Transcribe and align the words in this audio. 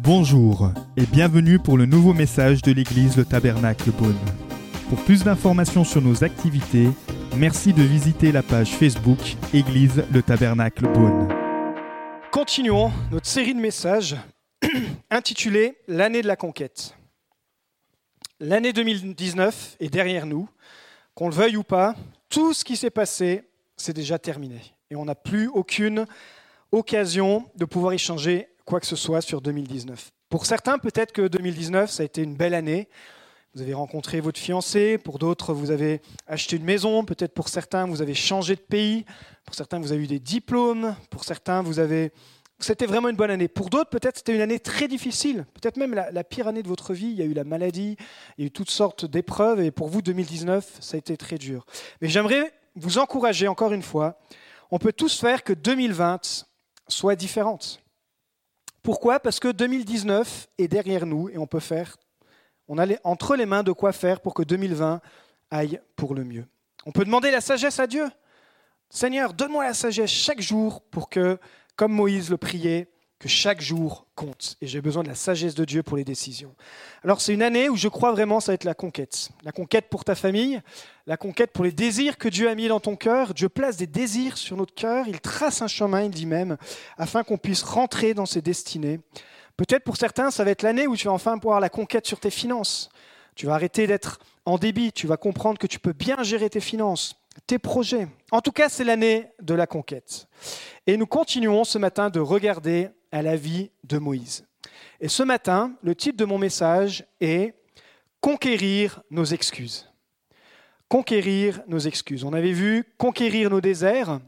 Bonjour 0.00 0.70
et 0.96 1.06
bienvenue 1.06 1.58
pour 1.58 1.78
le 1.78 1.86
nouveau 1.86 2.12
message 2.12 2.60
de 2.62 2.72
l'église 2.72 3.16
Le 3.16 3.24
Tabernacle 3.24 3.90
Beaune. 3.90 4.18
Pour 4.88 5.02
plus 5.04 5.24
d'informations 5.24 5.82
sur 5.82 6.02
nos 6.02 6.24
activités, 6.24 6.88
merci 7.36 7.72
de 7.72 7.82
visiter 7.82 8.30
la 8.30 8.42
page 8.42 8.70
Facebook 8.76 9.18
Église 9.54 10.04
Le 10.12 10.22
Tabernacle 10.22 10.86
Beaune. 10.92 11.28
Continuons 12.30 12.92
notre 13.10 13.26
série 13.26 13.54
de 13.54 13.60
messages 13.60 14.16
intitulée 15.10 15.78
L'année 15.88 16.20
de 16.20 16.26
la 16.26 16.36
conquête. 16.36 16.96
L'année 18.40 18.72
2019 18.74 19.76
est 19.80 19.88
derrière 19.88 20.26
nous. 20.26 20.48
Qu'on 21.14 21.28
le 21.28 21.34
veuille 21.34 21.56
ou 21.56 21.62
pas, 21.62 21.94
tout 22.28 22.52
ce 22.52 22.64
qui 22.64 22.76
s'est 22.76 22.90
passé, 22.90 23.48
c'est 23.76 23.94
déjà 23.94 24.18
terminé. 24.18 24.73
Et 24.94 24.96
on 24.96 25.06
n'a 25.06 25.16
plus 25.16 25.48
aucune 25.48 26.06
occasion 26.70 27.50
de 27.56 27.64
pouvoir 27.64 27.94
échanger 27.94 28.46
quoi 28.64 28.78
que 28.78 28.86
ce 28.86 28.94
soit 28.94 29.22
sur 29.22 29.40
2019. 29.40 30.12
Pour 30.28 30.46
certains, 30.46 30.78
peut-être 30.78 31.10
que 31.10 31.26
2019, 31.26 31.90
ça 31.90 32.04
a 32.04 32.06
été 32.06 32.22
une 32.22 32.36
belle 32.36 32.54
année. 32.54 32.88
Vous 33.56 33.62
avez 33.62 33.74
rencontré 33.74 34.20
votre 34.20 34.38
fiancé, 34.38 34.96
pour 34.98 35.18
d'autres, 35.18 35.52
vous 35.52 35.72
avez 35.72 36.00
acheté 36.28 36.54
une 36.54 36.62
maison, 36.62 37.04
peut-être 37.04 37.34
pour 37.34 37.48
certains, 37.48 37.88
vous 37.88 38.02
avez 38.02 38.14
changé 38.14 38.54
de 38.54 38.60
pays, 38.60 39.04
pour 39.44 39.56
certains, 39.56 39.80
vous 39.80 39.90
avez 39.90 40.04
eu 40.04 40.06
des 40.06 40.20
diplômes, 40.20 40.94
pour 41.10 41.24
certains, 41.24 41.60
vous 41.62 41.80
avez... 41.80 42.12
C'était 42.60 42.86
vraiment 42.86 43.08
une 43.08 43.16
bonne 43.16 43.32
année. 43.32 43.48
Pour 43.48 43.70
d'autres, 43.70 43.90
peut-être 43.90 44.18
c'était 44.18 44.36
une 44.36 44.42
année 44.42 44.60
très 44.60 44.86
difficile, 44.86 45.44
peut-être 45.54 45.76
même 45.76 45.92
la, 45.92 46.22
pire 46.24 46.46
année 46.46 46.62
de 46.62 46.68
votre 46.68 46.94
vie. 46.94 47.08
Il 47.08 47.16
y 47.16 47.22
a 47.22 47.24
eu 47.24 47.34
la 47.34 47.42
maladie, 47.42 47.96
il 48.38 48.42
y 48.42 48.44
a 48.44 48.46
eu 48.46 48.50
toutes 48.52 48.70
sortes 48.70 49.06
d'épreuves, 49.06 49.60
et 49.60 49.72
pour 49.72 49.88
vous, 49.88 50.02
2019, 50.02 50.78
ça 50.78 50.94
a 50.94 50.98
été 50.98 51.16
très 51.16 51.36
dur. 51.36 51.66
Mais 52.00 52.08
j'aimerais 52.08 52.52
vous 52.76 52.98
encourager 52.98 53.48
encore 53.48 53.72
une 53.72 53.82
fois. 53.82 54.20
On 54.74 54.78
peut 54.78 54.92
tous 54.92 55.20
faire 55.20 55.44
que 55.44 55.52
2020 55.52 56.46
soit 56.88 57.14
différente. 57.14 57.80
Pourquoi? 58.82 59.20
Parce 59.20 59.38
que 59.38 59.46
2019 59.46 60.48
est 60.58 60.66
derrière 60.66 61.06
nous 61.06 61.28
et 61.28 61.38
on 61.38 61.46
peut 61.46 61.60
faire, 61.60 61.96
on 62.66 62.78
a 62.78 62.86
entre 63.04 63.36
les 63.36 63.46
mains 63.46 63.62
de 63.62 63.70
quoi 63.70 63.92
faire 63.92 64.20
pour 64.20 64.34
que 64.34 64.42
2020 64.42 65.00
aille 65.52 65.80
pour 65.94 66.12
le 66.12 66.24
mieux. 66.24 66.44
On 66.86 66.90
peut 66.90 67.04
demander 67.04 67.30
la 67.30 67.40
sagesse 67.40 67.78
à 67.78 67.86
Dieu. 67.86 68.10
Seigneur, 68.90 69.32
donne-moi 69.32 69.62
la 69.62 69.74
sagesse 69.74 70.10
chaque 70.10 70.40
jour 70.40 70.80
pour 70.90 71.08
que, 71.08 71.38
comme 71.76 71.92
Moïse 71.92 72.28
le 72.28 72.36
priait, 72.36 72.90
que 73.24 73.28
chaque 73.30 73.62
jour 73.62 74.06
compte. 74.16 74.58
Et 74.60 74.66
j'ai 74.66 74.82
besoin 74.82 75.02
de 75.02 75.08
la 75.08 75.14
sagesse 75.14 75.54
de 75.54 75.64
Dieu 75.64 75.82
pour 75.82 75.96
les 75.96 76.04
décisions. 76.04 76.54
Alors 77.02 77.22
c'est 77.22 77.32
une 77.32 77.40
année 77.40 77.70
où 77.70 77.76
je 77.76 77.88
crois 77.88 78.12
vraiment 78.12 78.38
ça 78.38 78.52
va 78.52 78.54
être 78.54 78.64
la 78.64 78.74
conquête. 78.74 79.30
La 79.44 79.50
conquête 79.50 79.88
pour 79.88 80.04
ta 80.04 80.14
famille, 80.14 80.60
la 81.06 81.16
conquête 81.16 81.50
pour 81.50 81.64
les 81.64 81.72
désirs 81.72 82.18
que 82.18 82.28
Dieu 82.28 82.50
a 82.50 82.54
mis 82.54 82.68
dans 82.68 82.80
ton 82.80 82.96
cœur. 82.96 83.32
Dieu 83.32 83.48
place 83.48 83.78
des 83.78 83.86
désirs 83.86 84.36
sur 84.36 84.58
notre 84.58 84.74
cœur. 84.74 85.08
Il 85.08 85.22
trace 85.22 85.62
un 85.62 85.68
chemin, 85.68 86.02
il 86.02 86.10
dit 86.10 86.26
même, 86.26 86.58
afin 86.98 87.22
qu'on 87.22 87.38
puisse 87.38 87.62
rentrer 87.62 88.12
dans 88.12 88.26
ses 88.26 88.42
destinées. 88.42 89.00
Peut-être 89.56 89.84
pour 89.84 89.96
certains, 89.96 90.30
ça 90.30 90.44
va 90.44 90.50
être 90.50 90.60
l'année 90.60 90.86
où 90.86 90.94
tu 90.94 91.06
vas 91.06 91.14
enfin 91.14 91.38
pouvoir 91.38 91.60
la 91.60 91.70
conquête 91.70 92.06
sur 92.06 92.20
tes 92.20 92.28
finances. 92.28 92.90
Tu 93.36 93.46
vas 93.46 93.54
arrêter 93.54 93.86
d'être 93.86 94.18
en 94.44 94.58
débit. 94.58 94.92
Tu 94.92 95.06
vas 95.06 95.16
comprendre 95.16 95.58
que 95.58 95.66
tu 95.66 95.78
peux 95.78 95.94
bien 95.94 96.22
gérer 96.22 96.50
tes 96.50 96.60
finances 96.60 97.16
tes 97.46 97.58
projets. 97.58 98.08
En 98.30 98.40
tout 98.40 98.52
cas, 98.52 98.68
c'est 98.68 98.84
l'année 98.84 99.26
de 99.40 99.54
la 99.54 99.66
conquête. 99.66 100.28
Et 100.86 100.96
nous 100.96 101.06
continuons 101.06 101.64
ce 101.64 101.78
matin 101.78 102.10
de 102.10 102.20
regarder 102.20 102.90
à 103.14 103.22
la 103.22 103.36
vie 103.36 103.70
de 103.84 103.98
Moïse. 103.98 104.44
Et 105.00 105.06
ce 105.06 105.22
matin, 105.22 105.72
le 105.84 105.94
titre 105.94 106.16
de 106.16 106.24
mon 106.24 106.36
message 106.36 107.06
est 107.20 107.54
Conquérir 108.20 109.02
nos 109.08 109.24
excuses. 109.24 109.88
Conquérir 110.88 111.62
nos 111.68 111.78
excuses. 111.78 112.24
On 112.24 112.32
avait 112.32 112.52
vu 112.52 112.82
conquérir 112.98 113.50
nos 113.50 113.60
déserts, 113.60 114.18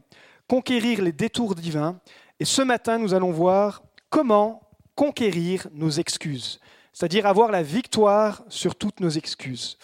conquérir 0.47 1.01
les 1.01 1.11
détours 1.11 1.53
divins. 1.53 1.99
Et 2.39 2.45
ce 2.45 2.61
matin, 2.61 2.97
nous 2.97 3.13
allons 3.13 3.31
voir 3.31 3.83
comment 4.09 4.61
conquérir 4.95 5.67
nos 5.73 5.89
excuses, 5.89 6.61
c'est-à-dire 6.93 7.25
avoir 7.25 7.51
la 7.51 7.63
victoire 7.63 8.45
sur 8.47 8.73
toutes 8.73 9.01
nos 9.01 9.09
excuses. 9.09 9.77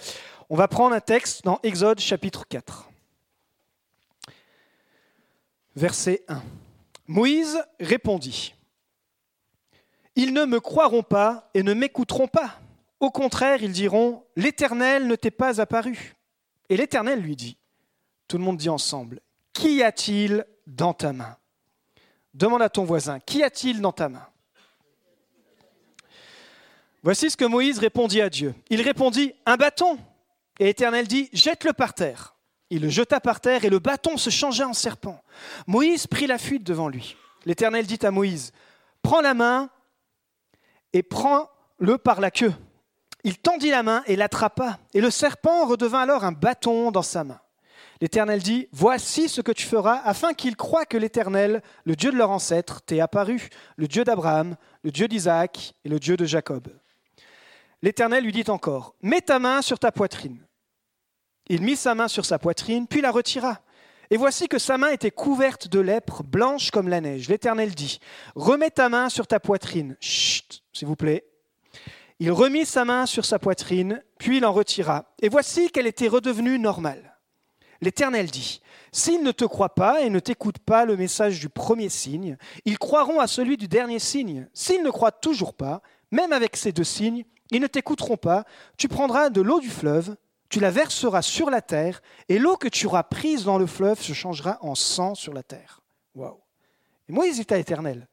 On 0.49 0.55
va 0.55 0.69
prendre 0.69 0.95
un 0.95 1.01
texte 1.01 1.43
dans 1.43 1.59
Exode 1.63 1.99
chapitre 1.99 2.47
4. 2.47 2.89
Verset 5.75 6.23
1. 6.29 6.41
Moïse 7.07 7.61
répondit, 7.81 8.53
Ils 10.15 10.33
ne 10.33 10.45
me 10.45 10.59
croiront 10.59 11.03
pas 11.03 11.49
et 11.53 11.63
ne 11.63 11.73
m'écouteront 11.73 12.27
pas. 12.27 12.59
Au 12.99 13.11
contraire, 13.11 13.63
ils 13.63 13.71
diront, 13.71 14.23
L'Éternel 14.35 15.07
ne 15.07 15.15
t'est 15.15 15.31
pas 15.31 15.59
apparu. 15.59 16.15
Et 16.69 16.77
l'Éternel 16.77 17.19
lui 17.19 17.35
dit, 17.35 17.57
tout 18.27 18.37
le 18.37 18.43
monde 18.43 18.57
dit 18.57 18.69
ensemble, 18.69 19.19
Qu'y 19.51 19.83
a-t-il 19.83 20.45
dans 20.65 20.93
ta 20.93 21.13
main? 21.13 21.37
Demande 22.33 22.61
à 22.61 22.69
ton 22.69 22.83
voisin, 22.83 23.19
Qu'y 23.19 23.43
a-t-il 23.43 23.81
dans 23.81 23.91
ta 23.91 24.09
main? 24.09 24.25
Voici 27.03 27.29
ce 27.29 27.37
que 27.37 27.45
Moïse 27.45 27.79
répondit 27.79 28.21
à 28.21 28.29
Dieu. 28.29 28.55
Il 28.69 28.81
répondit, 28.81 29.33
Un 29.45 29.57
bâton. 29.57 29.99
Et 30.59 30.65
l'Éternel 30.65 31.07
dit, 31.07 31.29
Jette-le 31.33 31.73
par 31.73 31.93
terre. 31.93 32.35
Il 32.69 32.81
le 32.81 32.89
jeta 32.89 33.19
par 33.19 33.39
terre 33.41 33.65
et 33.65 33.69
le 33.69 33.79
bâton 33.79 34.17
se 34.17 34.29
changea 34.29 34.67
en 34.67 34.73
serpent. 34.73 35.21
Moïse 35.67 36.07
prit 36.07 36.25
la 36.25 36.37
fuite 36.37 36.63
devant 36.63 36.87
lui. 36.87 37.15
L'Éternel 37.45 37.85
dit 37.85 37.99
à 38.03 38.09
Moïse, 38.09 38.51
Prends 39.01 39.21
la 39.21 39.33
main 39.33 39.69
et 40.93 41.03
prends-le 41.03 41.97
par 41.97 42.21
la 42.21 42.31
queue. 42.31 42.53
Il 43.23 43.37
tendit 43.37 43.69
la 43.69 43.83
main 43.83 44.03
et 44.05 44.15
l'attrapa, 44.15 44.79
et 44.93 45.01
le 45.01 45.09
serpent 45.09 45.65
redevint 45.65 46.01
alors 46.01 46.23
un 46.23 46.31
bâton 46.31 46.91
dans 46.91 47.01
sa 47.01 47.23
main. 47.23 47.39
L'Éternel 48.01 48.41
dit, 48.41 48.67
Voici 48.71 49.29
ce 49.29 49.39
que 49.41 49.51
tu 49.51 49.65
feras, 49.65 50.01
afin 50.03 50.33
qu'ils 50.33 50.57
croient 50.57 50.85
que 50.85 50.97
l'Éternel, 50.97 51.61
le 51.85 51.95
Dieu 51.95 52.11
de 52.11 52.17
leur 52.17 52.31
ancêtre, 52.31 52.81
t'est 52.81 52.99
apparu, 52.99 53.49
le 53.77 53.87
Dieu 53.87 54.03
d'Abraham, 54.03 54.55
le 54.83 54.91
Dieu 54.91 55.07
d'Isaac 55.07 55.73
et 55.85 55.89
le 55.89 55.99
Dieu 55.99 56.17
de 56.17 56.25
Jacob. 56.25 56.67
L'Éternel 57.81 58.23
lui 58.23 58.33
dit 58.33 58.49
encore, 58.49 58.95
Mets 59.01 59.21
ta 59.21 59.39
main 59.39 59.61
sur 59.61 59.79
ta 59.79 59.91
poitrine. 59.91 60.45
Il 61.47 61.61
mit 61.61 61.75
sa 61.75 61.95
main 61.95 62.07
sur 62.07 62.25
sa 62.25 62.39
poitrine, 62.39 62.87
puis 62.87 63.01
la 63.01 63.11
retira. 63.11 63.61
Et 64.13 64.17
voici 64.17 64.47
que 64.47 64.59
sa 64.59 64.77
main 64.77 64.89
était 64.89 65.09
couverte 65.09 65.67
de 65.67 65.79
lèpre, 65.79 66.21
blanche 66.21 66.69
comme 66.69 66.87
la 66.87 67.01
neige. 67.01 67.29
L'Éternel 67.29 67.73
dit, 67.73 67.97
remets 68.35 68.69
ta 68.69 68.87
main 68.87 69.09
sur 69.09 69.25
ta 69.25 69.39
poitrine. 69.39 69.97
Chut, 69.99 70.61
s'il 70.71 70.87
vous 70.87 70.95
plaît. 70.95 71.25
Il 72.19 72.31
remit 72.31 72.67
sa 72.67 72.85
main 72.85 73.07
sur 73.07 73.25
sa 73.25 73.39
poitrine, 73.39 74.03
puis 74.19 74.37
il 74.37 74.45
en 74.45 74.53
retira. 74.53 75.15
Et 75.23 75.29
voici 75.29 75.71
qu'elle 75.71 75.87
était 75.87 76.07
redevenue 76.07 76.59
normale. 76.59 77.17
L'Éternel 77.81 78.29
dit, 78.29 78.61
S'ils 78.91 79.23
ne 79.23 79.31
te 79.31 79.45
croient 79.45 79.73
pas 79.73 80.01
et 80.01 80.11
ne 80.11 80.19
t'écoutent 80.19 80.59
pas 80.59 80.85
le 80.85 80.95
message 80.95 81.39
du 81.39 81.49
premier 81.49 81.89
signe, 81.89 82.37
ils 82.65 82.77
croiront 82.77 83.19
à 83.19 83.25
celui 83.25 83.57
du 83.57 83.67
dernier 83.67 83.97
signe. 83.97 84.47
S'ils 84.53 84.83
ne 84.83 84.91
croient 84.91 85.11
toujours 85.11 85.55
pas, 85.55 85.81
même 86.11 86.33
avec 86.33 86.55
ces 86.55 86.71
deux 86.71 86.83
signes, 86.83 87.25
ils 87.49 87.61
ne 87.61 87.65
t'écouteront 87.65 88.17
pas. 88.17 88.45
Tu 88.77 88.87
prendras 88.87 89.31
de 89.31 89.41
l'eau 89.41 89.59
du 89.59 89.71
fleuve 89.71 90.15
tu 90.53 90.59
la 90.59 90.69
verseras 90.69 91.23
sur 91.23 91.49
la 91.49 91.63
terre, 91.63 91.99
et 92.29 92.37
l'eau 92.37 92.57
que 92.57 92.67
tu 92.67 92.85
auras 92.85 93.01
prise 93.01 93.43
dans 93.43 93.57
le 93.57 93.65
fleuve 93.65 93.99
se 93.99 94.13
changera 94.13 94.59
en 94.61 94.75
sang 94.75 95.15
sur 95.15 95.33
la 95.33 95.41
terre. 95.41 95.81
Waouh 96.13 96.39
Et 97.09 97.11
Moïse 97.11 97.39
dit 97.43 97.51
à 97.51 97.57
l'Éternel 97.57 98.07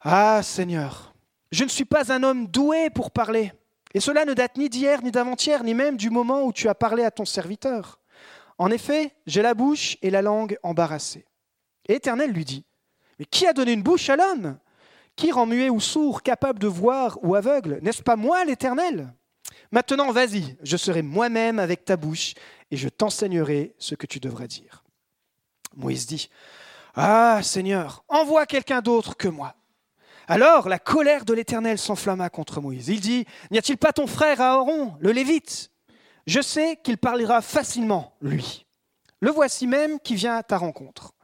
Ah 0.00 0.42
Seigneur, 0.42 1.14
je 1.52 1.62
ne 1.62 1.68
suis 1.68 1.84
pas 1.84 2.12
un 2.12 2.24
homme 2.24 2.48
doué 2.48 2.90
pour 2.90 3.12
parler, 3.12 3.52
et 3.94 4.00
cela 4.00 4.24
ne 4.24 4.34
date 4.34 4.56
ni 4.56 4.68
d'hier, 4.68 5.04
ni 5.04 5.12
d'avant-hier, 5.12 5.62
ni 5.62 5.72
même 5.72 5.96
du 5.96 6.10
moment 6.10 6.42
où 6.42 6.52
tu 6.52 6.68
as 6.68 6.74
parlé 6.74 7.04
à 7.04 7.12
ton 7.12 7.24
serviteur. 7.24 8.00
En 8.58 8.72
effet, 8.72 9.14
j'ai 9.28 9.42
la 9.42 9.54
bouche 9.54 9.96
et 10.02 10.10
la 10.10 10.20
langue 10.20 10.58
embarrassées. 10.64 11.26
Et 11.86 11.92
l'Éternel 11.92 12.32
lui 12.32 12.44
dit 12.44 12.64
Mais 13.20 13.24
qui 13.24 13.46
a 13.46 13.52
donné 13.52 13.70
une 13.70 13.84
bouche 13.84 14.10
à 14.10 14.16
l'homme? 14.16 14.58
Qui 15.14 15.30
rend 15.30 15.46
muet 15.46 15.70
ou 15.70 15.78
sourd, 15.78 16.24
capable 16.24 16.58
de 16.58 16.66
voir 16.66 17.20
ou 17.22 17.36
aveugle? 17.36 17.78
N'est-ce 17.82 18.02
pas 18.02 18.16
moi, 18.16 18.44
l'Éternel? 18.44 19.14
Maintenant, 19.72 20.12
vas-y, 20.12 20.56
je 20.62 20.76
serai 20.76 21.00
moi-même 21.00 21.58
avec 21.58 21.86
ta 21.86 21.96
bouche 21.96 22.34
et 22.70 22.76
je 22.76 22.90
t'enseignerai 22.90 23.74
ce 23.78 23.94
que 23.94 24.06
tu 24.06 24.20
devras 24.20 24.46
dire. 24.46 24.84
Moïse 25.74 26.06
dit, 26.06 26.28
Ah 26.94 27.40
Seigneur, 27.42 28.04
envoie 28.08 28.44
quelqu'un 28.44 28.82
d'autre 28.82 29.16
que 29.16 29.28
moi. 29.28 29.54
Alors 30.28 30.68
la 30.68 30.78
colère 30.78 31.24
de 31.24 31.32
l'Éternel 31.32 31.78
s'enflamma 31.78 32.28
contre 32.28 32.60
Moïse. 32.60 32.88
Il 32.88 33.00
dit, 33.00 33.24
N'y 33.50 33.58
a-t-il 33.58 33.78
pas 33.78 33.94
ton 33.94 34.06
frère 34.06 34.42
Aaron, 34.42 34.94
le 35.00 35.10
Lévite? 35.10 35.70
Je 36.26 36.42
sais 36.42 36.78
qu'il 36.84 36.98
parlera 36.98 37.40
facilement, 37.40 38.14
lui. 38.20 38.66
Le 39.20 39.30
voici 39.30 39.66
même 39.66 39.98
qui 40.00 40.14
vient 40.14 40.36
à 40.36 40.42
ta 40.42 40.58
rencontre. 40.58 41.14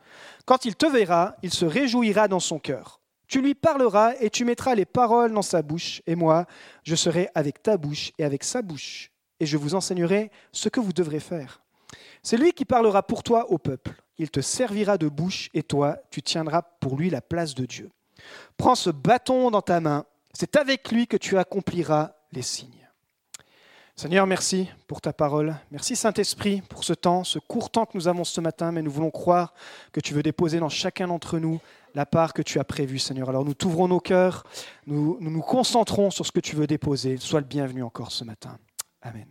Quand 0.46 0.64
il 0.64 0.74
te 0.74 0.86
verra, 0.86 1.36
il 1.42 1.52
se 1.52 1.66
réjouira 1.66 2.28
dans 2.28 2.40
son 2.40 2.58
cœur. 2.58 2.97
Tu 3.28 3.42
lui 3.42 3.54
parleras 3.54 4.14
et 4.20 4.30
tu 4.30 4.46
mettras 4.46 4.74
les 4.74 4.86
paroles 4.86 5.32
dans 5.32 5.42
sa 5.42 5.60
bouche, 5.60 6.00
et 6.06 6.14
moi, 6.14 6.46
je 6.82 6.94
serai 6.94 7.28
avec 7.34 7.62
ta 7.62 7.76
bouche 7.76 8.10
et 8.18 8.24
avec 8.24 8.42
sa 8.42 8.62
bouche, 8.62 9.10
et 9.38 9.44
je 9.44 9.58
vous 9.58 9.74
enseignerai 9.74 10.30
ce 10.50 10.70
que 10.70 10.80
vous 10.80 10.94
devrez 10.94 11.20
faire. 11.20 11.62
C'est 12.22 12.38
lui 12.38 12.52
qui 12.52 12.64
parlera 12.64 13.02
pour 13.02 13.22
toi 13.22 13.50
au 13.50 13.58
peuple. 13.58 13.92
Il 14.16 14.30
te 14.30 14.40
servira 14.40 14.96
de 14.96 15.08
bouche, 15.08 15.50
et 15.52 15.62
toi, 15.62 15.98
tu 16.10 16.22
tiendras 16.22 16.62
pour 16.62 16.96
lui 16.96 17.10
la 17.10 17.20
place 17.20 17.54
de 17.54 17.66
Dieu. 17.66 17.90
Prends 18.56 18.74
ce 18.74 18.90
bâton 18.90 19.50
dans 19.50 19.62
ta 19.62 19.80
main, 19.80 20.06
c'est 20.32 20.56
avec 20.56 20.90
lui 20.90 21.06
que 21.06 21.18
tu 21.18 21.36
accompliras 21.36 22.14
les 22.32 22.42
signes. 22.42 22.77
Seigneur, 23.98 24.28
merci 24.28 24.70
pour 24.86 25.00
ta 25.00 25.12
parole. 25.12 25.56
Merci 25.72 25.96
Saint-Esprit 25.96 26.62
pour 26.62 26.84
ce 26.84 26.92
temps, 26.92 27.24
ce 27.24 27.40
court 27.40 27.68
temps 27.68 27.84
que 27.84 27.98
nous 27.98 28.06
avons 28.06 28.22
ce 28.22 28.40
matin, 28.40 28.70
mais 28.70 28.80
nous 28.80 28.92
voulons 28.92 29.10
croire 29.10 29.52
que 29.90 29.98
tu 29.98 30.14
veux 30.14 30.22
déposer 30.22 30.60
dans 30.60 30.68
chacun 30.68 31.08
d'entre 31.08 31.40
nous 31.40 31.60
la 31.96 32.06
part 32.06 32.32
que 32.32 32.40
tu 32.40 32.60
as 32.60 32.64
prévue, 32.64 33.00
Seigneur. 33.00 33.28
Alors 33.28 33.44
nous 33.44 33.54
t'ouvrons 33.54 33.88
nos 33.88 33.98
cœurs, 33.98 34.46
nous, 34.86 35.18
nous 35.20 35.40
concentrons 35.40 36.12
sur 36.12 36.24
ce 36.24 36.30
que 36.30 36.38
tu 36.38 36.54
veux 36.54 36.68
déposer. 36.68 37.16
Sois 37.16 37.40
le 37.40 37.46
bienvenu 37.46 37.82
encore 37.82 38.12
ce 38.12 38.22
matin. 38.22 38.56
Amen. 39.02 39.26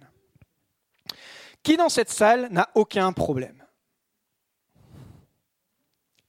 Qui 1.63 1.77
dans 1.77 1.87
cette 1.87 2.09
salle 2.09 2.49
n'a 2.51 2.67
aucun 2.75 3.13
problème? 3.13 3.63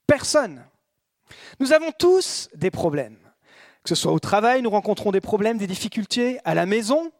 Personne. 0.06 0.64
Nous 1.58 1.72
avons 1.72 1.90
tous 1.90 2.50
des 2.54 2.70
problèmes. 2.70 3.18
Que 3.82 3.88
ce 3.88 3.96
soit 3.96 4.12
au 4.12 4.20
travail, 4.20 4.62
nous 4.62 4.70
rencontrons 4.70 5.10
des 5.10 5.20
problèmes, 5.20 5.58
des 5.58 5.66
difficultés, 5.66 6.38
à 6.44 6.54
la 6.54 6.66
maison, 6.66 7.10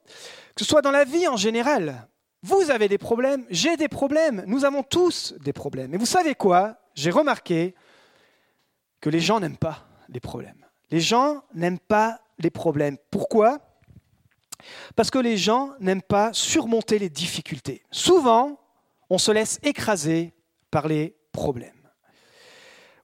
que 0.58 0.64
ce 0.64 0.70
soit 0.70 0.82
dans 0.82 0.90
la 0.90 1.04
vie 1.04 1.28
en 1.28 1.36
général. 1.36 2.08
Vous 2.42 2.72
avez 2.72 2.88
des 2.88 2.98
problèmes, 2.98 3.46
j'ai 3.48 3.76
des 3.76 3.86
problèmes, 3.86 4.42
nous 4.48 4.64
avons 4.64 4.82
tous 4.82 5.32
des 5.38 5.52
problèmes. 5.52 5.94
Et 5.94 5.98
vous 5.98 6.04
savez 6.04 6.34
quoi? 6.34 6.80
J'ai 6.96 7.12
remarqué 7.12 7.76
que 9.00 9.08
les 9.08 9.20
gens 9.20 9.38
n'aiment 9.38 9.56
pas 9.56 9.86
les 10.08 10.18
problèmes. 10.18 10.66
Les 10.90 10.98
gens 10.98 11.44
n'aiment 11.54 11.78
pas 11.78 12.20
les 12.40 12.50
problèmes. 12.50 12.96
Pourquoi? 13.12 13.60
Parce 14.96 15.12
que 15.12 15.20
les 15.20 15.36
gens 15.36 15.74
n'aiment 15.78 16.02
pas 16.02 16.32
surmonter 16.32 16.98
les 16.98 17.08
difficultés. 17.08 17.84
Souvent, 17.92 18.58
on 19.10 19.18
se 19.18 19.30
laisse 19.30 19.60
écraser 19.62 20.34
par 20.72 20.88
les 20.88 21.14
problèmes. 21.30 21.88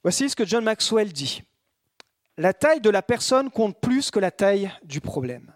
Voici 0.02 0.28
ce 0.28 0.34
que 0.34 0.44
John 0.44 0.64
Maxwell 0.64 1.12
dit. 1.12 1.44
La 2.36 2.52
taille 2.52 2.80
de 2.80 2.90
la 2.90 3.02
personne 3.02 3.48
compte 3.48 3.80
plus 3.80 4.10
que 4.10 4.18
la 4.18 4.32
taille 4.32 4.72
du 4.82 5.00
problème. 5.00 5.54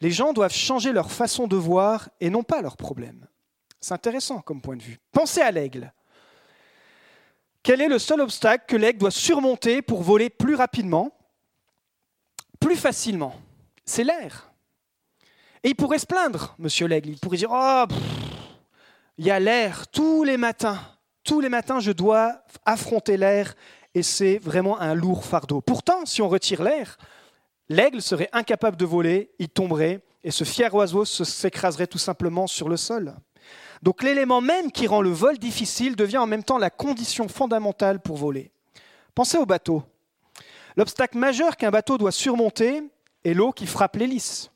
Les 0.00 0.10
gens 0.10 0.32
doivent 0.32 0.54
changer 0.54 0.92
leur 0.92 1.10
façon 1.10 1.46
de 1.46 1.56
voir 1.56 2.08
et 2.20 2.30
non 2.30 2.42
pas 2.42 2.62
leurs 2.62 2.76
problèmes. 2.76 3.26
C'est 3.80 3.94
intéressant 3.94 4.40
comme 4.40 4.60
point 4.60 4.76
de 4.76 4.82
vue. 4.82 4.98
Pensez 5.12 5.40
à 5.40 5.50
l'aigle. 5.50 5.92
Quel 7.62 7.80
est 7.80 7.88
le 7.88 7.98
seul 7.98 8.20
obstacle 8.20 8.64
que 8.66 8.76
l'aigle 8.76 8.98
doit 8.98 9.10
surmonter 9.10 9.82
pour 9.82 10.02
voler 10.02 10.30
plus 10.30 10.54
rapidement, 10.54 11.16
plus 12.60 12.76
facilement? 12.76 13.34
C'est 13.84 14.04
l'air. 14.04 14.52
Et 15.62 15.70
il 15.70 15.74
pourrait 15.74 15.98
se 15.98 16.06
plaindre, 16.06 16.54
monsieur 16.58 16.86
l'aigle. 16.86 17.10
Il 17.10 17.18
pourrait 17.18 17.38
dire 17.38 17.50
Oh, 17.50 17.84
il 19.16 19.26
y 19.26 19.30
a 19.30 19.40
l'air 19.40 19.88
tous 19.88 20.24
les 20.24 20.36
matins. 20.36 20.78
Tous 21.22 21.40
les 21.40 21.48
matins, 21.48 21.80
je 21.80 21.92
dois 21.92 22.42
affronter 22.66 23.16
l'air 23.16 23.54
et 23.94 24.02
c'est 24.02 24.38
vraiment 24.38 24.78
un 24.80 24.94
lourd 24.94 25.24
fardeau. 25.24 25.60
Pourtant, 25.60 26.04
si 26.04 26.20
on 26.20 26.28
retire 26.28 26.62
l'air, 26.62 26.98
L'aigle 27.74 28.00
serait 28.00 28.28
incapable 28.32 28.76
de 28.76 28.84
voler, 28.84 29.32
il 29.40 29.48
tomberait, 29.48 30.00
et 30.22 30.30
ce 30.30 30.44
fier 30.44 30.72
oiseau 30.72 31.04
s'écraserait 31.04 31.88
tout 31.88 31.98
simplement 31.98 32.46
sur 32.46 32.68
le 32.68 32.76
sol. 32.76 33.16
Donc 33.82 34.04
l'élément 34.04 34.40
même 34.40 34.70
qui 34.70 34.86
rend 34.86 35.02
le 35.02 35.10
vol 35.10 35.38
difficile 35.38 35.96
devient 35.96 36.18
en 36.18 36.28
même 36.28 36.44
temps 36.44 36.58
la 36.58 36.70
condition 36.70 37.26
fondamentale 37.26 37.98
pour 37.98 38.16
voler. 38.16 38.52
Pensez 39.16 39.38
au 39.38 39.44
bateau. 39.44 39.82
L'obstacle 40.76 41.18
majeur 41.18 41.56
qu'un 41.56 41.72
bateau 41.72 41.98
doit 41.98 42.12
surmonter 42.12 42.84
est 43.24 43.34
l'eau 43.34 43.50
qui 43.50 43.66
frappe 43.66 43.96
l'hélice. 43.96 44.52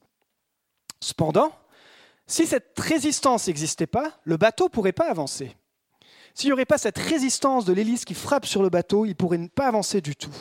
Cependant, 1.00 1.50
si 2.28 2.46
cette 2.46 2.78
résistance 2.78 3.48
n'existait 3.48 3.88
pas, 3.88 4.16
le 4.22 4.36
bateau 4.36 4.66
ne 4.66 4.70
pourrait 4.70 4.92
pas 4.92 5.10
avancer. 5.10 5.56
S'il 6.34 6.50
n'y 6.50 6.52
aurait 6.52 6.66
pas 6.66 6.78
cette 6.78 6.98
résistance 6.98 7.64
de 7.64 7.72
l'hélice 7.72 8.04
qui 8.04 8.14
frappe 8.14 8.46
sur 8.46 8.62
le 8.62 8.68
bateau, 8.68 9.06
il 9.06 9.10
ne 9.10 9.14
pourrait 9.14 9.48
pas 9.48 9.66
avancer 9.66 10.00
du 10.00 10.14
tout 10.14 10.36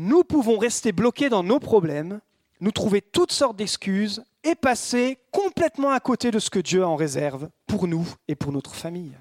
nous 0.00 0.24
pouvons 0.24 0.56
rester 0.56 0.92
bloqués 0.92 1.28
dans 1.28 1.42
nos 1.42 1.60
problèmes, 1.60 2.20
nous 2.60 2.72
trouver 2.72 3.02
toutes 3.02 3.32
sortes 3.32 3.56
d'excuses 3.56 4.24
et 4.44 4.54
passer 4.54 5.18
complètement 5.30 5.90
à 5.90 6.00
côté 6.00 6.30
de 6.30 6.38
ce 6.38 6.48
que 6.48 6.58
Dieu 6.58 6.82
a 6.82 6.88
en 6.88 6.96
réserve 6.96 7.50
pour 7.66 7.86
nous 7.86 8.08
et 8.26 8.34
pour 8.34 8.50
notre 8.50 8.74
famille. 8.74 9.14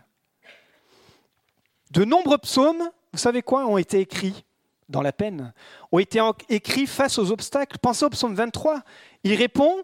De 1.91 2.05
nombreux 2.05 2.37
psaumes, 2.37 2.89
vous 3.11 3.19
savez 3.19 3.41
quoi, 3.41 3.67
ont 3.67 3.77
été 3.77 3.99
écrits 3.99 4.45
dans 4.87 5.01
la 5.01 5.11
peine, 5.11 5.53
ont 5.91 5.99
été 5.99 6.21
écrits 6.47 6.87
face 6.87 7.19
aux 7.19 7.29
obstacles. 7.29 7.77
Pensez 7.79 8.05
au 8.05 8.09
psaume 8.09 8.33
23. 8.33 8.81
Il 9.25 9.33
répond 9.33 9.83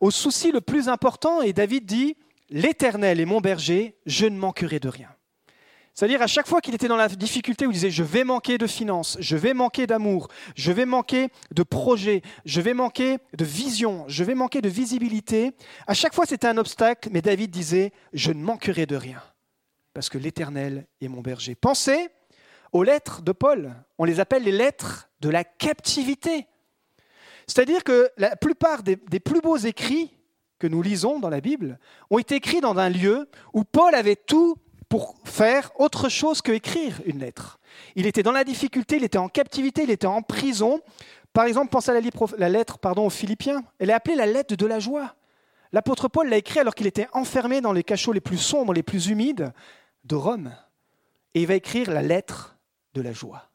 au 0.00 0.10
souci 0.10 0.50
le 0.50 0.60
plus 0.60 0.88
important 0.88 1.42
et 1.42 1.52
David 1.52 1.86
dit, 1.86 2.16
L'Éternel 2.50 3.20
est 3.20 3.24
mon 3.24 3.40
berger, 3.40 3.96
je 4.04 4.26
ne 4.26 4.36
manquerai 4.36 4.80
de 4.80 4.88
rien. 4.88 5.15
C'est-à-dire 5.96 6.20
à 6.20 6.26
chaque 6.26 6.46
fois 6.46 6.60
qu'il 6.60 6.74
était 6.74 6.88
dans 6.88 6.96
la 6.96 7.08
difficulté 7.08 7.66
où 7.66 7.70
il 7.70 7.74
disait 7.74 7.90
je 7.90 8.02
vais 8.02 8.22
manquer 8.22 8.58
de 8.58 8.66
finances, 8.66 9.16
je 9.18 9.34
vais 9.34 9.54
manquer 9.54 9.86
d'amour, 9.86 10.28
je 10.54 10.70
vais 10.70 10.84
manquer 10.84 11.30
de 11.54 11.62
projet, 11.62 12.20
je 12.44 12.60
vais 12.60 12.74
manquer 12.74 13.16
de 13.34 13.44
vision, 13.46 14.04
je 14.06 14.22
vais 14.22 14.34
manquer 14.34 14.60
de 14.60 14.68
visibilité, 14.68 15.52
à 15.86 15.94
chaque 15.94 16.14
fois 16.14 16.26
c'était 16.26 16.48
un 16.48 16.58
obstacle, 16.58 17.08
mais 17.12 17.22
David 17.22 17.50
disait 17.50 17.92
je 18.12 18.30
ne 18.30 18.42
manquerai 18.42 18.84
de 18.84 18.94
rien 18.94 19.22
parce 19.94 20.10
que 20.10 20.18
l'Éternel 20.18 20.86
est 21.00 21.08
mon 21.08 21.22
berger. 21.22 21.54
Pensez 21.54 22.10
aux 22.72 22.82
lettres 22.82 23.22
de 23.22 23.32
Paul, 23.32 23.74
on 23.96 24.04
les 24.04 24.20
appelle 24.20 24.42
les 24.42 24.52
lettres 24.52 25.08
de 25.22 25.30
la 25.30 25.44
captivité. 25.44 26.46
C'est-à-dire 27.46 27.84
que 27.84 28.10
la 28.18 28.36
plupart 28.36 28.82
des, 28.82 28.96
des 28.96 29.20
plus 29.20 29.40
beaux 29.40 29.56
écrits 29.56 30.14
que 30.58 30.66
nous 30.66 30.82
lisons 30.82 31.20
dans 31.20 31.30
la 31.30 31.40
Bible 31.40 31.78
ont 32.10 32.18
été 32.18 32.34
écrits 32.34 32.60
dans 32.60 32.76
un 32.76 32.90
lieu 32.90 33.30
où 33.54 33.64
Paul 33.64 33.94
avait 33.94 34.16
tout 34.16 34.58
pour 34.88 35.16
faire 35.24 35.70
autre 35.78 36.08
chose 36.08 36.42
que 36.42 36.52
écrire 36.52 37.00
une 37.06 37.18
lettre. 37.18 37.58
Il 37.96 38.06
était 38.06 38.22
dans 38.22 38.32
la 38.32 38.44
difficulté, 38.44 38.96
il 38.96 39.04
était 39.04 39.18
en 39.18 39.28
captivité, 39.28 39.82
il 39.82 39.90
était 39.90 40.06
en 40.06 40.22
prison. 40.22 40.80
Par 41.32 41.44
exemple, 41.44 41.70
pensez 41.70 41.90
à 41.90 41.94
la, 41.94 42.48
lettre 42.48 42.78
aux 42.96 43.10
Philippiens. 43.10 43.64
Elle 43.78 43.90
est 43.90 43.94
appelée 43.94 44.14
la 44.14 44.26
lettre 44.26 44.54
de 44.54 44.66
la 44.66 44.78
joie. 44.78 45.16
L'apôtre 45.72 46.08
Paul 46.08 46.28
l'a 46.28 46.36
écrit 46.36 46.60
alors 46.60 46.74
qu'il 46.74 46.86
était 46.86 47.08
enfermé 47.12 47.60
dans 47.60 47.72
les 47.72 47.82
cachots 47.82 48.12
les 48.12 48.20
plus 48.20 48.38
sombres, 48.38 48.72
les 48.72 48.84
plus 48.84 49.08
humides 49.08 49.52
de 50.04 50.14
Rome. 50.14 50.54
Et 51.34 51.42
il 51.42 51.46
va 51.46 51.54
écrire 51.54 51.90
la 51.90 52.02
lettre 52.02 52.56
de 52.94 53.02
la 53.02 53.12
joie, 53.12 53.50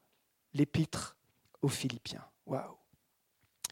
l'épître 0.54 1.16
aux 1.62 1.70
Philippiens. 1.70 2.24
Waouh. 2.46 2.78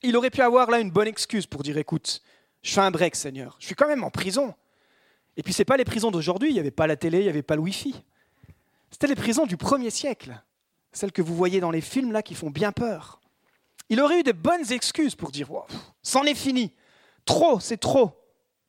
Il 0.01 0.15
aurait 0.15 0.29
pu 0.29 0.41
avoir 0.41 0.71
là 0.71 0.79
une 0.79 0.91
bonne 0.91 1.07
excuse 1.07 1.45
pour 1.45 1.61
dire 1.61 1.77
écoute, 1.77 2.21
je 2.61 2.73
fais 2.73 2.81
un 2.81 2.91
break, 2.91 3.15
Seigneur. 3.15 3.57
Je 3.59 3.65
suis 3.65 3.75
quand 3.75 3.88
même 3.88 4.03
en 4.03 4.09
prison. 4.09 4.56
Et 5.39 5.41
puis, 5.41 5.53
ce 5.53 5.62
n'est 5.62 5.65
pas 5.65 5.77
les 5.77 5.86
prisons 5.86 6.12
d'aujourd'hui, 6.12 6.50
il 6.50 6.53
n'y 6.56 6.59
avait 6.59 6.69
pas 6.69 6.86
la 6.86 6.97
télé, 6.97 7.19
il 7.19 7.24
n'y 7.24 7.30
avait 7.30 7.41
pas 7.41 7.56
le 7.56 7.62
Wi-Fi. 7.62 7.95
C'était 8.91 9.07
les 9.07 9.15
prisons 9.15 9.45
du 9.45 9.56
premier 9.56 9.89
siècle, 9.89 10.38
celles 10.91 11.13
que 11.13 11.21
vous 11.21 11.33
voyez 11.33 11.62
dans 11.62 11.71
les 11.71 11.80
films 11.80 12.12
là 12.12 12.21
qui 12.21 12.36
font 12.36 12.50
bien 12.50 12.74
peur. 12.74 13.21
Il 13.88 14.01
aurait 14.01 14.19
eu 14.19 14.24
de 14.24 14.33
bonnes 14.33 14.69
excuses 14.74 15.15
pour 15.15 15.31
dire 15.31 15.47
c'en 16.03 16.24
est 16.24 16.36
fini, 16.36 16.74
trop, 17.24 17.62
c'est 17.62 17.77
trop. 17.77 18.12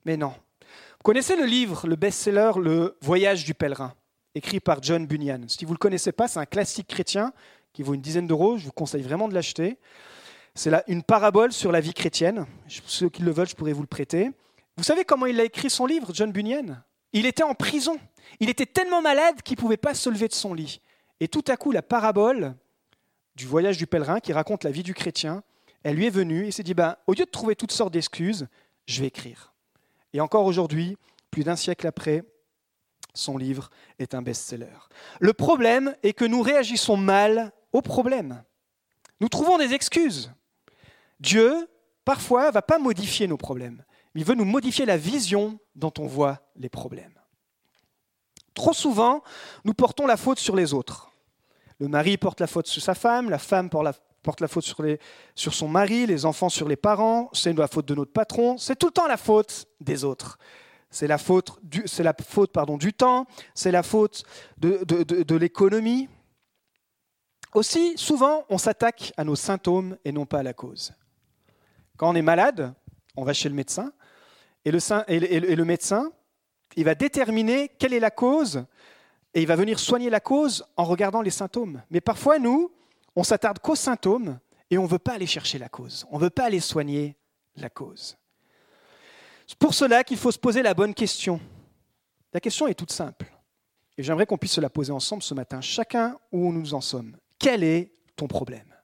Mais 0.05 0.17
non. 0.17 0.33
Vous 0.61 1.03
connaissez 1.03 1.35
le 1.35 1.45
livre, 1.45 1.89
le 1.89 1.97
best-seller 1.97 2.53
Le 2.63 2.97
Voyage 3.01 3.45
du 3.45 3.53
pèlerin, 3.53 3.93
écrit 4.37 4.61
par 4.61 4.81
John 4.81 5.09
Bunyan. 5.09 5.49
Si 5.49 5.65
vous 5.65 5.73
ne 5.73 5.75
le 5.75 5.81
connaissez 5.81 6.13
pas, 6.13 6.29
c'est 6.29 6.39
un 6.39 6.47
classique 6.47 6.87
chrétien 6.87 7.33
qui 7.73 7.83
vaut 7.83 7.95
une 7.95 8.01
dizaine 8.01 8.29
d'euros. 8.29 8.59
Je 8.59 8.67
vous 8.67 8.73
conseille 8.73 9.03
vraiment 9.03 9.27
de 9.27 9.35
l'acheter. 9.35 9.77
C'est 10.55 10.71
une 10.87 11.03
parabole 11.03 11.51
sur 11.51 11.73
la 11.73 11.81
vie 11.81 11.95
chrétienne. 11.95 12.47
Ceux 12.69 13.09
qui 13.09 13.23
le 13.23 13.33
veulent, 13.33 13.49
je 13.49 13.57
pourrais 13.57 13.73
vous 13.73 13.83
le 13.83 13.89
prêter. 13.89 14.31
Vous 14.77 14.85
savez 14.85 15.05
comment 15.05 15.27
il 15.27 15.41
a 15.41 15.45
écrit 15.45 15.71
son 15.71 15.87
livre, 15.87 16.11
John 16.15 16.33
Bunyan? 16.33 16.83
Il 17.13 17.27
était 17.27 17.43
en 17.43 17.55
prison. 17.55 17.99
Il 18.39 18.49
était 18.49 18.67
tellement 18.67 19.03
malade 19.03 19.43
qu'il 19.43 19.57
ne 19.57 19.61
pouvait 19.61 19.77
pas 19.77 19.95
se 19.95 20.09
lever 20.09 20.29
de 20.29 20.35
son 20.35 20.55
lit. 20.55 20.81
Et 21.19 21.29
tout 21.29 21.45
à 21.49 21.57
coup, 21.57 21.73
la 21.73 21.83
parabole 21.83 22.55
du 23.35 23.47
voyage 23.47 23.77
du 23.77 23.87
pèlerin 23.87 24.21
qui 24.21 24.33
raconte 24.33 24.65
la 24.65 24.71
vie 24.71 24.83
du 24.83 24.95
chrétien, 24.95 25.43
elle 25.83 25.97
lui 25.97 26.07
est 26.07 26.11
venue 26.11 26.47
et 26.47 26.51
s'est 26.51 26.63
dit, 26.63 26.75
ben, 26.75 26.97
au 27.07 27.13
lieu 27.13 27.25
de 27.25 27.31
trouver 27.31 27.57
toutes 27.57 27.73
sortes 27.73 27.93
d'excuses, 27.93 28.47
je 28.87 29.01
vais 29.01 29.09
écrire. 29.09 29.53
Et 30.13 30.21
encore 30.21 30.45
aujourd'hui, 30.45 30.97
plus 31.31 31.45
d'un 31.45 31.57
siècle 31.57 31.87
après, 31.87 32.25
son 33.15 33.37
livre 33.37 33.71
est 33.99 34.15
un 34.15 34.23
best-seller. 34.23 34.89
Le 35.21 35.33
problème 35.33 35.95
est 36.03 36.13
que 36.13 36.25
nous 36.25 36.43
réagissons 36.43 36.97
mal 36.97 37.53
aux 37.73 37.83
problèmes. 37.83 38.43
Nous 39.21 39.29
trouvons 39.29 39.59
des 39.59 39.75
excuses. 39.75 40.33
Dieu, 41.19 41.69
parfois, 42.05 42.49
ne 42.49 42.53
va 42.53 42.63
pas 42.63 42.79
modifier 42.79 43.27
nos 43.27 43.37
problèmes. 43.37 43.85
Il 44.15 44.25
veut 44.25 44.35
nous 44.35 44.45
modifier 44.45 44.87
la 44.87 44.97
vision 44.97 45.59
dont 45.75 45.93
on 45.99 46.07
voit 46.07 46.41
les 46.57 46.69
problèmes. 46.69 47.15
Trop 48.55 48.73
souvent, 48.73 49.23
nous 49.65 49.75
portons 49.75 50.07
la 50.07 50.17
faute 50.17 50.39
sur 50.39 50.57
les 50.57 50.75
autres. 50.75 51.11
Le 51.79 51.89
mari 51.89 52.19
porte 52.19 52.41
la 52.41 52.47
faute 52.47 52.67
sur 52.67 52.83
sa 52.83 52.95
femme, 52.95 53.31
la 53.31 53.39
femme 53.39 53.71
porte 53.71 54.41
la 54.41 54.49
faute 54.49 54.65
sur, 55.35 55.55
son 55.55 55.69
mari, 55.69 56.07
les 56.07 56.27
enfants 56.27 56.49
sur 56.49 56.69
les 56.69 56.77
parents, 56.77 57.31
c'est 57.33 57.53
la 57.53 57.69
faute 57.69 57.87
de 57.87 57.95
notre 57.95 58.13
patron, 58.13 58.59
c'est 58.59 58.77
tout 58.77 58.89
le 58.89 58.93
temps 58.93 59.07
la 59.07 59.17
faute 59.17 59.67
des 59.81 60.05
autres. 60.05 60.39
C'est 60.91 61.07
la 61.07 61.19
faute, 61.19 61.59
du, 61.63 61.85
temps, 62.93 63.27
c'est 63.55 63.71
la 63.71 63.83
faute 63.83 64.25
de 64.59 65.37
l'économie. 65.37 66.09
Aussi, 67.55 67.97
souvent, 67.97 68.45
on 68.49 68.59
s'attaque 68.59 69.13
à 69.17 69.25
nos 69.25 69.37
symptômes 69.37 69.97
et 70.05 70.13
non 70.13 70.27
pas 70.27 70.41
à 70.41 70.43
la 70.43 70.53
cause. 70.53 70.93
Quand 71.97 72.11
on 72.11 72.15
est 72.15 72.23
malade, 72.23 72.75
on 73.17 73.25
va 73.25 73.33
chez 73.33 73.49
le 73.49 73.55
médecin, 73.55 73.93
et 74.65 74.71
le, 74.71 75.65
médecin, 75.65 76.11
il 76.77 76.85
va 76.85 76.95
déterminer 76.95 77.69
quelle 77.79 77.95
est 77.95 78.01
la 78.01 78.11
cause 78.11 78.65
et 79.33 79.41
il 79.41 79.47
va 79.47 79.57
venir 79.57 79.79
soigner 79.79 80.11
la 80.11 80.21
cause 80.21 80.65
en 80.77 80.85
regardant 80.85 81.23
les 81.23 81.31
symptômes. 81.31 81.83
Mais 81.91 82.01
parfois, 82.01 82.39
nous, 82.39 82.71
on 83.17 83.23
s'attarde 83.23 83.59
qu'aux 83.61 83.77
symptômes 83.77 84.39
et 84.71 84.79
on 84.79 84.85
ne 84.85 84.89
veut 84.89 84.99
pas 84.99 85.15
aller 85.15 85.27
chercher 85.27 85.59
la 85.59 85.69
cause. 85.69 86.07
On 86.11 86.19
ne 86.19 86.25
veut 86.25 86.31
pas 86.31 86.45
aller 86.45 86.61
soigner 86.61 87.17
la 87.57 87.71
cause. 87.71 88.17
C'est 89.47 89.59
pour 89.59 89.75
cela 89.75 90.05
qu'il 90.05 90.17
faut 90.17 90.31
se 90.31 90.39
poser 90.39 90.63
la 90.63 90.75
bonne 90.75 90.95
question. 90.95 91.41
La 92.33 92.41
question 92.41 92.69
est 92.69 92.75
toute 92.75 92.93
simple. 92.93 93.27
Et 93.97 94.03
j'aimerais 94.03 94.27
qu'on 94.27 94.39
puisse 94.39 94.53
se 94.53 94.61
la 94.61 94.71
poser 94.71 94.93
ensemble 94.93 95.23
ce 95.23 95.35
matin, 95.35 95.61
chacun 95.61 96.17
où 96.31 96.53
nous 96.53 96.75
en 96.75 96.81
sommes. 96.81 97.17
Quel 97.39 97.65
est 97.65 97.93
ton 98.17 98.29
problème? 98.29 98.75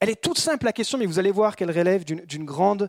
Elle 0.00 0.10
est 0.10 0.20
toute 0.20 0.38
simple 0.38 0.66
la 0.66 0.72
question, 0.72 0.98
mais 0.98 1.06
vous 1.06 1.18
allez 1.18 1.30
voir 1.30 1.56
qu'elle 1.56 1.70
relève 1.70 2.04
d'une 2.04 2.44
grande, 2.44 2.88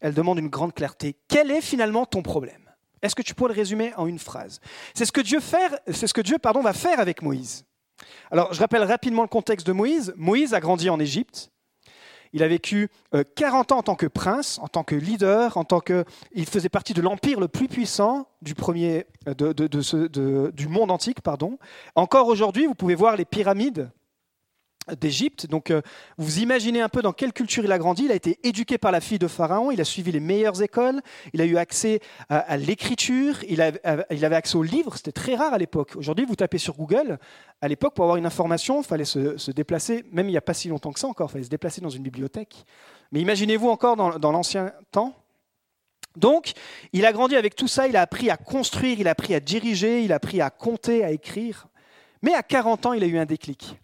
elle 0.00 0.14
demande 0.14 0.38
une 0.38 0.48
grande 0.48 0.74
clarté. 0.74 1.16
Quel 1.28 1.50
est 1.50 1.60
finalement 1.60 2.06
ton 2.06 2.22
problème? 2.22 2.70
Est-ce 3.02 3.14
que 3.14 3.22
tu 3.22 3.34
pourrais 3.34 3.54
le 3.54 3.58
résumer 3.58 3.92
en 3.96 4.06
une 4.06 4.18
phrase? 4.18 4.60
C'est 4.94 5.04
ce 5.04 5.12
que 5.12 5.20
Dieu, 5.20 5.38
va 5.40 6.72
faire 6.72 7.00
avec 7.00 7.22
Moïse. 7.22 7.64
Alors, 8.30 8.52
je 8.52 8.60
rappelle 8.60 8.84
rapidement 8.84 9.22
le 9.22 9.28
contexte 9.28 9.66
de 9.66 9.72
Moïse. 9.72 10.12
Moïse 10.16 10.54
a 10.54 10.60
grandi 10.60 10.90
en 10.90 11.00
Égypte. 11.00 11.50
Il 12.32 12.42
a 12.44 12.48
vécu 12.48 12.88
40 13.34 13.72
euh, 13.72 13.74
ans 13.74 13.78
en 13.78 13.82
tant 13.82 13.96
que 13.96 14.06
prince, 14.06 14.60
en 14.62 14.68
tant 14.68 14.84
que 14.84 14.94
leader, 14.94 15.56
en 15.56 15.64
tant 15.64 15.80
que, 15.80 16.04
il 16.32 16.46
faisait 16.46 16.68
partie 16.68 16.94
de 16.94 17.02
l'empire 17.02 17.40
le 17.40 17.48
plus 17.48 17.66
puissant 17.66 18.28
du 18.40 18.54
premier 18.54 19.06
euh, 19.26 20.50
du 20.52 20.68
monde 20.68 20.92
antique, 20.92 21.22
pardon. 21.22 21.58
Encore 21.96 22.28
aujourd'hui, 22.28 22.66
vous 22.66 22.76
pouvez 22.76 22.94
voir 22.94 23.16
les 23.16 23.24
pyramides 23.24 23.90
d'Égypte. 25.00 25.46
Donc, 25.46 25.70
euh, 25.70 25.82
vous 26.18 26.40
imaginez 26.40 26.80
un 26.80 26.88
peu 26.88 27.02
dans 27.02 27.12
quelle 27.12 27.32
culture 27.32 27.64
il 27.64 27.72
a 27.72 27.78
grandi. 27.78 28.04
Il 28.04 28.12
a 28.12 28.14
été 28.14 28.38
éduqué 28.42 28.78
par 28.78 28.92
la 28.92 29.00
fille 29.00 29.18
de 29.18 29.28
Pharaon, 29.28 29.70
il 29.70 29.80
a 29.80 29.84
suivi 29.84 30.12
les 30.12 30.20
meilleures 30.20 30.62
écoles, 30.62 31.00
il 31.32 31.40
a 31.40 31.44
eu 31.44 31.56
accès 31.56 32.00
à, 32.28 32.56
l'écriture, 32.56 33.36
il, 33.48 33.60
avait 33.60 34.36
accès 34.36 34.56
aux 34.56 34.62
livres. 34.62 34.96
C'était 34.96 35.12
très 35.12 35.34
rare 35.34 35.52
à 35.52 35.58
l'époque. 35.58 35.92
Aujourd'hui, 35.96 36.24
vous 36.24 36.36
tapez 36.36 36.58
sur 36.58 36.74
Google. 36.74 37.18
À 37.60 37.68
l'époque, 37.68 37.94
pour 37.94 38.04
avoir 38.04 38.16
une 38.16 38.26
information, 38.26 38.80
il 38.80 38.86
fallait 38.86 39.04
se, 39.04 39.50
déplacer, 39.50 40.04
même 40.12 40.28
il 40.28 40.32
n'y 40.32 40.38
a 40.38 40.42
pas 40.42 40.54
si 40.54 40.68
longtemps 40.68 40.92
que 40.92 41.00
ça 41.00 41.06
encore, 41.06 41.28
il 41.30 41.32
fallait 41.32 41.44
se 41.44 41.50
déplacer 41.50 41.80
dans 41.80 41.90
une 41.90 42.02
bibliothèque. 42.02 42.64
Mais 43.12 43.20
imaginez-vous 43.20 43.68
encore 43.68 43.96
dans, 43.96 44.18
dans 44.18 44.32
l'ancien 44.32 44.72
temps. 44.90 45.14
Donc, 46.16 46.52
il 46.92 47.06
a 47.06 47.12
grandi 47.12 47.36
avec 47.36 47.54
tout 47.54 47.68
ça, 47.68 47.86
il 47.86 47.96
a 47.96 48.02
appris 48.02 48.30
à 48.30 48.36
construire, 48.36 48.98
il 48.98 49.06
a 49.06 49.12
appris 49.12 49.34
à 49.34 49.40
diriger, 49.40 50.02
il 50.02 50.12
a 50.12 50.16
appris 50.16 50.40
à 50.40 50.50
compter, 50.50 51.04
à 51.04 51.12
écrire. 51.12 51.68
Mais 52.22 52.34
à 52.34 52.42
40 52.42 52.86
ans, 52.86 52.92
il 52.92 53.04
a 53.04 53.06
eu 53.06 53.16
un 53.16 53.26
déclic. 53.26 53.76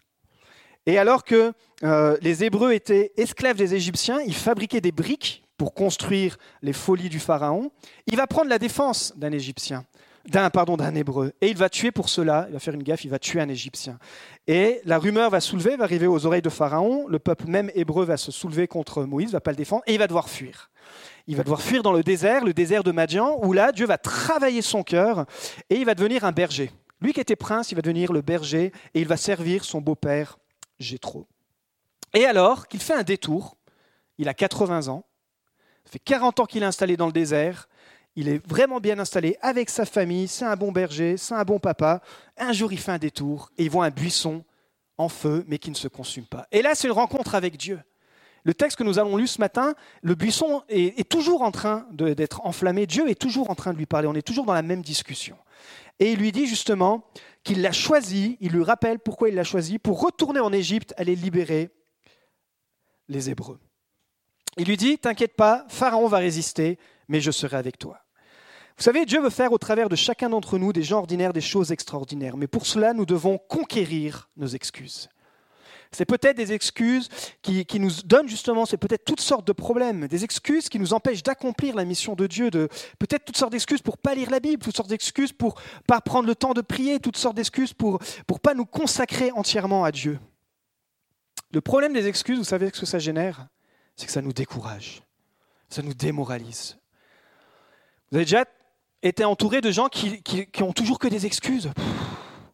Et 0.87 0.97
alors 0.97 1.25
que 1.25 1.51
euh, 1.83 2.17
les 2.21 2.45
Hébreux 2.45 2.71
étaient 2.71 3.11
esclaves 3.17 3.57
des 3.57 3.75
Égyptiens, 3.75 4.19
ils 4.25 4.33
fabriquaient 4.33 4.81
des 4.81 4.93
briques 4.93 5.43
pour 5.57 5.73
construire 5.73 6.37
les 6.61 6.71
folies 6.71 7.09
du 7.09 7.19
Pharaon. 7.19 7.71
Il 8.07 8.15
va 8.15 8.25
prendre 8.25 8.49
la 8.49 8.57
défense 8.57 9.13
d'un 9.17 9.33
Égyptien, 9.33 9.83
d'un 10.29 10.49
pardon, 10.49 10.77
d'un 10.77 10.95
Hébreu, 10.95 11.33
et 11.41 11.49
il 11.49 11.57
va 11.57 11.67
tuer 11.67 11.91
pour 11.91 12.07
cela. 12.07 12.45
Il 12.47 12.53
va 12.53 12.59
faire 12.59 12.73
une 12.73 12.83
gaffe, 12.83 13.03
il 13.03 13.09
va 13.09 13.19
tuer 13.19 13.41
un 13.41 13.49
Égyptien. 13.49 13.99
Et 14.47 14.79
la 14.85 14.97
rumeur 14.97 15.29
va 15.29 15.41
soulever, 15.41 15.75
va 15.75 15.83
arriver 15.83 16.07
aux 16.07 16.25
oreilles 16.25 16.41
de 16.41 16.49
Pharaon. 16.49 17.05
Le 17.09 17.19
peuple 17.19 17.47
même 17.47 17.69
hébreu 17.75 18.05
va 18.05 18.15
se 18.15 18.31
soulever 18.31 18.67
contre 18.67 19.03
Moïse, 19.03 19.33
va 19.33 19.41
pas 19.41 19.51
le 19.51 19.57
défendre, 19.57 19.83
et 19.87 19.93
il 19.93 19.99
va 19.99 20.07
devoir 20.07 20.29
fuir. 20.29 20.71
Il 21.27 21.35
va 21.35 21.43
devoir 21.43 21.61
fuir 21.61 21.83
dans 21.83 21.91
le 21.91 22.01
désert, 22.01 22.45
le 22.45 22.53
désert 22.53 22.85
de 22.85 22.93
Madian, 22.93 23.37
où 23.43 23.51
là, 23.51 23.73
Dieu 23.73 23.85
va 23.85 23.97
travailler 23.97 24.61
son 24.61 24.83
cœur 24.83 25.25
et 25.69 25.75
il 25.75 25.85
va 25.85 25.95
devenir 25.95 26.23
un 26.23 26.31
berger. 26.31 26.71
Lui 27.01 27.11
qui 27.11 27.19
était 27.19 27.35
prince, 27.35 27.73
il 27.73 27.75
va 27.75 27.81
devenir 27.81 28.13
le 28.13 28.21
berger 28.21 28.71
et 28.93 29.01
il 29.01 29.07
va 29.07 29.17
servir 29.17 29.65
son 29.65 29.81
beau-père 29.81 30.37
j'ai 30.79 30.99
trop. 30.99 31.27
Et 32.13 32.25
alors 32.25 32.67
qu'il 32.67 32.79
fait 32.79 32.93
un 32.93 33.03
détour, 33.03 33.57
il 34.17 34.29
a 34.29 34.33
80 34.33 34.87
ans, 34.87 35.05
fait 35.85 35.99
40 35.99 36.41
ans 36.41 36.45
qu'il 36.45 36.63
est 36.63 36.65
installé 36.65 36.97
dans 36.97 37.05
le 37.05 37.11
désert, 37.11 37.67
il 38.15 38.29
est 38.29 38.45
vraiment 38.47 38.79
bien 38.79 38.97
installé 38.97 39.37
avec 39.41 39.69
sa 39.69 39.85
famille, 39.85 40.27
c'est 40.27 40.45
un 40.45 40.55
bon 40.55 40.71
berger, 40.71 41.17
c'est 41.17 41.35
un 41.35 41.43
bon 41.43 41.59
papa. 41.59 42.01
Un 42.35 42.51
jour, 42.51 42.73
il 42.73 42.79
fait 42.79 42.91
un 42.91 42.97
détour 42.97 43.51
et 43.57 43.65
il 43.65 43.69
voit 43.69 43.85
un 43.85 43.91
buisson 43.91 44.43
en 44.97 45.07
feu, 45.07 45.45
mais 45.47 45.59
qui 45.59 45.69
ne 45.69 45.75
se 45.75 45.87
consume 45.87 46.25
pas. 46.25 46.47
Et 46.51 46.63
là, 46.63 46.73
c'est 46.73 46.87
une 46.87 46.93
rencontre 46.93 47.35
avec 47.35 47.57
Dieu. 47.57 47.79
Le 48.43 48.55
texte 48.55 48.77
que 48.77 48.83
nous 48.83 48.97
avons 48.97 49.17
lu 49.17 49.27
ce 49.27 49.39
matin, 49.39 49.75
le 50.01 50.15
buisson 50.15 50.63
est 50.67 51.07
toujours 51.07 51.43
en 51.43 51.51
train 51.51 51.85
d'être 51.91 52.43
enflammé. 52.45 52.87
Dieu 52.87 53.07
est 53.09 53.19
toujours 53.19 53.51
en 53.51 53.55
train 53.55 53.73
de 53.73 53.77
lui 53.77 53.85
parler. 53.85 54.07
On 54.07 54.15
est 54.15 54.21
toujours 54.21 54.45
dans 54.45 54.53
la 54.53 54.63
même 54.63 54.81
discussion. 54.81 55.37
Et 55.99 56.13
il 56.13 56.19
lui 56.19 56.31
dit 56.31 56.47
justement 56.47 57.03
qu'il 57.47 57.61
l'a 57.61 57.71
choisi, 57.71 58.37
il 58.41 58.51
lui 58.51 58.63
rappelle 58.63 58.99
pourquoi 58.99 59.29
il 59.29 59.35
l'a 59.35 59.45
choisi, 59.45 59.79
pour 59.79 60.01
retourner 60.01 60.41
en 60.41 60.51
Égypte, 60.51 60.93
aller 60.97 61.15
libérer 61.15 61.69
les 63.07 63.29
Hébreux. 63.29 63.57
Il 64.57 64.67
lui 64.67 64.75
dit, 64.75 64.97
T'inquiète 64.97 65.37
pas, 65.37 65.65
Pharaon 65.69 66.09
va 66.09 66.17
résister, 66.17 66.77
mais 67.07 67.21
je 67.21 67.31
serai 67.31 67.55
avec 67.55 67.79
toi. 67.79 68.01
Vous 68.77 68.83
savez, 68.83 69.05
Dieu 69.05 69.21
veut 69.21 69.29
faire 69.29 69.53
au 69.53 69.57
travers 69.57 69.87
de 69.87 69.95
chacun 69.95 70.29
d'entre 70.29 70.57
nous 70.57 70.73
des 70.73 70.83
gens 70.83 70.99
ordinaires, 70.99 71.31
des 71.31 71.39
choses 71.39 71.71
extraordinaires, 71.71 72.35
mais 72.35 72.47
pour 72.47 72.65
cela, 72.65 72.93
nous 72.93 73.05
devons 73.05 73.37
conquérir 73.37 74.29
nos 74.35 74.47
excuses. 74.47 75.07
C'est 75.91 76.05
peut-être 76.05 76.37
des 76.37 76.53
excuses 76.53 77.09
qui, 77.41 77.65
nous 77.79 77.91
donnent 78.05 78.27
justement, 78.27 78.65
c'est 78.65 78.77
peut-être 78.77 79.05
toutes 79.05 79.21
sortes 79.21 79.47
de 79.47 79.53
problèmes, 79.53 80.07
des 80.07 80.23
excuses 80.23 80.69
qui 80.69 80.79
nous 80.79 80.93
empêchent 80.93 81.23
d'accomplir 81.23 81.75
la 81.75 81.85
mission 81.85 82.15
de 82.15 82.27
Dieu, 82.27 82.49
de, 82.49 82.67
peut-être 82.99 83.25
toutes 83.25 83.37
sortes 83.37 83.51
d'excuses 83.51 83.81
pour 83.81 83.97
pas 83.97 84.15
lire 84.15 84.29
la 84.29 84.39
Bible, 84.39 84.61
toutes 84.61 84.75
sortes 84.75 84.89
d'excuses 84.89 85.33
pour 85.33 85.59
pas 85.87 86.01
prendre 86.01 86.27
le 86.27 86.35
temps 86.35 86.53
de 86.53 86.61
prier, 86.61 86.99
toutes 86.99 87.17
sortes 87.17 87.35
d'excuses 87.35 87.73
pour 87.73 87.99
ne 88.29 88.37
pas 88.37 88.53
nous 88.53 88.65
consacrer 88.65 89.31
entièrement 89.31 89.83
à 89.83 89.91
Dieu. 89.91 90.19
Le 91.51 91.61
problème 91.61 91.93
des 91.93 92.07
excuses, 92.07 92.37
vous 92.37 92.43
savez 92.43 92.69
ce 92.73 92.81
que 92.81 92.85
ça 92.85 92.99
génère? 92.99 93.47
C'est 93.95 94.05
que 94.05 94.11
ça 94.11 94.21
nous 94.21 94.33
décourage, 94.33 95.01
ça 95.69 95.81
nous 95.81 95.93
démoralise. 95.93 96.77
Vous 98.11 98.17
avez 98.17 98.25
déjà 98.25 98.45
été 99.01 99.23
entouré 99.25 99.61
de 99.61 99.71
gens 99.71 99.87
qui, 99.87 100.21
qui, 100.21 100.63
ont 100.63 100.73
toujours 100.73 100.99
que 100.99 101.07
des 101.07 101.25
excuses? 101.25 101.71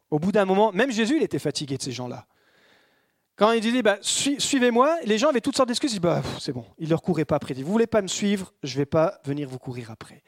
Au 0.09 0.19
bout 0.19 0.31
d'un 0.31 0.45
moment, 0.45 0.71
même 0.71 0.91
Jésus, 0.91 1.17
il 1.17 1.23
était 1.23 1.39
fatigué 1.39 1.77
de 1.77 1.81
ces 1.81 1.91
gens-là. 1.91 2.27
Quand 3.35 3.51
il 3.51 3.61
disait 3.61 3.81
bah, 3.81 3.97
suivez-moi, 4.01 4.97
les 5.05 5.17
gens 5.17 5.29
avaient 5.29 5.41
toutes 5.41 5.57
sortes 5.57 5.67
d'excuses. 5.67 5.91
Disaient 5.91 5.99
bah, 5.99 6.21
c'est 6.39 6.53
bon, 6.53 6.65
ils 6.77 6.85
ne 6.85 6.89
leur 6.89 7.01
couraient 7.01 7.25
pas 7.25 7.35
après. 7.35 7.53
Ils 7.55 7.63
vous 7.63 7.71
voulez 7.71 7.87
pas 7.87 8.01
me 8.01 8.07
suivre, 8.07 8.53
je 8.63 8.73
ne 8.73 8.79
vais 8.79 8.85
pas 8.85 9.19
venir 9.25 9.49
vous 9.49 9.59
courir 9.59 9.91
après. 9.91 10.23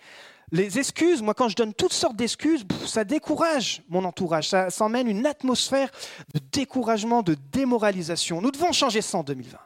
Les 0.52 0.78
excuses, 0.78 1.22
moi 1.22 1.34
quand 1.34 1.50
je 1.50 1.56
donne 1.56 1.74
toutes 1.74 1.94
sortes 1.94 2.16
d'excuses, 2.16 2.66
ça 2.86 3.04
décourage 3.04 3.82
mon 3.90 4.04
entourage, 4.06 4.50
ça, 4.50 4.70
ça 4.70 4.86
emmène 4.86 5.08
une 5.08 5.26
atmosphère 5.26 5.90
de 6.34 6.40
découragement, 6.52 7.24
de 7.24 7.36
démoralisation. 7.52 8.42
Nous 8.42 8.52
devons 8.52 8.72
changer 8.72 9.02
ça 9.02 9.20
en 9.20 9.24
2020. 9.24 9.58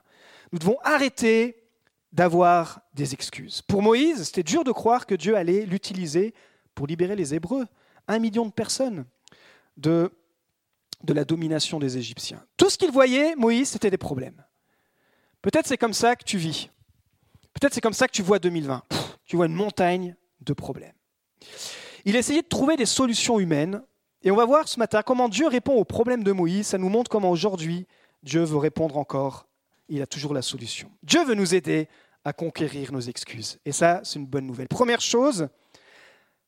Nous 0.52 0.60
devons 0.60 0.78
arrêter 0.84 1.64
d'avoir 2.12 2.82
des 2.94 3.14
excuses. 3.14 3.62
Pour 3.62 3.82
Moïse, 3.82 4.24
c'était 4.24 4.44
dur 4.44 4.64
de 4.64 4.72
croire 4.72 5.06
que 5.06 5.16
Dieu 5.16 5.36
allait 5.36 5.66
l'utiliser 5.66 6.34
pour 6.74 6.88
libérer 6.88 7.16
les 7.16 7.36
Hébreux. 7.36 7.68
Un 8.08 8.20
million 8.20 8.46
de 8.46 8.52
personnes 8.52 9.06
de 9.78 10.12
de 11.04 11.14
la 11.14 11.26
domination 11.26 11.80
des 11.80 11.98
Égyptiens. 11.98 12.44
Tout 12.58 12.70
ce 12.70 12.78
qu'il 12.78 12.92
voyait, 12.92 13.36
Moïse, 13.36 13.70
c'était 13.70 13.90
des 13.90 13.98
problèmes. 13.98 14.44
Peut-être 15.42 15.68
c'est 15.68 15.78
comme 15.78 15.94
ça 15.94 16.16
que 16.16 16.24
tu 16.24 16.38
vis. 16.38 16.70
Peut-être 17.54 17.74
c'est 17.74 17.82
comme 17.82 17.94
ça 17.94 18.08
que 18.08 18.14
tu 18.14 18.22
vois 18.22 18.40
2020. 18.40 18.84
tu 19.26 19.36
vois 19.36 19.46
une 19.46 19.54
montagne 19.54 20.16
de 20.42 20.54
problèmes. 20.54 20.94
Il 22.06 22.16
essayait 22.16 22.42
de 22.42 22.48
trouver 22.48 22.76
des 22.76 22.86
solutions 22.86 23.40
humaines. 23.40 23.82
Et 24.22 24.32
on 24.32 24.36
va 24.36 24.46
voir 24.46 24.68
ce 24.68 24.80
matin 24.80 25.02
comment 25.02 25.30
Dieu 25.30 25.48
répond 25.48 25.76
aux 25.76 25.86
problèmes 25.86 26.24
de 26.24 26.32
Moïse. 26.32 26.68
Ça 26.68 26.78
nous 26.78 26.90
montre 26.90 27.10
comment 27.10 27.32
aujourd'hui 27.32 27.88
Dieu 28.24 28.44
veut 28.44 28.58
répondre 28.58 28.98
encore. 28.98 29.48
Il 29.88 30.02
a 30.02 30.08
toujours 30.08 30.34
la 30.34 30.42
solution. 30.42 30.92
Dieu 31.04 31.24
veut 31.24 31.36
nous 31.36 31.56
aider 31.56 31.88
à 32.26 32.34
conquérir 32.34 32.92
nos 32.92 33.00
excuses. 33.00 33.60
Et 33.66 33.72
ça, 33.72 34.02
c'est 34.04 34.20
une 34.20 34.26
bonne 34.26 34.46
nouvelle. 34.46 34.68
Première 34.68 35.02
chose, 35.02 35.48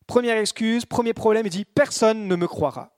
première 0.05 0.37
excuse, 0.37 0.85
premier 0.85 1.13
problème, 1.13 1.45
il 1.45 1.49
dit, 1.49 1.65
personne 1.65 2.27
ne 2.27 2.35
me 2.35 2.47
croira. 2.47 2.93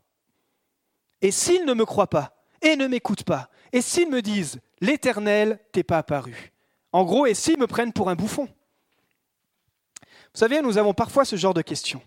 Et 1.23 1.31
s'ils 1.31 1.65
ne 1.65 1.73
me 1.73 1.85
croient 1.85 2.09
pas 2.09 2.35
et 2.61 2.75
ne 2.75 2.85
m'écoutent 2.85 3.23
pas, 3.23 3.49
et 3.71 3.81
s'ils 3.81 4.09
me 4.09 4.21
disent 4.21 4.59
l'Éternel 4.81 5.59
t'est 5.71 5.83
pas 5.83 5.97
apparu, 5.97 6.53
en 6.91 7.03
gros, 7.03 7.25
et 7.25 7.33
s'ils 7.33 7.57
me 7.57 7.65
prennent 7.65 7.93
pour 7.93 8.09
un 8.09 8.15
bouffon. 8.15 8.47
Vous 10.01 10.39
savez, 10.39 10.61
nous 10.61 10.77
avons 10.77 10.93
parfois 10.93 11.25
ce 11.25 11.35
genre 11.35 11.53
de 11.53 11.61
questions. 11.61 12.01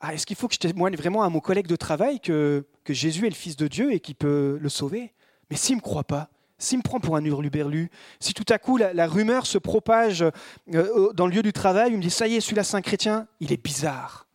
Ah, 0.00 0.14
est-ce 0.14 0.26
qu'il 0.26 0.36
faut 0.36 0.48
que 0.48 0.54
je 0.54 0.60
témoigne 0.60 0.96
vraiment 0.96 1.22
à 1.22 1.28
mon 1.28 1.40
collègue 1.40 1.66
de 1.66 1.76
travail 1.76 2.20
que, 2.20 2.64
Jésus 2.88 3.26
est 3.26 3.30
le 3.30 3.34
Fils 3.34 3.56
de 3.56 3.68
Dieu 3.68 3.92
et 3.92 4.00
qu'il 4.00 4.14
peut 4.14 4.58
le 4.60 4.68
sauver? 4.68 5.12
Mais 5.50 5.56
s'il 5.56 5.76
ne 5.76 5.80
me 5.80 5.82
croit 5.82 6.04
pas, 6.04 6.28
s'il 6.58 6.78
me 6.78 6.82
prend 6.82 7.00
pour 7.00 7.16
un 7.16 7.24
hurluberlu, 7.24 7.90
si 8.20 8.34
tout 8.34 8.44
à 8.50 8.58
coup 8.58 8.76
la, 8.76 9.06
rumeur 9.06 9.46
se 9.46 9.58
propage 9.58 10.24
euh, 10.72 11.12
dans 11.12 11.26
le 11.26 11.34
lieu 11.34 11.42
du 11.42 11.52
travail, 11.52 11.90
il 11.90 11.96
me 11.96 12.02
dit 12.02 12.10
ça 12.10 12.28
y 12.28 12.36
est, 12.36 12.40
celui-là 12.40 12.64
c'est 12.64 12.76
un 12.76 12.82
chrétien, 12.82 13.26
il 13.40 13.52
est 13.52 13.62
bizarre. 13.62 14.26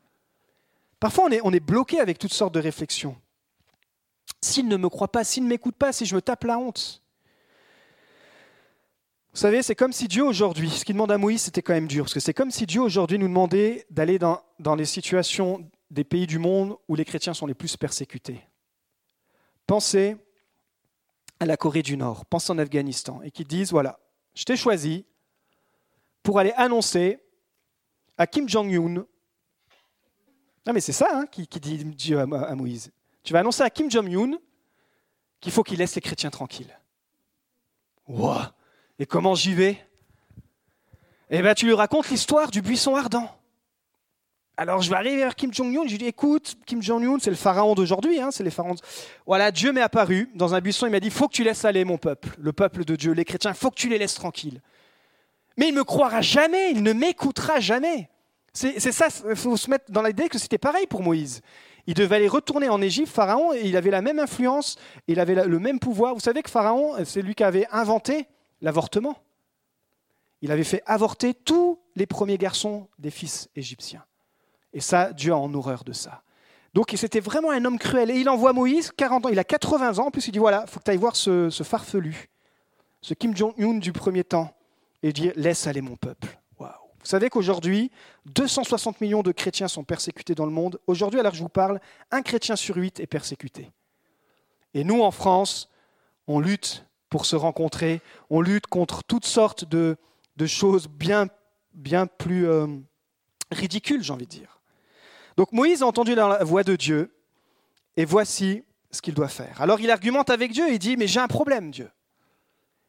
Parfois 1.00 1.30
on 1.44 1.54
est 1.54 1.60
bloqué 1.60 2.00
avec 2.00 2.18
toutes 2.18 2.34
sortes 2.34 2.54
de 2.54 2.60
réflexions 2.60 3.16
s'il 4.42 4.68
ne 4.68 4.78
me 4.78 4.90
croit 4.90 5.12
pas, 5.12 5.24
s'il 5.24 5.44
ne 5.44 5.50
m'écoute 5.50 5.76
pas, 5.76 5.92
si 5.92 6.06
je 6.06 6.16
me 6.16 6.22
tape 6.22 6.44
la 6.44 6.58
honte. 6.58 7.02
Vous 9.34 9.40
savez, 9.40 9.62
c'est 9.62 9.76
comme 9.76 9.94
si 9.94 10.08
Dieu 10.08 10.24
aujourd'hui, 10.24 10.70
ce 10.70 10.84
qu'il 10.84 10.96
demande 10.96 11.12
à 11.12 11.18
Moïse, 11.18 11.44
c'était 11.44 11.62
quand 11.62 11.74
même 11.74 11.88
dur, 11.88 12.06
parce 12.06 12.14
que 12.14 12.20
c'est 12.20 12.34
comme 12.34 12.52
si 12.52 12.66
Dieu 12.66 12.82
aujourd'hui 12.82 13.20
nous 13.20 13.28
demandait 13.28 13.86
d'aller 13.90 14.18
dans, 14.18 14.42
dans 14.60 14.76
les 14.76 14.86
situations 14.86 15.70
des 15.92 16.04
pays 16.04 16.28
du 16.28 16.40
monde 16.40 16.76
où 16.88 16.96
les 16.96 17.06
chrétiens 17.06 17.34
sont 17.34 17.46
les 17.46 17.54
plus 17.54 17.78
persécutés. 17.78 18.42
Pensez 19.68 20.18
à 21.40 21.46
la 21.46 21.58
Corée 21.58 21.84
du 21.84 21.96
Nord, 21.96 22.26
pensez 22.26 22.52
en 22.52 22.58
Afghanistan, 22.58 23.22
et 23.24 23.32
qu'ils 23.32 23.48
disent, 23.48 23.72
voilà, 23.72 24.00
je 24.34 24.44
t'ai 24.44 24.58
choisi 24.58 25.06
pour 26.24 26.40
aller 26.40 26.54
annoncer 26.58 27.20
à 28.18 28.28
Kim 28.28 28.50
Jong-un, 28.50 29.06
non 30.66 30.74
mais 30.74 30.82
c'est 30.82 30.92
ça 30.92 31.08
hein, 31.12 31.26
qui, 31.28 31.48
dit 31.48 31.84
Dieu 31.86 32.20
à 32.20 32.56
Moïse, 32.56 32.92
tu 33.24 33.34
vas 33.34 33.40
annoncer 33.40 33.64
à 33.64 33.70
Kim 33.70 33.90
Jong-un 33.90 34.38
qu'il 35.40 35.52
faut 35.52 35.64
qu'il 35.64 35.80
laisse 35.80 35.96
les 35.96 36.02
chrétiens 36.02 36.30
tranquilles. 36.30 36.78
Wow. 38.08 38.40
Et 38.98 39.06
comment 39.06 39.36
j'y 39.36 39.54
vais? 39.54 39.78
Eh 41.30 41.42
bien, 41.42 41.54
tu 41.54 41.66
lui 41.66 41.74
racontes 41.74 42.10
l'histoire 42.10 42.50
du 42.50 42.62
buisson 42.62 42.96
ardent. 42.96 43.30
Alors 44.58 44.82
je 44.82 44.90
vais 44.90 44.98
arriver 44.98 45.16
vers 45.16 45.36
Kim 45.36 45.54
Jong-un, 45.54 45.86
je 45.86 45.92
lui 45.92 45.98
dis 46.00 46.08
écoute, 46.08 46.58
Kim 46.66 46.82
Jong-un, 46.82 47.18
c'est 47.20 47.30
le 47.30 47.38
pharaon 47.38 47.76
d'aujourd'hui, 47.76 48.20
hein, 48.20 48.30
c'est 48.30 48.44
les 48.44 48.52
pharaons. 48.52 48.76
Voilà, 49.26 49.52
Dieu 49.52 49.72
m'est 49.72 49.80
apparu 49.80 50.30
dans 50.36 50.54
un 50.54 50.60
buisson, 50.60 50.86
il 50.86 50.90
m'a 50.90 51.00
dit 51.00 51.10
faut 51.10 51.30
que 51.30 51.34
tu 51.34 51.46
laisses 51.46 51.64
aller 51.64 51.86
mon 51.86 51.98
peuple, 51.98 52.36
le 52.38 52.52
peuple 52.52 52.84
de 52.84 52.98
Dieu, 52.98 53.14
les 53.14 53.24
chrétiens, 53.24 53.54
faut 53.54 53.70
que 53.70 53.76
tu 53.76 53.88
les 53.88 53.98
laisses 53.98 54.16
tranquilles. 54.16 54.62
Mais 55.56 55.70
il 55.70 55.74
ne 55.74 55.80
me 55.80 55.86
croira 55.86 56.20
jamais, 56.20 56.72
il 56.72 56.84
ne 56.84 56.92
m'écoutera 56.92 57.62
jamais. 57.62 58.10
C'est 58.52 58.80
ça, 58.92 59.08
il 59.30 59.38
faut 59.38 59.56
se 59.56 59.70
mettre 59.70 59.90
dans 59.92 60.02
l'idée 60.02 60.28
que 60.28 60.38
c'était 60.38 60.58
pareil 60.58 60.88
pour 60.88 61.04
Moïse. 61.04 61.42
Il 61.88 61.94
devait 61.94 62.18
aller 62.18 62.28
retourner 62.28 62.70
en 62.70 62.82
Égypte, 62.82 63.10
Pharaon, 63.10 63.54
et 63.54 63.62
il 63.66 63.76
avait 63.78 63.92
la 63.92 64.02
même 64.02 64.20
influence, 64.20 64.78
il 65.08 65.20
avait 65.20 65.46
le 65.46 65.60
même 65.60 65.80
pouvoir. 65.80 66.14
Vous 66.14 66.20
savez 66.20 66.44
que 66.44 66.50
Pharaon, 66.50 67.04
c'est 67.06 67.22
lui 67.22 67.36
qui 67.36 67.44
avait 67.44 67.68
inventé 67.72 68.28
l'avortement. 68.62 69.18
Il 70.42 70.52
avait 70.52 70.64
fait 70.64 70.84
avorter 70.86 71.34
tous 71.34 71.80
les 71.96 72.06
premiers 72.06 72.38
garçons 72.38 72.88
des 72.98 73.12
fils 73.12 73.50
égyptiens. 73.56 74.06
Et 74.74 74.80
ça, 74.80 75.12
Dieu 75.14 75.34
a 75.34 75.38
en 75.38 75.54
horreur 75.54 75.84
de 75.84 75.94
ça. 75.94 76.24
Donc 76.74 76.94
c'était 76.96 77.20
vraiment 77.20 77.52
un 77.52 77.66
homme 77.66 77.80
cruel. 77.80 78.12
Et 78.12 78.20
il 78.20 78.30
envoie 78.30 78.54
Moïse, 78.54 78.92
40 78.96 79.26
ans, 79.26 79.30
il 79.30 79.40
a 79.40 79.44
80 79.44 79.98
ans, 80.00 80.08
en 80.08 80.12
plus 80.12 80.28
il 80.28 80.32
dit, 80.32 80.40
voilà, 80.40 80.64
il 80.68 80.70
faut 80.70 80.80
que 80.80 80.86
tu 80.86 80.92
ailles 80.92 80.98
voir 80.98 81.16
ce, 81.16 81.50
farfelu, 81.64 82.30
ce 83.02 83.14
Kim 83.14 83.36
Jong-un 83.36 83.76
du 83.76 83.92
premier 83.92 84.24
temps, 84.24 84.54
et 85.02 85.12
dire, 85.12 85.34
laisse 85.36 85.68
aller 85.68 85.82
mon 85.82 85.96
peuple. 85.96 86.39
Vous 87.10 87.16
savez 87.16 87.32
qu'aujourd'hui, 87.32 87.90
260 88.28 89.02
millions 89.02 89.24
de 89.24 89.32
chrétiens 89.32 89.68
sont 89.68 89.84
persécutés 89.84 90.36
dans 90.36 90.46
le 90.46 90.52
monde. 90.52 90.80
Aujourd'hui, 90.86 91.20
alors 91.20 91.32
que 91.32 91.40
je 91.40 91.42
vous 91.42 91.50
parle, 91.50 91.82
un 92.12 92.22
chrétien 92.22 92.56
sur 92.56 92.76
huit 92.76 93.00
est 93.00 93.08
persécuté. 93.08 93.72
Et 94.76 94.84
nous, 94.84 95.02
en 95.02 95.10
France, 95.10 95.72
on 96.28 96.40
lutte 96.40 96.86
pour 97.10 97.26
se 97.26 97.36
rencontrer, 97.36 98.02
on 98.30 98.42
lutte 98.42 98.68
contre 98.68 99.04
toutes 99.04 99.26
sortes 99.26 99.66
de, 99.66 99.98
choses 100.46 100.88
bien, 100.88 101.26
bien 101.74 102.06
plus 102.06 102.48
euh, 102.48 102.68
ridicules, 103.50 104.04
j'ai 104.04 104.14
envie 104.14 104.28
de 104.28 104.30
dire. 104.30 104.60
Donc 105.36 105.52
Moïse 105.52 105.82
a 105.82 105.88
entendu 105.88 106.14
la 106.14 106.44
voix 106.44 106.62
de 106.62 106.76
Dieu, 106.76 107.12
et 107.98 108.06
voici 108.06 108.64
ce 108.92 109.02
qu'il 109.02 109.16
doit 109.16 109.30
faire. 109.30 109.64
Alors 109.64 109.80
il 109.80 109.90
argumente 109.90 110.30
avec 110.30 110.52
Dieu, 110.52 110.72
il 110.72 110.78
dit, 110.78 110.96
mais 110.96 111.08
j'ai 111.08 111.20
un 111.20 111.28
problème, 111.28 111.72
Dieu. 111.72 111.90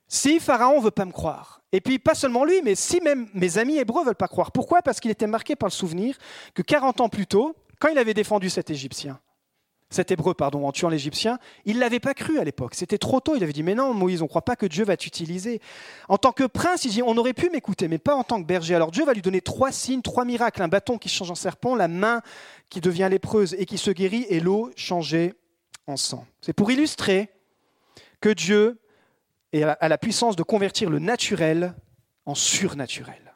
Si 0.08 0.40
Pharaon 0.40 0.76
ne 0.76 0.84
veut 0.84 0.90
pas 0.90 1.06
me 1.06 1.12
croire, 1.12 1.59
et 1.72 1.80
puis 1.80 1.98
pas 1.98 2.14
seulement 2.14 2.44
lui, 2.44 2.62
mais 2.62 2.74
si 2.74 3.00
même 3.00 3.28
mes 3.34 3.58
amis 3.58 3.76
hébreux 3.78 4.02
ne 4.02 4.06
veulent 4.06 4.14
pas 4.14 4.28
croire, 4.28 4.52
pourquoi? 4.52 4.82
Parce 4.82 5.00
qu'il 5.00 5.10
était 5.10 5.26
marqué 5.26 5.56
par 5.56 5.68
le 5.68 5.72
souvenir 5.72 6.16
que 6.54 6.62
40 6.62 7.00
ans 7.00 7.08
plus 7.08 7.26
tôt, 7.26 7.54
quand 7.78 7.88
il 7.88 7.98
avait 7.98 8.14
défendu 8.14 8.50
cet 8.50 8.70
Égyptien, 8.70 9.20
cet 9.90 10.12
Hébreu, 10.12 10.34
pardon, 10.34 10.68
en 10.68 10.72
tuant 10.72 10.88
l'Égyptien, 10.88 11.40
il 11.64 11.74
ne 11.76 11.80
l'avait 11.80 11.98
pas 11.98 12.14
cru 12.14 12.38
à 12.38 12.44
l'époque. 12.44 12.76
C'était 12.76 12.96
trop 12.96 13.18
tôt. 13.18 13.34
Il 13.34 13.42
avait 13.42 13.52
dit, 13.52 13.64
mais 13.64 13.74
non, 13.74 13.92
Moïse, 13.92 14.22
on 14.22 14.26
ne 14.26 14.28
croit 14.28 14.44
pas 14.44 14.54
que 14.54 14.66
Dieu 14.66 14.84
va 14.84 14.96
t'utiliser. 14.96 15.60
En 16.08 16.16
tant 16.16 16.30
que 16.30 16.44
prince, 16.44 16.84
il 16.84 16.92
dit, 16.92 17.02
on 17.02 17.16
aurait 17.16 17.32
pu 17.32 17.50
m'écouter, 17.50 17.88
mais 17.88 17.98
pas 17.98 18.14
en 18.14 18.22
tant 18.22 18.40
que 18.40 18.46
berger. 18.46 18.76
Alors 18.76 18.92
Dieu 18.92 19.04
va 19.04 19.14
lui 19.14 19.22
donner 19.22 19.40
trois 19.40 19.72
signes, 19.72 20.00
trois 20.00 20.24
miracles. 20.24 20.62
Un 20.62 20.68
bâton 20.68 20.96
qui 20.96 21.08
change 21.08 21.32
en 21.32 21.34
serpent, 21.34 21.74
la 21.74 21.88
main 21.88 22.22
qui 22.68 22.80
devient 22.80 23.08
lépreuse 23.10 23.54
et 23.58 23.66
qui 23.66 23.78
se 23.78 23.90
guérit, 23.90 24.26
et 24.28 24.38
l'eau 24.38 24.70
changée 24.76 25.34
en 25.88 25.96
sang. 25.96 26.24
C'est 26.40 26.52
pour 26.52 26.70
illustrer 26.70 27.28
que 28.20 28.28
Dieu 28.28 28.79
a 29.52 29.88
la 29.88 29.98
puissance 29.98 30.36
de 30.36 30.42
convertir 30.42 30.90
le 30.90 30.98
naturel 30.98 31.74
en 32.26 32.34
surnaturel. 32.34 33.34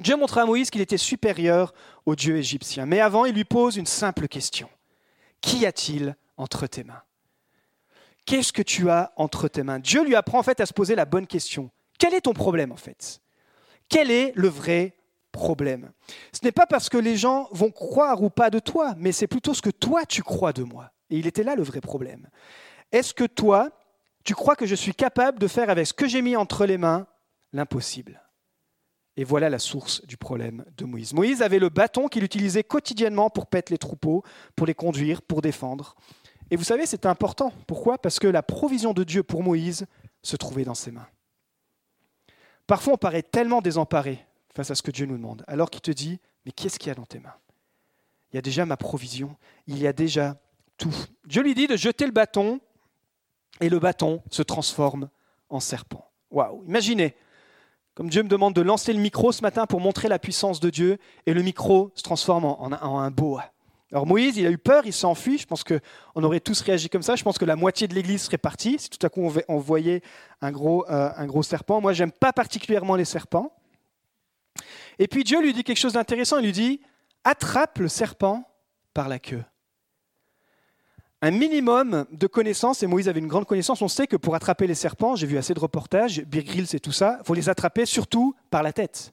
Dieu 0.00 0.16
montre 0.16 0.38
à 0.38 0.46
Moïse 0.46 0.70
qu'il 0.70 0.80
était 0.80 0.96
supérieur 0.96 1.74
au 2.06 2.14
Dieu 2.14 2.36
égyptien. 2.36 2.86
Mais 2.86 3.00
avant, 3.00 3.24
il 3.24 3.34
lui 3.34 3.44
pose 3.44 3.76
une 3.76 3.86
simple 3.86 4.28
question. 4.28 4.68
Qu'y 5.40 5.66
a-t-il 5.66 6.16
entre 6.36 6.66
tes 6.66 6.84
mains? 6.84 7.02
Qu'est-ce 8.24 8.52
que 8.52 8.62
tu 8.62 8.90
as 8.90 9.12
entre 9.16 9.48
tes 9.48 9.62
mains? 9.62 9.78
Dieu 9.78 10.04
lui 10.04 10.14
apprend 10.14 10.38
en 10.38 10.42
fait 10.42 10.60
à 10.60 10.66
se 10.66 10.72
poser 10.72 10.94
la 10.94 11.04
bonne 11.04 11.26
question. 11.26 11.70
Quel 11.98 12.14
est 12.14 12.22
ton 12.22 12.34
problème 12.34 12.72
en 12.72 12.76
fait? 12.76 13.20
Quel 13.88 14.10
est 14.10 14.32
le 14.36 14.48
vrai 14.48 14.94
problème? 15.32 15.90
Ce 16.32 16.44
n'est 16.44 16.52
pas 16.52 16.66
parce 16.66 16.88
que 16.88 16.98
les 16.98 17.16
gens 17.16 17.48
vont 17.52 17.70
croire 17.70 18.22
ou 18.22 18.30
pas 18.30 18.50
de 18.50 18.58
toi, 18.58 18.94
mais 18.98 19.12
c'est 19.12 19.26
plutôt 19.26 19.54
ce 19.54 19.62
que 19.62 19.70
toi 19.70 20.04
tu 20.04 20.22
crois 20.22 20.52
de 20.52 20.62
moi. 20.62 20.92
Et 21.10 21.16
il 21.16 21.26
était 21.26 21.42
là 21.42 21.56
le 21.56 21.62
vrai 21.62 21.80
problème. 21.80 22.28
Est-ce 22.92 23.14
que 23.14 23.24
toi, 23.24 23.70
tu 24.28 24.34
crois 24.34 24.56
que 24.56 24.66
je 24.66 24.74
suis 24.74 24.92
capable 24.94 25.38
de 25.38 25.48
faire 25.48 25.70
avec 25.70 25.86
ce 25.86 25.94
que 25.94 26.06
j'ai 26.06 26.20
mis 26.20 26.36
entre 26.36 26.66
les 26.66 26.76
mains 26.76 27.06
l'impossible 27.54 28.22
et 29.16 29.24
voilà 29.24 29.48
la 29.48 29.58
source 29.58 30.04
du 30.04 30.18
problème 30.18 30.66
de 30.76 30.84
Moïse. 30.84 31.14
Moïse 31.14 31.40
avait 31.40 31.58
le 31.58 31.70
bâton 31.70 32.08
qu'il 32.08 32.24
utilisait 32.24 32.62
quotidiennement 32.62 33.30
pour 33.30 33.46
pète 33.46 33.70
les 33.70 33.78
troupeaux, 33.78 34.22
pour 34.54 34.66
les 34.66 34.74
conduire, 34.74 35.22
pour 35.22 35.40
défendre. 35.40 35.94
Et 36.50 36.56
vous 36.56 36.62
savez, 36.62 36.84
c'est 36.84 37.06
important. 37.06 37.54
Pourquoi? 37.66 37.96
Parce 37.96 38.18
que 38.18 38.26
la 38.26 38.42
provision 38.42 38.92
de 38.92 39.02
Dieu 39.02 39.22
pour 39.22 39.42
Moïse 39.42 39.86
se 40.22 40.36
trouvait 40.36 40.64
dans 40.64 40.74
ses 40.74 40.90
mains. 40.90 41.08
Parfois, 42.66 42.92
on 42.92 42.98
paraît 42.98 43.22
tellement 43.22 43.62
désemparé 43.62 44.26
face 44.54 44.70
à 44.70 44.74
ce 44.74 44.82
que 44.82 44.90
Dieu 44.90 45.06
nous 45.06 45.16
demande, 45.16 45.42
alors 45.48 45.70
qu'il 45.70 45.80
te 45.80 45.90
dit, 45.90 46.20
mais 46.44 46.52
qu'est-ce 46.52 46.78
qu'il 46.78 46.88
y 46.88 46.92
a 46.92 46.94
dans 46.94 47.06
tes 47.06 47.18
mains? 47.18 47.36
Il 48.30 48.36
y 48.36 48.38
a 48.38 48.42
déjà 48.42 48.66
ma 48.66 48.76
provision, 48.76 49.36
il 49.66 49.78
y 49.78 49.86
a 49.86 49.94
déjà 49.94 50.36
tout. 50.76 50.94
Dieu 51.24 51.42
lui 51.42 51.54
dit 51.54 51.66
de 51.66 51.76
jeter 51.76 52.04
le 52.04 52.12
bâton, 52.12 52.60
et 53.60 53.68
le 53.68 53.78
bâton 53.78 54.22
se 54.30 54.42
transforme 54.42 55.08
en 55.48 55.60
serpent. 55.60 56.10
Waouh 56.30 56.64
Imaginez, 56.66 57.14
comme 57.94 58.10
Dieu 58.10 58.22
me 58.22 58.28
demande 58.28 58.54
de 58.54 58.60
lancer 58.60 58.92
le 58.92 59.00
micro 59.00 59.32
ce 59.32 59.42
matin 59.42 59.66
pour 59.66 59.80
montrer 59.80 60.08
la 60.08 60.18
puissance 60.18 60.60
de 60.60 60.70
Dieu, 60.70 60.98
et 61.26 61.34
le 61.34 61.42
micro 61.42 61.90
se 61.94 62.02
transforme 62.02 62.44
en, 62.44 62.72
un 62.72 63.10
boa. 63.10 63.52
Alors 63.90 64.06
Moïse, 64.06 64.36
il 64.36 64.46
a 64.46 64.50
eu 64.50 64.58
peur, 64.58 64.84
il 64.84 64.92
s'enfuit. 64.92 65.38
Je 65.38 65.46
pense 65.46 65.64
qu'on 65.64 66.22
aurait 66.22 66.40
tous 66.40 66.60
réagi 66.60 66.90
comme 66.90 67.02
ça. 67.02 67.16
Je 67.16 67.24
pense 67.24 67.38
que 67.38 67.46
la 67.46 67.56
moitié 67.56 67.88
de 67.88 67.94
l'Église 67.94 68.22
serait 68.22 68.38
partie 68.38 68.78
si 68.78 68.90
tout 68.90 69.04
à 69.04 69.08
coup 69.08 69.32
on 69.48 69.58
voyait 69.58 70.02
un 70.42 70.52
gros, 70.52 70.84
euh, 70.90 71.10
un 71.16 71.26
gros 71.26 71.42
serpent. 71.42 71.80
Moi, 71.80 71.94
j'aime 71.94 72.12
pas 72.12 72.34
particulièrement 72.34 72.96
les 72.96 73.06
serpents. 73.06 73.56
Et 74.98 75.08
puis 75.08 75.24
Dieu 75.24 75.40
lui 75.40 75.54
dit 75.54 75.64
quelque 75.64 75.78
chose 75.78 75.94
d'intéressant. 75.94 76.38
Il 76.38 76.44
lui 76.44 76.52
dit 76.52 76.80
attrape 77.24 77.78
le 77.78 77.88
serpent 77.88 78.44
par 78.92 79.08
la 79.08 79.18
queue 79.18 79.42
un 81.20 81.30
minimum 81.30 82.06
de 82.12 82.26
connaissances, 82.26 82.82
et 82.82 82.86
Moïse 82.86 83.08
avait 83.08 83.18
une 83.18 83.26
grande 83.26 83.46
connaissance, 83.46 83.82
on 83.82 83.88
sait 83.88 84.06
que 84.06 84.16
pour 84.16 84.34
attraper 84.34 84.66
les 84.66 84.74
serpents, 84.74 85.16
j'ai 85.16 85.26
vu 85.26 85.36
assez 85.36 85.54
de 85.54 85.58
reportages, 85.58 86.22
Bear 86.24 86.44
c'est 86.66 86.80
tout 86.80 86.92
ça, 86.92 87.18
il 87.20 87.26
faut 87.26 87.34
les 87.34 87.48
attraper 87.48 87.86
surtout 87.86 88.34
par 88.50 88.62
la 88.62 88.72
tête, 88.72 89.12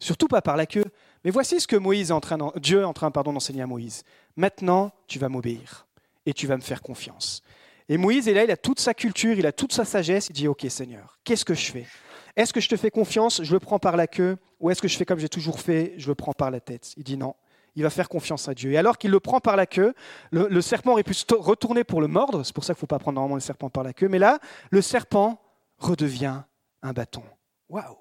surtout 0.00 0.26
pas 0.26 0.42
par 0.42 0.56
la 0.56 0.66
queue. 0.66 0.84
Mais 1.24 1.30
voici 1.30 1.60
ce 1.60 1.68
que 1.68 1.76
Moïse 1.76 2.10
est 2.10 2.14
en 2.14 2.20
train 2.20 2.52
Dieu 2.56 2.80
est 2.80 2.84
en 2.84 2.92
train 2.92 3.12
pardon, 3.12 3.32
d'enseigner 3.32 3.62
à 3.62 3.66
Moïse. 3.66 4.02
Maintenant, 4.36 4.90
tu 5.06 5.20
vas 5.20 5.28
m'obéir 5.28 5.86
et 6.26 6.32
tu 6.32 6.48
vas 6.48 6.56
me 6.56 6.62
faire 6.62 6.82
confiance. 6.82 7.42
Et 7.88 7.96
Moïse 7.96 8.26
est 8.26 8.34
là, 8.34 8.44
il 8.44 8.50
a 8.50 8.56
toute 8.56 8.80
sa 8.80 8.94
culture, 8.94 9.38
il 9.38 9.46
a 9.46 9.52
toute 9.52 9.72
sa 9.72 9.84
sagesse, 9.84 10.28
il 10.30 10.32
dit, 10.32 10.48
OK 10.48 10.66
Seigneur, 10.68 11.18
qu'est-ce 11.24 11.44
que 11.44 11.54
je 11.54 11.70
fais? 11.70 11.86
Est-ce 12.34 12.52
que 12.52 12.60
je 12.60 12.68
te 12.68 12.76
fais 12.76 12.90
confiance, 12.90 13.42
je 13.44 13.52
le 13.52 13.60
prends 13.60 13.78
par 13.78 13.96
la 13.96 14.06
queue, 14.06 14.38
ou 14.58 14.70
est-ce 14.70 14.80
que 14.80 14.88
je 14.88 14.96
fais 14.96 15.04
comme 15.04 15.18
j'ai 15.18 15.28
toujours 15.28 15.60
fait, 15.60 15.94
je 15.98 16.08
le 16.08 16.14
prends 16.14 16.32
par 16.32 16.50
la 16.50 16.60
tête. 16.60 16.94
Il 16.96 17.04
dit 17.04 17.16
non, 17.16 17.34
il 17.74 17.82
va 17.82 17.90
faire 17.90 18.08
confiance 18.08 18.48
à 18.48 18.54
Dieu. 18.54 18.72
Et 18.72 18.78
alors 18.78 18.98
qu'il 18.98 19.10
le 19.10 19.20
prend 19.20 19.40
par 19.40 19.56
la 19.56 19.66
queue, 19.66 19.94
le, 20.30 20.60
serpent 20.60 20.92
aurait 20.92 21.02
pu 21.02 21.14
se 21.14 21.24
retourner 21.34 21.84
pour 21.84 22.00
le 22.00 22.06
mordre, 22.06 22.44
c'est 22.44 22.54
pour 22.54 22.64
ça 22.64 22.74
qu'il 22.74 22.78
ne 22.78 22.80
faut 22.80 22.86
pas 22.86 22.98
prendre 22.98 23.16
normalement 23.16 23.36
le 23.36 23.40
serpent 23.40 23.70
par 23.70 23.82
la 23.82 23.92
queue, 23.92 24.08
mais 24.08 24.18
là, 24.18 24.38
le 24.70 24.82
serpent 24.82 25.40
redevient 25.78 26.42
un 26.82 26.92
bâton. 26.92 27.22
Waouh 27.68 27.96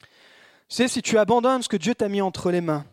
Tu 0.00 0.08
sais, 0.68 0.88
si 0.88 1.02
tu 1.02 1.18
abandonnes 1.18 1.62
ce 1.62 1.68
que 1.68 1.76
Dieu 1.76 1.94
t'a 1.94 2.08
mis 2.08 2.20
entre 2.20 2.50
les 2.50 2.60
mains, 2.60 2.84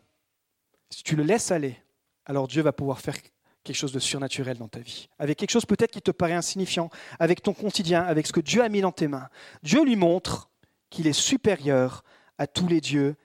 si 0.90 1.04
tu 1.04 1.16
le 1.16 1.24
laisses 1.24 1.52
aller, 1.52 1.82
alors 2.26 2.48
Dieu 2.48 2.62
va 2.62 2.72
pouvoir 2.72 3.00
faire 3.00 3.16
quelque 3.64 3.76
chose 3.76 3.92
de 3.92 4.00
surnaturel 4.00 4.58
dans 4.58 4.68
ta 4.68 4.80
vie, 4.80 5.10
avec 5.20 5.38
quelque 5.38 5.52
chose 5.52 5.66
peut-être 5.66 5.92
qui 5.92 6.02
te 6.02 6.12
paraît 6.12 6.34
insignifiant, 6.34 6.90
avec 7.20 7.44
ton 7.44 7.54
quotidien, 7.54 8.04
avec 8.04 8.26
ce 8.26 8.34
que 8.34 8.40
Dieu 8.40 8.64
a 8.64 8.70
mis 8.70 8.82
dans 8.82 8.92
tes 8.92 9.08
mains. 9.08 9.30
Dieu 9.64 9.84
lui 9.84 9.96
montre 9.96 10.50
qu'il 10.90 11.08
est 11.08 11.14
supérieur 11.14 12.04
à 12.38 12.48
tous 12.48 12.68
les 12.68 12.82
dieux 12.82 13.16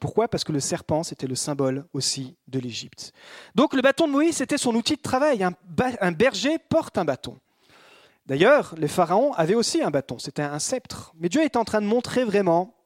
Pourquoi? 0.00 0.28
Parce 0.28 0.44
que 0.44 0.52
le 0.52 0.60
serpent, 0.60 1.02
c'était 1.02 1.26
le 1.26 1.34
symbole 1.34 1.86
aussi 1.92 2.36
de 2.46 2.58
l'Égypte. 2.58 3.12
Donc 3.54 3.74
le 3.74 3.82
bâton 3.82 4.06
de 4.06 4.12
Moïse, 4.12 4.36
c'était 4.36 4.58
son 4.58 4.74
outil 4.74 4.96
de 4.96 5.02
travail. 5.02 5.42
Un, 5.42 6.12
berger 6.12 6.58
porte 6.58 6.96
un 6.98 7.04
bâton. 7.04 7.38
D'ailleurs, 8.26 8.74
les 8.78 8.88
pharaons 8.88 9.32
avaient 9.32 9.56
aussi 9.56 9.82
un 9.82 9.90
bâton, 9.90 10.18
c'était 10.18 10.42
un 10.42 10.60
sceptre. 10.60 11.12
Mais 11.18 11.28
Dieu 11.28 11.42
est 11.42 11.56
en 11.56 11.64
train 11.64 11.80
de 11.80 11.86
montrer 11.86 12.24
vraiment 12.24 12.76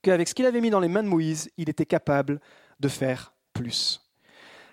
qu'avec 0.00 0.28
ce 0.28 0.34
qu'il 0.34 0.46
avait 0.46 0.62
mis 0.62 0.70
dans 0.70 0.80
les 0.80 0.88
mains 0.88 1.02
de 1.02 1.08
Moïse, 1.08 1.50
il 1.58 1.68
était 1.68 1.86
capable 1.86 2.40
de 2.80 2.88
faire 2.88 3.34
plus. 3.52 4.00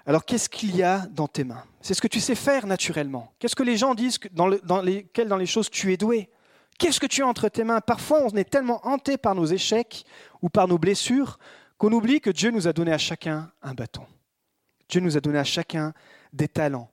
Alors 0.05 0.25
qu'est-ce 0.25 0.49
qu'il 0.49 0.75
y 0.75 0.83
a 0.83 0.99
dans 1.11 1.27
tes 1.27 1.43
mains? 1.43 1.63
C'est 1.81 1.93
ce 1.93 2.01
que 2.01 2.07
tu 2.07 2.21
sais 2.21 2.35
faire 2.35 2.65
naturellement. 2.67 3.33
Qu'est-ce 3.37 3.55
que 3.55 3.63
les 3.63 3.77
gens 3.77 3.95
disent 3.95 4.19
dans, 4.31 4.49
dans 4.63 4.81
les 4.81 5.45
choses 5.45 5.69
tu 5.69 5.91
es 5.91 5.97
doué? 5.97 6.29
Qu'est-ce 6.77 6.99
que 6.99 7.07
tu 7.07 7.23
as 7.23 7.27
entre 7.27 7.47
tes 7.49 7.63
mains? 7.63 7.81
Parfois, 7.81 8.23
on 8.23 8.35
est 8.35 8.49
tellement 8.49 8.85
hanté 8.85 9.17
par 9.17 9.35
nos 9.35 9.45
échecs 9.45 10.05
ou 10.41 10.49
par 10.49 10.67
nos 10.67 10.77
blessures 10.77 11.37
qu'on 11.77 11.91
oublie 11.91 12.21
que 12.21 12.29
Dieu 12.29 12.51
nous 12.51 12.67
a 12.67 12.73
donné 12.73 12.91
à 12.91 12.97
chacun 12.97 13.51
un 13.61 13.73
bâton. 13.73 14.05
Dieu 14.89 15.01
nous 15.01 15.17
a 15.17 15.21
donné 15.21 15.39
à 15.39 15.43
chacun 15.43 15.93
des 16.33 16.47
talents. 16.47 16.89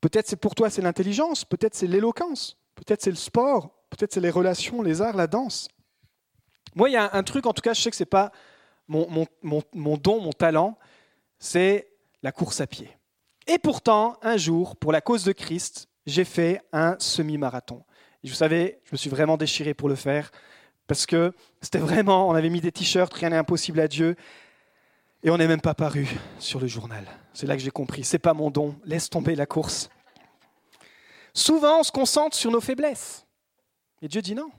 Peut-être 0.00 0.26
c'est 0.26 0.36
pour 0.36 0.54
toi 0.54 0.68
c'est 0.70 0.82
l'intelligence, 0.82 1.44
peut-être 1.44 1.74
c'est 1.74 1.86
l'éloquence, 1.86 2.58
peut-être 2.74 3.02
c'est 3.02 3.10
le 3.10 3.16
sport, 3.16 3.70
peut-être 3.90 4.12
c'est 4.12 4.20
les 4.20 4.30
relations, 4.30 4.82
les 4.82 5.00
arts, 5.00 5.16
la 5.16 5.26
danse. 5.26 5.68
Moi, 6.74 6.90
il 6.90 6.92
y 6.92 6.96
a 6.96 7.10
un 7.14 7.22
truc, 7.22 7.46
en 7.46 7.54
tout 7.54 7.62
cas, 7.62 7.72
je 7.72 7.80
sais 7.80 7.90
que 7.90 7.96
ce 7.96 8.02
n'est 8.02 8.06
pas 8.06 8.30
mon, 8.86 9.26
mon, 9.42 9.96
don, 9.96 10.20
mon 10.20 10.32
talent, 10.32 10.78
c'est 11.38 11.88
la 12.22 12.32
course 12.32 12.60
à 12.60 12.66
pied. 12.66 12.90
Et 13.46 13.58
pourtant, 13.58 14.16
un 14.22 14.36
jour, 14.36 14.76
pour 14.76 14.92
la 14.92 15.00
cause 15.00 15.24
de 15.24 15.32
Christ, 15.32 15.88
j'ai 16.04 16.24
fait 16.24 16.60
un 16.72 16.96
semi-marathon 16.98 17.82
vous 18.24 18.34
savez, 18.34 18.78
je 18.84 18.90
me 18.92 18.96
suis 18.96 19.10
vraiment 19.10 19.36
déchiré 19.36 19.74
pour 19.74 19.88
le 19.88 19.94
faire. 19.94 20.30
Parce 20.86 21.06
que 21.06 21.32
c'était 21.60 21.78
vraiment, 21.78 22.28
on 22.28 22.34
avait 22.34 22.50
mis 22.50 22.60
des 22.60 22.72
t-shirts, 22.72 23.12
rien 23.14 23.30
n'est 23.30 23.36
impossible 23.36 23.80
à 23.80 23.88
Dieu. 23.88 24.16
Et 25.22 25.30
on 25.30 25.38
n'est 25.38 25.48
même 25.48 25.60
pas 25.60 25.74
paru 25.74 26.08
sur 26.38 26.60
le 26.60 26.66
journal. 26.66 27.04
C'est 27.32 27.46
là 27.46 27.56
que 27.56 27.62
j'ai 27.62 27.70
compris, 27.70 28.04
c'est 28.04 28.18
pas 28.18 28.34
mon 28.34 28.50
don, 28.50 28.76
laisse 28.84 29.10
tomber 29.10 29.34
la 29.34 29.46
course. 29.46 29.88
Souvent, 31.34 31.80
on 31.80 31.82
se 31.82 31.92
concentre 31.92 32.36
sur 32.36 32.50
nos 32.50 32.60
faiblesses. 32.60 33.26
Et 34.00 34.08
Dieu 34.08 34.22
dit 34.22 34.34
non. 34.34 34.50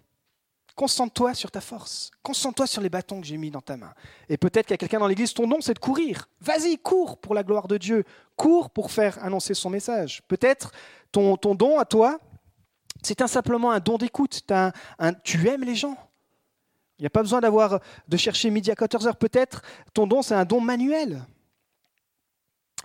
Concentre-toi 0.75 1.33
sur 1.33 1.49
ta 1.49 1.59
force. 1.59 2.11
Concentre-toi 2.21 2.67
sur 2.67 2.83
les 2.83 2.89
bâtons 2.89 3.19
que 3.19 3.25
j'ai 3.25 3.37
mis 3.37 3.49
dans 3.49 3.61
ta 3.61 3.77
main. 3.77 3.93
Et 4.29 4.37
peut-être 4.37 4.67
qu'il 4.67 4.73
y 4.73 4.75
a 4.75 4.77
quelqu'un 4.77 4.99
dans 4.99 5.07
l'église, 5.07 5.33
ton 5.33 5.47
nom, 5.47 5.59
c'est 5.59 5.73
de 5.73 5.79
courir. 5.79 6.29
Vas-y, 6.39 6.77
cours 6.77 7.17
pour 7.17 7.33
la 7.33 7.41
gloire 7.41 7.67
de 7.67 7.77
Dieu. 7.77 8.03
Cours 8.35 8.69
pour 8.69 8.91
faire 8.91 9.17
annoncer 9.23 9.55
son 9.55 9.71
message. 9.71 10.21
Peut-être 10.27 10.71
ton, 11.11 11.35
ton 11.35 11.55
don 11.55 11.79
à 11.79 11.85
toi, 11.85 12.19
c'est 13.07 13.27
simplement 13.27 13.71
un 13.71 13.79
don 13.79 13.97
d'écoute. 13.97 14.43
Tu 15.23 15.47
aimes 15.47 15.63
les 15.63 15.75
gens. 15.75 15.97
Il 16.99 17.03
n'y 17.03 17.07
a 17.07 17.11
pas 17.11 17.21
besoin 17.21 17.41
d'avoir 17.41 17.79
de 18.07 18.17
chercher 18.17 18.49
midi 18.49 18.71
à 18.71 18.75
14 18.75 19.07
heures. 19.07 19.15
Peut-être 19.15 19.61
ton 19.93 20.07
don, 20.07 20.21
c'est 20.21 20.33
un 20.33 20.45
don 20.45 20.59
manuel. 20.59 21.25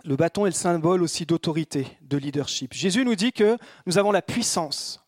Le 0.05 0.15
bâton 0.15 0.45
est 0.45 0.49
le 0.49 0.55
symbole 0.55 1.01
aussi 1.01 1.25
d'autorité, 1.25 1.87
de 2.01 2.17
leadership. 2.17 2.73
Jésus 2.73 3.05
nous 3.05 3.15
dit 3.15 3.31
que 3.31 3.57
nous 3.85 3.97
avons 3.97 4.11
la 4.11 4.21
puissance 4.21 5.03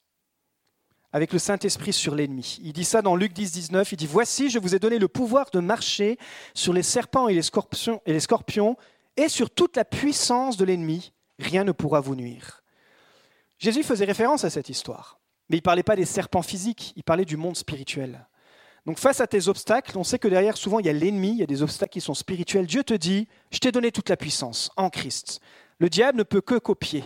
avec 1.12 1.32
le 1.32 1.40
Saint-Esprit 1.40 1.94
sur 1.94 2.16
l'ennemi. 2.16 2.60
Il 2.62 2.74
dit 2.74 2.84
ça 2.84 3.02
dans 3.02 3.16
Luc 3.16 3.32
10, 3.32 3.52
19. 3.52 3.92
Il 3.92 3.96
dit 3.96 4.08
Voici, 4.08 4.50
je 4.50 4.60
vous 4.60 4.76
ai 4.76 4.80
donné 4.80 5.00
le 5.00 5.08
pouvoir 5.08 5.50
de 5.52 5.60
marcher 5.60 6.18
sur 6.54 6.74
les 6.74 6.84
serpents 6.84 7.28
et, 7.30 7.34
les 7.34 7.42
scorpions, 8.20 8.78
et 9.16 9.30
sur 9.30 9.50
toute 9.50 9.78
la 9.78 9.86
puissance 9.86 10.58
de 10.58 10.66
l'ennemi. 10.66 11.14
Rien 11.40 11.64
ne 11.64 11.72
pourra 11.72 12.00
vous 12.00 12.16
nuire. 12.16 12.65
Jésus 13.58 13.84
faisait 13.84 14.06
référence 14.06 14.44
à 14.44 14.50
cette 14.50 14.70
histoire. 14.70 15.20
Mais 15.50 15.58
il 15.58 15.60
ne 15.60 15.64
parlait 15.64 15.84
pas 15.84 15.96
des 15.96 16.06
serpents 16.06 16.42
physiques, 16.42 16.94
il 16.96 17.04
parlait 17.04 17.26
du 17.26 17.38
monde 17.38 17.56
spirituel. 17.56 18.28
Donc 18.86 19.00
face 19.00 19.22
à 19.22 19.28
tes 19.28 19.48
obstacles, 19.48 19.98
on 19.98 20.04
sait 20.04 20.20
que 20.20 20.28
derrière, 20.28 20.58
souvent, 20.58 20.80
il 20.80 20.86
y 20.86 20.90
a 20.90 20.94
l'ennemi, 20.94 21.32
il 21.32 21.38
y 21.38 21.44
a 21.44 21.48
des 21.48 21.64
obstacles 21.64 21.94
qui 21.94 22.02
sont 22.02 22.14
spirituels. 22.14 22.68
Dieu 22.68 22.84
te 22.84 22.94
dit, 22.94 23.28
je 23.52 23.60
t'ai 23.60 23.72
donné 23.72 23.92
toute 23.92 24.10
la 24.10 24.18
puissance 24.18 24.70
en 24.78 24.90
Christ. 24.90 25.40
Le 25.80 25.90
diable 25.90 26.20
ne 26.20 26.24
peut 26.24 26.42
que 26.42 26.56
copier. 26.56 27.04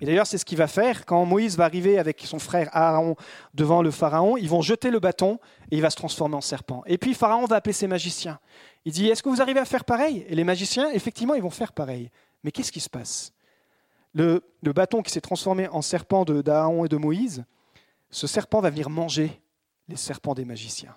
Et 0.00 0.06
d'ailleurs, 0.06 0.26
c'est 0.26 0.38
ce 0.38 0.44
qu'il 0.44 0.58
va 0.58 0.68
faire. 0.68 1.04
Quand 1.04 1.24
Moïse 1.24 1.56
va 1.56 1.64
arriver 1.64 1.98
avec 1.98 2.22
son 2.24 2.38
frère 2.38 2.68
Aaron 2.72 3.16
devant 3.52 3.82
le 3.82 3.90
Pharaon, 3.90 4.36
ils 4.36 4.48
vont 4.48 4.62
jeter 4.62 4.90
le 4.90 5.00
bâton 5.00 5.38
et 5.70 5.76
il 5.76 5.82
va 5.82 5.90
se 5.90 5.96
transformer 5.96 6.36
en 6.36 6.40
serpent. 6.40 6.82
Et 6.86 6.98
puis 6.98 7.14
Pharaon 7.14 7.46
va 7.46 7.56
appeler 7.56 7.72
ses 7.72 7.88
magiciens. 7.88 8.38
Il 8.84 8.92
dit, 8.92 9.08
est-ce 9.08 9.22
que 9.22 9.28
vous 9.28 9.42
arrivez 9.42 9.60
à 9.60 9.64
faire 9.64 9.84
pareil? 9.84 10.24
Et 10.28 10.34
les 10.34 10.44
magiciens, 10.44 10.90
effectivement, 10.92 11.34
ils 11.34 11.42
vont 11.42 11.50
faire 11.50 11.72
pareil. 11.72 12.10
Mais 12.44 12.52
qu'est-ce 12.52 12.72
qui 12.72 12.80
se 12.80 12.88
passe? 12.88 13.32
Le, 14.14 14.42
bâton 14.62 15.02
qui 15.02 15.12
s'est 15.12 15.20
transformé 15.20 15.68
en 15.68 15.82
serpent 15.82 16.24
d'Aaron 16.24 16.84
et 16.84 16.88
de 16.88 16.96
Moïse, 16.96 17.44
ce 18.10 18.26
serpent 18.26 18.60
va 18.60 18.70
venir 18.70 18.90
manger 18.90 19.40
les 19.88 19.96
serpents 19.96 20.34
des 20.34 20.44
magiciens. 20.44 20.96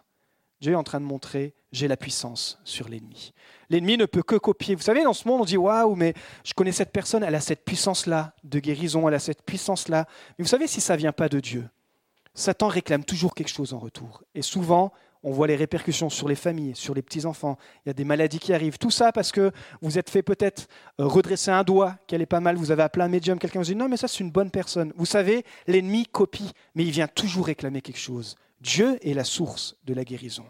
Dieu 0.59 0.73
est 0.73 0.75
en 0.75 0.83
train 0.83 0.99
de 0.99 1.05
montrer, 1.05 1.55
j'ai 1.71 1.87
la 1.87 1.97
puissance 1.97 2.59
sur 2.63 2.87
l'ennemi. 2.87 3.33
L'ennemi 3.69 3.97
ne 3.97 4.05
peut 4.05 4.21
que 4.21 4.35
copier. 4.35 4.75
Vous 4.75 4.83
savez, 4.83 5.03
dans 5.03 5.13
ce 5.13 5.27
monde, 5.27 5.41
on 5.41 5.45
dit, 5.45 5.57
waouh, 5.57 5.95
mais 5.95 6.13
je 6.43 6.53
connais 6.53 6.71
cette 6.71 6.91
personne, 6.91 7.23
elle 7.23 7.33
a 7.33 7.41
cette 7.41 7.65
puissance-là 7.65 8.35
de 8.43 8.59
guérison, 8.59 9.07
elle 9.07 9.15
a 9.15 9.19
cette 9.19 9.43
puissance-là. 9.43 10.05
Mais 10.37 10.43
vous 10.43 10.49
savez, 10.49 10.67
si 10.67 10.79
ça 10.79 10.95
vient 10.95 11.13
pas 11.13 11.29
de 11.29 11.39
Dieu, 11.39 11.67
Satan 12.33 12.67
réclame 12.67 13.03
toujours 13.03 13.33
quelque 13.33 13.49
chose 13.49 13.73
en 13.73 13.79
retour. 13.79 14.23
Et 14.35 14.41
souvent, 14.41 14.93
on 15.23 15.31
voit 15.31 15.47
les 15.47 15.55
répercussions 15.55 16.09
sur 16.09 16.27
les 16.27 16.35
familles, 16.35 16.75
sur 16.75 16.93
les 16.93 17.01
petits-enfants. 17.01 17.57
Il 17.85 17.89
y 17.89 17.91
a 17.91 17.93
des 17.93 18.03
maladies 18.03 18.39
qui 18.39 18.53
arrivent. 18.53 18.77
Tout 18.77 18.91
ça 18.91 19.11
parce 19.11 19.31
que 19.31 19.51
vous 19.81 19.97
êtes 19.97 20.09
fait 20.09 20.23
peut-être 20.23 20.67
euh, 20.99 21.05
redresser 21.05 21.51
un 21.51 21.63
doigt, 21.63 21.95
qu'elle 22.07 22.21
est 22.21 22.25
pas 22.25 22.39
mal, 22.39 22.55
vous 22.55 22.71
avez 22.71 22.83
appelé 22.83 23.05
un 23.05 23.09
médium, 23.09 23.37
quelqu'un 23.37 23.59
vous 23.59 23.65
dit 23.65 23.75
non, 23.75 23.87
mais 23.87 23.97
ça 23.97 24.07
c'est 24.07 24.19
une 24.19 24.31
bonne 24.31 24.51
personne. 24.51 24.93
Vous 24.95 25.05
savez, 25.05 25.45
l'ennemi 25.67 26.05
copie, 26.05 26.51
mais 26.75 26.83
il 26.83 26.91
vient 26.91 27.07
toujours 27.07 27.45
réclamer 27.45 27.81
quelque 27.81 27.99
chose. 27.99 28.35
Dieu 28.61 28.97
est 29.01 29.13
la 29.13 29.23
source 29.23 29.75
de 29.85 29.93
la 29.93 30.03
guérison. 30.03 30.45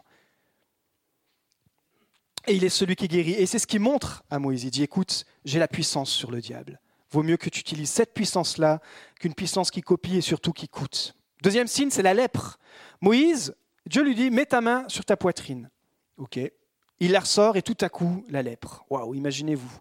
Et 2.47 2.55
il 2.55 2.63
est 2.63 2.69
celui 2.69 2.95
qui 2.95 3.07
guérit. 3.07 3.33
Et 3.33 3.45
c'est 3.45 3.59
ce 3.59 3.67
qu'il 3.67 3.81
montre 3.81 4.23
à 4.29 4.39
Moïse. 4.39 4.63
Il 4.63 4.71
dit, 4.71 4.83
écoute, 4.83 5.25
j'ai 5.45 5.59
la 5.59 5.67
puissance 5.67 6.09
sur 6.09 6.31
le 6.31 6.41
diable. 6.41 6.79
Vaut 7.11 7.23
mieux 7.23 7.37
que 7.37 7.49
tu 7.49 7.59
utilises 7.59 7.89
cette 7.89 8.13
puissance-là 8.13 8.81
qu'une 9.19 9.33
puissance 9.33 9.69
qui 9.69 9.81
copie 9.81 10.17
et 10.17 10.21
surtout 10.21 10.53
qui 10.53 10.67
coûte. 10.67 11.15
Deuxième 11.43 11.67
signe, 11.67 11.89
c'est 11.89 12.01
la 12.01 12.13
lèpre. 12.13 12.57
Moïse, 13.01 13.55
Dieu 13.85 14.03
lui 14.03 14.15
dit, 14.15 14.31
mets 14.31 14.45
ta 14.45 14.61
main 14.61 14.85
sur 14.87 15.05
ta 15.05 15.17
poitrine. 15.17 15.69
OK. 16.17 16.39
Il 16.99 17.11
la 17.11 17.19
ressort 17.19 17.57
et 17.57 17.61
tout 17.61 17.77
à 17.81 17.89
coup, 17.89 18.23
la 18.29 18.43
lèpre. 18.43 18.85
Waouh, 18.89 19.15
imaginez-vous 19.15 19.79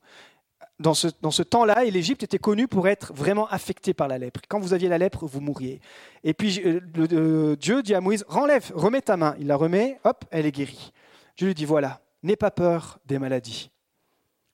dans 0.81 0.95
ce, 0.95 1.43
temps-là, 1.43 1.85
l'Égypte 1.85 2.23
était 2.23 2.39
connue 2.39 2.67
pour 2.67 2.89
être 2.89 3.13
vraiment 3.13 3.47
affectée 3.49 3.93
par 3.93 4.09
la 4.09 4.17
lèpre. 4.17 4.41
Quand 4.49 4.59
vous 4.59 4.73
aviez 4.73 4.89
la 4.89 4.97
lèpre, 4.97 5.27
vous 5.27 5.41
mourriez. 5.41 5.81
Et 6.25 6.33
puis 6.33 6.63
euh, 6.65 6.81
euh, 7.13 7.57
Dieu 7.57 7.83
dit 7.83 7.95
à 7.95 8.01
Moïse, 8.01 8.25
renlève, 8.29 8.73
remets 8.75 9.03
ta 9.03 9.19
main. 9.19 9.37
Il 9.39 9.47
la 9.47 9.57
remet, 9.57 10.01
hop, 10.05 10.25
elle 10.31 10.47
est 10.47 10.53
guérie. 10.53 10.93
Dieu 11.37 11.49
lui 11.49 11.55
dit, 11.55 11.67
voilà, 11.67 12.01
n'aie 12.23 12.37
pas 12.37 12.51
peur 12.51 12.99
des 13.05 13.19
maladies. 13.19 13.71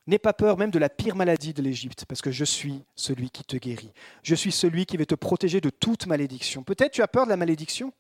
N'aie 0.08 0.18
pas 0.18 0.32
peur 0.32 0.58
même 0.58 0.70
de 0.70 0.78
la 0.80 0.88
pire 0.88 1.14
maladie 1.14 1.54
de 1.54 1.62
l'Égypte, 1.62 2.04
parce 2.06 2.22
que 2.22 2.30
je 2.30 2.44
suis 2.44 2.82
celui 2.96 3.30
qui 3.30 3.44
te 3.44 3.56
guérit. 3.56 3.92
Je 4.22 4.34
suis 4.34 4.52
celui 4.52 4.84
qui 4.84 4.96
va 4.96 5.04
te 5.04 5.14
protéger 5.14 5.60
de 5.60 5.70
toute 5.70 6.06
malédiction. 6.06 6.64
Peut-être 6.64 6.92
tu 6.92 7.02
as 7.02 7.08
peur 7.08 7.24
de 7.24 7.30
la 7.30 7.36
malédiction 7.36 7.92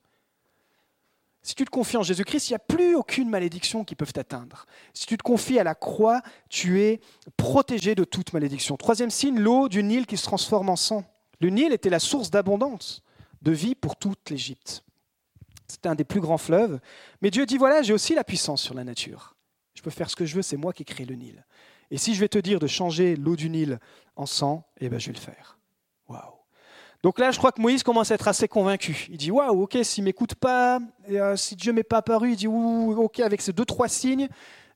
si 1.46 1.54
tu 1.54 1.64
te 1.64 1.70
confies 1.70 1.96
en 1.96 2.02
Jésus-Christ, 2.02 2.48
il 2.48 2.52
n'y 2.54 2.56
a 2.56 2.58
plus 2.58 2.96
aucune 2.96 3.28
malédiction 3.28 3.84
qui 3.84 3.94
peut 3.94 4.04
t'atteindre. 4.04 4.66
Si 4.92 5.06
tu 5.06 5.16
te 5.16 5.22
confies 5.22 5.60
à 5.60 5.62
la 5.62 5.76
croix, 5.76 6.20
tu 6.48 6.82
es 6.82 7.00
protégé 7.36 7.94
de 7.94 8.02
toute 8.02 8.32
malédiction. 8.32 8.76
Troisième 8.76 9.10
signe, 9.10 9.38
l'eau 9.38 9.68
du 9.68 9.84
Nil 9.84 10.06
qui 10.06 10.16
se 10.16 10.24
transforme 10.24 10.70
en 10.70 10.74
sang. 10.74 11.04
Le 11.38 11.50
Nil 11.50 11.72
était 11.72 11.88
la 11.88 12.00
source 12.00 12.32
d'abondance, 12.32 13.04
de 13.42 13.52
vie 13.52 13.76
pour 13.76 13.94
toute 13.94 14.28
l'Égypte. 14.28 14.82
C'était 15.68 15.88
un 15.88 15.94
des 15.94 16.02
plus 16.02 16.20
grands 16.20 16.36
fleuves. 16.36 16.80
Mais 17.22 17.30
Dieu 17.30 17.46
dit, 17.46 17.58
voilà, 17.58 17.80
j'ai 17.80 17.92
aussi 17.92 18.16
la 18.16 18.24
puissance 18.24 18.60
sur 18.60 18.74
la 18.74 18.82
nature. 18.82 19.36
Je 19.74 19.82
peux 19.82 19.90
faire 19.90 20.10
ce 20.10 20.16
que 20.16 20.26
je 20.26 20.34
veux, 20.34 20.42
c'est 20.42 20.56
moi 20.56 20.72
qui 20.72 20.84
crée 20.84 21.04
le 21.04 21.14
Nil. 21.14 21.46
Et 21.92 21.96
si 21.96 22.16
je 22.16 22.18
vais 22.18 22.28
te 22.28 22.38
dire 22.38 22.58
de 22.58 22.66
changer 22.66 23.14
l'eau 23.14 23.36
du 23.36 23.50
Nil 23.50 23.78
en 24.16 24.26
sang, 24.26 24.66
eh 24.80 24.88
ben, 24.88 24.98
je 24.98 25.06
vais 25.06 25.12
le 25.12 25.20
faire. 25.20 25.60
Waouh 26.08 26.35
donc 27.06 27.20
là, 27.20 27.30
je 27.30 27.38
crois 27.38 27.52
que 27.52 27.60
Moïse 27.60 27.84
commence 27.84 28.10
à 28.10 28.16
être 28.16 28.26
assez 28.26 28.48
convaincu. 28.48 29.06
Il 29.12 29.16
dit 29.16 29.30
Waouh, 29.30 29.62
ok, 29.62 29.78
s'il 29.84 30.02
ne 30.02 30.06
m'écoute 30.06 30.34
pas, 30.34 30.80
euh, 31.08 31.36
si 31.36 31.54
Dieu 31.54 31.72
m'est 31.72 31.84
pas 31.84 31.98
apparu, 31.98 32.32
il 32.32 32.36
dit 32.36 32.48
Ouh, 32.48 33.00
ok, 33.00 33.20
avec 33.20 33.42
ces 33.42 33.52
deux, 33.52 33.64
trois 33.64 33.86
signes, 33.86 34.28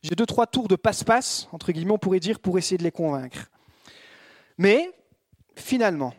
j'ai 0.04 0.14
deux, 0.14 0.26
trois 0.26 0.46
tours 0.46 0.68
de 0.68 0.76
passe-passe, 0.76 1.48
entre 1.50 1.72
guillemets, 1.72 1.90
on 1.90 1.98
pourrait 1.98 2.20
dire, 2.20 2.38
pour 2.38 2.56
essayer 2.56 2.78
de 2.78 2.84
les 2.84 2.92
convaincre. 2.92 3.50
Mais 4.58 4.92
finalement, 5.56 6.14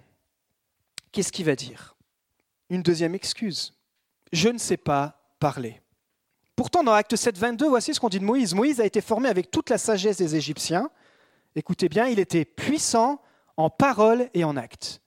qu'est-ce 1.13 1.31
qu'il 1.31 1.45
va 1.45 1.55
dire? 1.55 1.95
Une 2.69 2.83
deuxième 2.83 3.15
excuse 3.15 3.73
Je 4.33 4.49
ne 4.49 4.57
sais 4.57 4.75
pas 4.75 5.17
parler. 5.39 5.79
Pourtant, 6.57 6.83
dans 6.83 6.91
Acte 6.91 7.15
7, 7.15 7.37
22, 7.37 7.69
voici 7.69 7.93
ce 7.93 8.01
qu'on 8.01 8.09
dit 8.09 8.19
de 8.19 8.25
Moïse. 8.25 8.53
Moïse 8.53 8.81
a 8.81 8.85
été 8.85 8.99
formé 8.99 9.29
avec 9.29 9.49
toute 9.49 9.69
la 9.69 9.77
sagesse 9.77 10.17
des 10.17 10.35
Égyptiens. 10.35 10.89
Écoutez 11.55 11.87
bien, 11.87 12.07
il 12.07 12.19
était 12.19 12.43
puissant 12.43 13.21
en 13.55 13.69
parole 13.69 14.29
et 14.33 14.43
en 14.43 14.57
acte. 14.57 15.00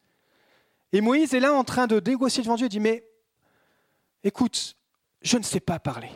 Et 0.94 1.00
Moïse 1.00 1.34
est 1.34 1.40
là 1.40 1.52
en 1.52 1.64
train 1.64 1.88
de 1.88 1.98
négocier 1.98 2.44
devant 2.44 2.54
Dieu. 2.54 2.66
Il 2.66 2.70
dit, 2.70 2.78
mais 2.78 3.04
écoute, 4.22 4.76
je 5.22 5.36
ne 5.36 5.42
sais 5.42 5.58
pas 5.58 5.80
parler. 5.80 6.08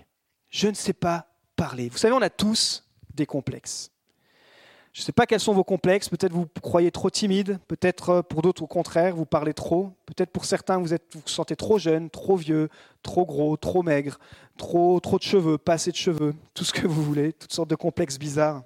Je 0.51 0.69
ne 0.69 0.75
sais 0.75 0.93
pas 0.93 1.27
parler. 1.57 1.89
Vous 1.89 1.99
savez, 1.99 2.15
on 2.15 2.23
a 2.23 2.31
tous 2.31 2.89
des 3.13 3.27
complexes. 3.27 3.91
Je 4.93 5.03
ne 5.03 5.05
sais 5.05 5.11
pas 5.11 5.27
quels 5.27 5.41
sont 5.41 5.53
vos 5.53 5.65
complexes. 5.65 6.09
Peut-être 6.09 6.33
vous 6.33 6.47
croyez 6.63 6.93
trop 6.93 7.11
timide. 7.11 7.59
Peut-être 7.67 8.11
euh, 8.11 8.23
pour 8.23 8.41
d'autres, 8.41 8.63
au 8.63 8.69
contraire, 8.69 9.17
vous 9.17 9.27
parlez 9.27 9.53
trop. 9.53 9.95
Peut-être 10.07 10.31
pour 10.31 10.45
certains, 10.45 10.79
vous, 10.79 10.95
êtes, 10.95 11.13
vous 11.13 11.23
sentez 11.27 11.57
trop 11.57 11.79
jeune, 11.79 12.09
trop 12.09 12.37
vieux, 12.37 12.69
trop 13.03 13.27
gros, 13.27 13.57
trop 13.57 13.83
maigre, 13.83 14.21
trop, 14.57 15.01
trop 15.01 15.19
de 15.19 15.25
cheveux, 15.25 15.59
pas 15.59 15.73
assez 15.73 15.91
de 15.91 15.97
cheveux, 15.97 16.37
tout 16.55 16.63
ce 16.63 16.73
que 16.73 16.87
vous 16.87 17.03
voulez, 17.03 17.33
toutes 17.33 17.53
sortes 17.53 17.71
de 17.71 17.75
complexes 17.75 18.17
bizarres. 18.17 18.63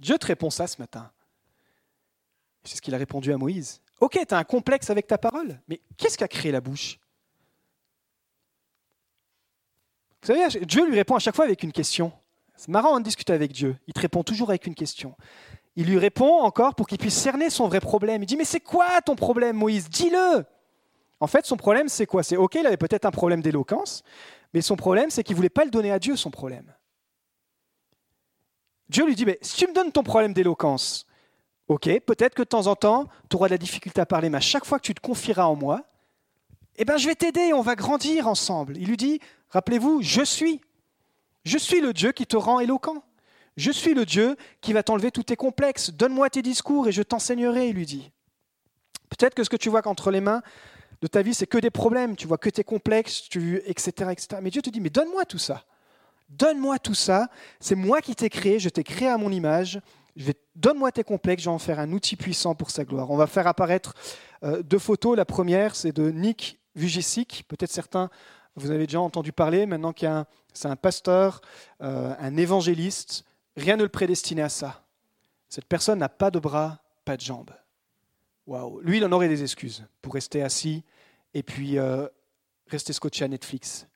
Dieu 0.00 0.16
te 0.16 0.24
répond 0.24 0.48
ça 0.48 0.66
ce 0.66 0.80
matin. 0.80 1.10
C'est 2.68 2.76
ce 2.76 2.82
qu'il 2.82 2.94
a 2.94 2.98
répondu 2.98 3.32
à 3.32 3.38
Moïse. 3.38 3.80
Ok, 3.98 4.18
tu 4.28 4.34
as 4.34 4.36
un 4.36 4.44
complexe 4.44 4.90
avec 4.90 5.06
ta 5.06 5.16
parole, 5.16 5.58
mais 5.68 5.80
qu'est-ce 5.96 6.18
qui 6.18 6.24
a 6.24 6.28
créé 6.28 6.52
la 6.52 6.60
bouche? 6.60 6.98
Vous 10.20 10.34
savez, 10.34 10.66
Dieu 10.66 10.86
lui 10.86 10.94
répond 10.94 11.14
à 11.14 11.18
chaque 11.18 11.34
fois 11.34 11.46
avec 11.46 11.62
une 11.62 11.72
question. 11.72 12.12
C'est 12.56 12.68
marrant 12.68 12.98
de 12.98 13.04
discuter 13.04 13.32
avec 13.32 13.52
Dieu. 13.52 13.76
Il 13.86 13.94
te 13.94 14.00
répond 14.00 14.22
toujours 14.22 14.50
avec 14.50 14.66
une 14.66 14.74
question. 14.74 15.16
Il 15.76 15.86
lui 15.86 15.98
répond 15.98 16.40
encore 16.42 16.74
pour 16.74 16.86
qu'il 16.86 16.98
puisse 16.98 17.16
cerner 17.16 17.48
son 17.48 17.68
vrai 17.68 17.80
problème. 17.80 18.22
Il 18.22 18.26
dit, 18.26 18.36
mais 18.36 18.44
c'est 18.44 18.60
quoi 18.60 19.00
ton 19.00 19.16
problème, 19.16 19.56
Moïse? 19.56 19.88
Dis-le 19.88 20.44
En 21.20 21.26
fait, 21.26 21.46
son 21.46 21.56
problème, 21.56 21.88
c'est 21.88 22.04
quoi? 22.04 22.22
C'est 22.22 22.36
ok, 22.36 22.56
il 22.56 22.66
avait 22.66 22.76
peut-être 22.76 23.06
un 23.06 23.10
problème 23.10 23.40
d'éloquence, 23.40 24.02
mais 24.52 24.60
son 24.60 24.76
problème, 24.76 25.08
c'est 25.08 25.24
qu'il 25.24 25.34
ne 25.34 25.38
voulait 25.38 25.48
pas 25.48 25.64
le 25.64 25.70
donner 25.70 25.90
à 25.90 25.98
Dieu, 25.98 26.16
son 26.16 26.30
problème. 26.30 26.74
Dieu 28.90 29.06
lui 29.06 29.14
dit, 29.14 29.24
mais 29.24 29.38
si 29.40 29.56
tu 29.56 29.66
me 29.66 29.72
donnes 29.72 29.92
ton 29.92 30.02
problème 30.02 30.34
d'éloquence, 30.34 31.06
Ok, 31.68 31.84
peut-être 32.06 32.34
que 32.34 32.42
de 32.42 32.48
temps 32.48 32.66
en 32.66 32.76
temps, 32.76 33.08
tu 33.28 33.36
auras 33.36 33.48
de 33.48 33.52
la 33.52 33.58
difficulté 33.58 34.00
à 34.00 34.06
parler, 34.06 34.30
mais 34.30 34.38
à 34.38 34.42
chaque 34.42 34.64
fois 34.64 34.78
que 34.78 34.86
tu 34.86 34.94
te 34.94 35.00
confieras 35.00 35.44
en 35.44 35.54
moi, 35.54 35.84
eh 36.76 36.84
ben, 36.84 36.96
je 36.96 37.08
vais 37.08 37.14
t'aider, 37.14 37.52
on 37.52 37.60
va 37.60 37.74
grandir 37.74 38.26
ensemble. 38.26 38.76
Il 38.78 38.88
lui 38.88 38.96
dit, 38.96 39.20
rappelez-vous, 39.50 40.00
je 40.00 40.22
suis. 40.22 40.60
Je 41.44 41.58
suis 41.58 41.80
le 41.80 41.92
Dieu 41.92 42.12
qui 42.12 42.26
te 42.26 42.36
rend 42.36 42.60
éloquent. 42.60 43.02
Je 43.56 43.70
suis 43.70 43.92
le 43.92 44.06
Dieu 44.06 44.36
qui 44.60 44.72
va 44.72 44.82
t'enlever 44.82 45.10
tous 45.10 45.24
tes 45.24 45.36
complexes. 45.36 45.90
Donne-moi 45.90 46.30
tes 46.30 46.42
discours 46.42 46.88
et 46.88 46.92
je 46.92 47.02
t'enseignerai, 47.02 47.68
il 47.68 47.74
lui 47.74 47.86
dit. 47.86 48.10
Peut-être 49.10 49.34
que 49.34 49.44
ce 49.44 49.50
que 49.50 49.56
tu 49.56 49.68
vois 49.68 49.82
qu'entre 49.82 50.10
les 50.10 50.20
mains, 50.20 50.42
de 51.00 51.06
ta 51.06 51.22
vie, 51.22 51.34
c'est 51.34 51.46
que 51.46 51.58
des 51.58 51.70
problèmes, 51.70 52.16
tu 52.16 52.26
vois 52.26 52.38
que 52.38 52.50
tes 52.50 52.64
complexes, 52.64 53.28
tu, 53.28 53.62
etc., 53.66 54.10
etc. 54.12 54.40
Mais 54.42 54.50
Dieu 54.50 54.62
te 54.62 54.70
dit, 54.70 54.80
mais 54.80 54.90
donne-moi 54.90 55.24
tout 55.24 55.38
ça. 55.38 55.64
Donne-moi 56.28 56.78
tout 56.78 56.94
ça. 56.94 57.28
C'est 57.60 57.74
moi 57.74 58.00
qui 58.00 58.14
t'ai 58.14 58.30
créé, 58.30 58.58
je 58.58 58.68
t'ai 58.68 58.84
créé 58.84 59.08
à 59.08 59.16
mon 59.16 59.30
image. 59.30 59.80
Donne-moi 60.56 60.90
tes 60.90 61.04
complexes, 61.04 61.44
je 61.44 61.48
vais 61.48 61.54
en 61.54 61.58
faire 61.58 61.78
un 61.78 61.92
outil 61.92 62.16
puissant 62.16 62.54
pour 62.54 62.70
sa 62.70 62.84
gloire. 62.84 63.10
On 63.10 63.16
va 63.16 63.26
faire 63.26 63.46
apparaître 63.46 63.94
euh, 64.42 64.62
deux 64.62 64.78
photos. 64.78 65.16
La 65.16 65.24
première, 65.24 65.76
c'est 65.76 65.92
de 65.92 66.10
Nick 66.10 66.58
Vujicic. 66.74 67.44
Peut-être 67.48 67.70
certains, 67.70 68.10
vous 68.56 68.70
avez 68.70 68.86
déjà 68.86 69.00
entendu 69.00 69.32
parler. 69.32 69.66
Maintenant 69.66 69.92
qu'il 69.92 70.24
c'est 70.52 70.68
un 70.68 70.76
pasteur, 70.76 71.40
euh, 71.82 72.14
un 72.18 72.36
évangéliste. 72.36 73.24
Rien 73.56 73.76
ne 73.76 73.84
le 73.84 73.88
prédestinait 73.88 74.42
à 74.42 74.48
ça. 74.48 74.84
Cette 75.48 75.66
personne 75.66 76.00
n'a 76.00 76.08
pas 76.08 76.30
de 76.30 76.38
bras, 76.38 76.82
pas 77.04 77.16
de 77.16 77.22
jambes. 77.22 77.52
Waouh. 78.46 78.80
Lui, 78.80 78.96
il 78.96 79.04
en 79.04 79.12
aurait 79.12 79.28
des 79.28 79.42
excuses 79.42 79.84
pour 80.02 80.14
rester 80.14 80.42
assis 80.42 80.84
et 81.34 81.42
puis 81.42 81.78
euh, 81.78 82.08
rester 82.66 82.92
scotché 82.92 83.24
à 83.24 83.28
Netflix. 83.28 83.86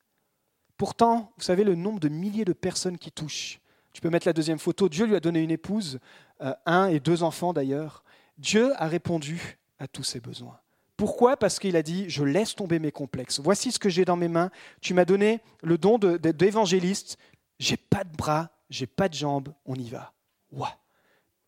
Pourtant, 0.77 1.33
vous 1.37 1.43
savez 1.43 1.65
le 1.65 1.75
nombre 1.75 2.01
de 2.01 2.09
milliers 2.09 2.45
de 2.45 2.53
personnes 2.53 2.99
qui 2.99 3.11
touchent. 3.11 3.62
Tu 3.93 4.01
peux 4.01 4.11
mettre 4.11 4.27
la 4.27 4.33
deuxième 4.33 4.59
photo. 4.59 4.89
Dieu 4.89 5.07
lui 5.07 5.17
a 5.17 5.21
donné 5.21 5.41
une 5.41 5.51
épouse, 5.51 5.99
euh, 6.41 6.55
un 6.67 6.87
et 6.87 7.01
deux 7.01 7.23
enfants 7.23 7.53
d'ailleurs. 7.53 8.05
Dieu 8.39 8.73
a 8.77 8.89
répondu 8.89 9.59
à 9.79 9.87
tous 9.87 10.05
ses 10.05 10.21
besoins. 10.21 10.59
Pourquoi? 10.97 11.37
Parce 11.37 11.59
qu'il 11.59 11.77
a 11.77 11.83
dit, 11.83 12.09
je 12.09 12.23
laisse 12.23 12.55
tomber 12.55 12.79
mes 12.79 12.93
complexes. 12.93 13.41
Voici 13.41 13.73
ce 13.73 13.79
que 13.79 13.89
j'ai 13.89 14.05
dans 14.05 14.17
mes 14.17 14.29
mains. 14.29 14.51
Tu 14.81 14.95
m'as 14.95 15.05
donné 15.05 15.41
le 15.63 15.77
don 15.79 15.99
d'évangéliste. 15.99 17.19
J'ai 17.59 17.77
pas 17.77 18.05
de 18.05 18.17
bras, 18.17 18.51
j'ai 18.71 18.87
pas 18.87 19.09
de 19.09 19.15
jambes, 19.15 19.53
on 19.67 19.75
y 19.75 19.89
va. 19.89 20.13
Ouah. 20.53 20.77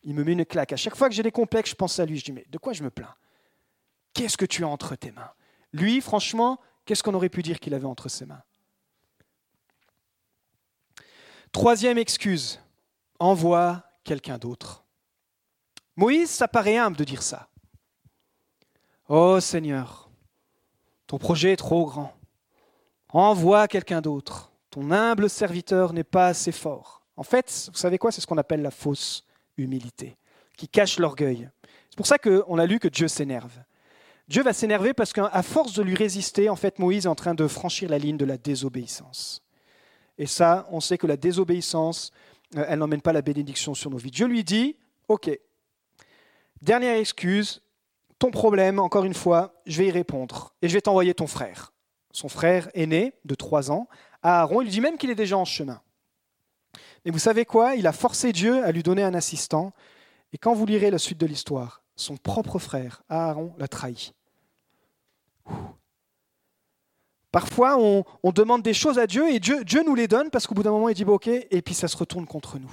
Il 0.02 0.14
me 0.14 0.24
met 0.24 0.33
une 0.33 0.44
claque. 0.44 0.72
À 0.72 0.76
chaque 0.76 0.96
fois 0.96 1.09
que 1.09 1.14
j'ai 1.14 1.22
des 1.22 1.30
complexes, 1.30 1.70
je 1.70 1.74
pense 1.74 1.98
à 1.98 2.04
lui. 2.04 2.18
Je 2.18 2.24
dis, 2.24 2.33
mais 2.33 2.44
de 2.50 2.59
quoi 2.59 2.72
je 2.72 2.83
me 2.83 2.90
plains? 2.90 3.14
Qu'est-ce 4.12 4.37
que 4.37 4.44
tu 4.44 4.64
as 4.64 4.68
entre 4.68 4.96
tes 4.96 5.12
mains? 5.12 5.30
Lui, 5.72 6.00
franchement, 6.00 6.61
qu'est-ce 6.85 7.02
qu'on 7.02 7.14
aurait 7.14 7.28
pu 7.28 7.42
dire 7.42 7.59
qu'il 7.59 7.74
avait 7.74 7.87
entre 7.87 8.09
ses 8.09 8.26
mains? 8.26 8.42
Troisième 11.55 11.99
excuse, 11.99 12.61
envoie 13.21 13.85
quelqu'un 14.03 14.38
d'autre. 14.38 14.85
Moïse, 15.95 16.29
ça 16.29 16.49
paraît 16.49 16.79
humble 16.79 16.97
de 16.97 17.05
dire 17.05 17.23
ça. 17.23 17.49
Oh 19.09 19.38
Seigneur, 19.38 20.11
ton 21.07 21.17
projet 21.17 21.53
est 21.53 21.57
trop 21.57 21.87
grand. 21.87 22.12
Envoie 23.09 23.69
quelqu'un 23.69 24.01
d'autre. 24.01 24.51
Ton 24.69 24.90
humble 24.90 25.31
serviteur 25.31 25.93
n'est 25.93 26.03
pas 26.03 26.27
assez 26.27 26.51
fort. 26.51 27.07
En 27.17 27.23
fait, 27.23 27.71
vous 27.73 27.79
savez 27.79 27.99
quoi? 27.99 28.11
C'est 28.11 28.21
ce 28.21 28.27
qu'on 28.27 28.37
appelle 28.37 28.61
la 28.62 28.73
fausse 28.73 29.25
humilité, 29.57 30.17
qui 30.57 30.67
cache 30.67 30.99
l'orgueil. 30.99 31.49
C'est 31.88 31.97
pour 31.97 32.09
ça 32.09 32.19
qu'on 32.19 32.59
a 32.59 32.67
lu 32.67 32.81
que 32.81 32.88
Dieu 32.88 33.07
s'énerve. 33.07 33.62
Dieu 34.27 34.43
va 34.43 34.53
s'énerver 34.53 34.93
parce 34.93 35.12
qu'à 35.12 35.43
force 35.45 35.75
de 35.75 35.85
lui 35.85 35.95
résister, 35.95 36.49
en 36.49 36.57
fait, 36.57 36.81
Moïse 36.81 37.07
est 37.07 37.09
en 37.09 37.14
train 37.14 37.35
de 37.35 37.47
franchir 37.47 37.88
la 37.90 37.99
ligne 37.99 38.17
de 38.17 38.25
la 38.25 38.38
désobéissance. 38.38 39.43
Et 40.18 40.27
ça, 40.27 40.66
on 40.70 40.81
sait 40.81 40.98
que 40.98 41.07
la 41.07 41.16
désobéissance, 41.16 42.12
euh, 42.57 42.64
elle 42.68 42.79
n'emmène 42.79 43.03
pas 43.03 43.12
la 43.12 43.22
bénédiction 43.22 43.74
sur 43.74 43.90
nos 43.90 43.96
vies. 43.96 44.11
Dieu 44.11 44.27
lui 44.27 44.44
dit, 44.44 44.77
OK, 45.09 45.31
dernière 46.62 46.96
excuse, 46.96 47.62
ton 48.18 48.31
problème, 48.31 48.79
encore 48.79 49.05
une 49.05 49.14
fois, 49.14 49.61
je 49.66 49.79
vais 49.79 49.88
y 49.88 49.90
répondre. 49.90 50.55
Et 50.62 50.68
je 50.68 50.74
vais 50.74 50.81
t'envoyer 50.81 51.14
ton 51.14 51.27
frère. 51.27 51.72
Son 52.12 52.29
frère 52.29 52.68
aîné, 52.74 53.14
de 53.24 53.35
trois 53.35 53.70
ans, 53.70 53.88
Aaron, 54.22 54.62
il 54.62 54.64
lui 54.64 54.70
dit 54.70 54.81
même 54.81 54.96
qu'il 54.96 55.11
est 55.11 55.16
déjà 55.16 55.37
en 55.37 55.44
chemin. 55.44 55.81
Mais 57.05 57.11
vous 57.11 57.18
savez 57.18 57.44
quoi? 57.44 57.74
Il 57.74 57.87
a 57.87 57.92
forcé 57.92 58.33
Dieu 58.33 58.64
à 58.64 58.72
lui 58.72 58.83
donner 58.83 59.03
un 59.03 59.14
assistant. 59.14 59.72
Et 60.33 60.38
quand 60.38 60.55
vous 60.55 60.64
lirez 60.64 60.90
la 60.90 60.98
suite 60.98 61.18
de 61.18 61.27
l'histoire, 61.27 61.83
son 61.96 62.16
propre 62.16 62.59
frère, 62.59 63.03
Aaron, 63.09 63.55
l'a 63.59 63.68
trahi. 63.68 64.12
Parfois, 67.35 67.77
on, 67.81 68.31
demande 68.31 68.62
des 68.62 68.73
choses 68.73 68.97
à 68.97 69.09
Dieu 69.09 69.29
et 69.29 69.40
Dieu, 69.40 69.83
nous 69.85 69.97
les 69.97 70.07
donne 70.07 70.31
parce 70.31 70.47
qu'au 70.47 70.55
bout 70.55 70.62
d'un 70.62 70.70
moment, 70.70 70.88
il 70.88 70.94
dit 70.94 71.03
OK, 71.03 71.27
et 71.27 71.62
puis 71.62 71.75
ça 71.75 71.88
se 71.88 71.97
retourne 71.97 72.27
contre 72.27 72.61
nous. 72.61 72.70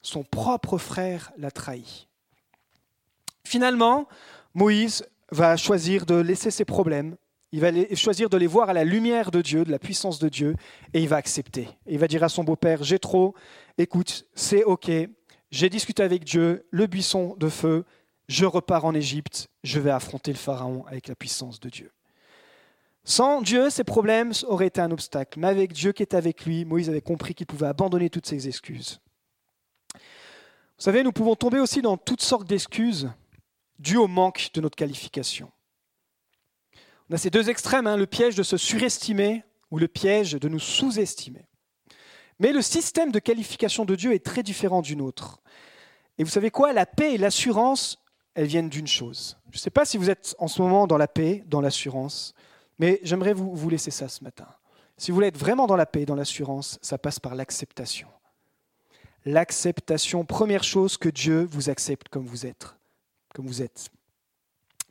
Son 0.00 0.24
propre 0.24 0.78
frère 0.78 1.32
l'a 1.36 1.50
trahi. 1.50 2.08
Finalement, 3.44 4.08
Moïse 4.54 5.04
va 5.30 5.58
choisir 5.58 6.06
de 6.06 6.14
laisser 6.14 6.50
ses 6.50 6.64
problèmes, 6.64 7.14
il 7.52 7.60
va 7.60 7.68
choisir 7.94 8.30
de 8.30 8.38
les 8.38 8.46
voir 8.46 8.70
à 8.70 8.72
la 8.72 8.84
lumière 8.84 9.30
de 9.30 9.42
Dieu, 9.42 9.66
de 9.66 9.70
la 9.70 9.78
puissance 9.78 10.18
de 10.18 10.30
Dieu, 10.30 10.56
et 10.94 11.02
il 11.02 11.08
va 11.10 11.16
accepter. 11.16 11.68
il 11.86 11.98
va 11.98 12.08
dire 12.08 12.24
à 12.24 12.30
son 12.30 12.44
beau-père, 12.44 12.82
j'ai 12.82 12.98
trop, 12.98 13.34
écoute, 13.76 14.24
c'est 14.34 14.64
OK, 14.64 14.90
j'ai 15.50 15.68
discuté 15.68 16.02
avec 16.02 16.24
Dieu, 16.24 16.66
le 16.70 16.86
buisson 16.86 17.36
de 17.38 17.50
feu, 17.50 17.84
je 18.28 18.46
repars 18.46 18.86
en 18.86 18.94
Égypte, 18.94 19.50
je 19.62 19.78
vais 19.78 19.90
affronter 19.90 20.32
le 20.32 20.38
Pharaon 20.38 20.86
avec 20.86 21.06
la 21.06 21.14
puissance 21.14 21.60
de 21.60 21.68
Dieu. 21.68 21.92
Sans 23.04 23.42
Dieu, 23.42 23.68
ces 23.68 23.84
problèmes 23.84 24.32
auraient 24.46 24.68
été 24.68 24.80
un 24.80 24.90
obstacle. 24.90 25.40
Mais 25.40 25.48
avec 25.48 25.72
Dieu 25.72 25.92
qui 25.92 26.02
est 26.02 26.14
avec 26.14 26.44
lui, 26.44 26.64
Moïse 26.64 26.88
avait 26.88 27.00
compris 27.00 27.34
qu'il 27.34 27.46
pouvait 27.46 27.66
abandonner 27.66 28.10
toutes 28.10 28.26
ses 28.26 28.48
excuses. 28.48 29.00
Vous 29.94 30.84
savez, 30.84 31.02
nous 31.02 31.12
pouvons 31.12 31.36
tomber 31.36 31.60
aussi 31.60 31.82
dans 31.82 31.96
toutes 31.96 32.22
sortes 32.22 32.46
d'excuses 32.46 33.10
dues 33.78 33.96
au 33.96 34.06
manque 34.06 34.50
de 34.54 34.60
notre 34.60 34.76
qualification. 34.76 35.50
On 37.10 37.14
a 37.14 37.18
ces 37.18 37.30
deux 37.30 37.50
extrêmes, 37.50 37.86
hein, 37.86 37.96
le 37.96 38.06
piège 38.06 38.36
de 38.36 38.42
se 38.42 38.56
surestimer 38.56 39.44
ou 39.70 39.78
le 39.78 39.88
piège 39.88 40.32
de 40.32 40.48
nous 40.48 40.60
sous-estimer. 40.60 41.46
Mais 42.38 42.52
le 42.52 42.62
système 42.62 43.12
de 43.12 43.18
qualification 43.18 43.84
de 43.84 43.94
Dieu 43.94 44.12
est 44.14 44.24
très 44.24 44.42
différent 44.42 44.82
du 44.82 44.96
nôtre. 44.96 45.40
Et 46.18 46.24
vous 46.24 46.30
savez 46.30 46.50
quoi? 46.50 46.72
La 46.72 46.86
paix 46.86 47.14
et 47.14 47.18
l'assurance, 47.18 47.98
elles 48.34 48.46
viennent 48.46 48.68
d'une 48.68 48.86
chose. 48.86 49.38
Je 49.50 49.58
ne 49.58 49.60
sais 49.60 49.70
pas 49.70 49.84
si 49.84 49.98
vous 49.98 50.10
êtes 50.10 50.34
en 50.38 50.48
ce 50.48 50.62
moment 50.62 50.86
dans 50.86 50.98
la 50.98 51.08
paix, 51.08 51.44
dans 51.46 51.60
l'assurance. 51.60 52.34
Mais 52.78 53.00
j'aimerais 53.02 53.32
vous, 53.32 53.70
laisser 53.70 53.90
ça 53.90 54.08
ce 54.08 54.24
matin. 54.24 54.46
Si 54.96 55.10
vous 55.10 55.16
voulez 55.16 55.28
être 55.28 55.38
vraiment 55.38 55.66
dans 55.66 55.76
la 55.76 55.86
paix, 55.86 56.04
dans 56.04 56.14
l'assurance, 56.14 56.78
ça 56.82 56.98
passe 56.98 57.18
par 57.18 57.34
l'acceptation. 57.34 58.08
L'acceptation, 59.24 60.24
première 60.24 60.64
chose, 60.64 60.96
que 60.96 61.08
Dieu 61.08 61.46
vous 61.50 61.70
accepte 61.70 62.08
comme 62.08 62.26
vous 62.26 62.46
êtes. 62.46 62.74
Comme 63.34 63.46
vous 63.46 63.62
êtes. 63.62 63.90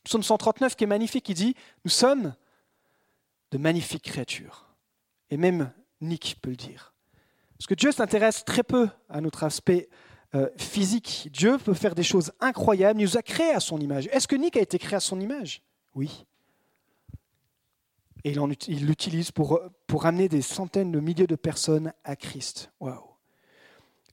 Psaume 0.04 0.24
139 0.24 0.76
qui 0.76 0.86
est 0.86 0.88
magnifique, 0.88 1.28
il 1.30 1.36
dit, 1.36 1.56
nous 1.86 1.92
sommes 1.92 2.34
de 3.52 3.58
magnifiques 3.58 4.04
créatures. 4.04 4.68
Et 5.30 5.38
même 5.38 5.72
Nick 6.00 6.38
peut 6.42 6.50
le 6.50 6.56
dire. 6.56 6.94
Parce 7.58 7.68
que 7.68 7.76
Dieu 7.76 7.92
s'intéresse 7.92 8.44
très 8.44 8.64
peu 8.64 8.90
à 9.10 9.22
notre 9.22 9.44
aspect 9.44 9.90
euh, 10.34 10.50
physique. 10.58 11.30
Dieu 11.32 11.58
peut 11.58 11.74
faire 11.74 11.94
des 11.94 12.04
choses 12.04 12.32
incroyables. 12.40 13.00
Il 13.00 13.04
nous 13.04 13.18
a 13.18 13.22
créés 13.22 13.54
à 13.54 13.60
son 13.60 13.80
image. 13.80 14.08
Est-ce 14.12 14.28
que 14.28 14.36
Nick 14.36 14.58
a 14.58 14.62
été 14.62 14.80
créé 14.80 14.96
à 14.96 15.00
son 15.00 15.20
image? 15.20 15.62
Oui 15.94 16.26
et 18.24 18.34
il 18.68 18.86
l'utilise 18.86 19.32
pour, 19.32 19.60
pour 19.88 20.06
amener 20.06 20.30
des 20.30 20.42
centaines 20.42 20.92
de 20.92 21.00
milliers 21.00 21.28
de 21.28 21.36
personnes 21.36 21.94
à 22.04 22.16
Christ. 22.16 22.72
Waouh! 22.80 23.12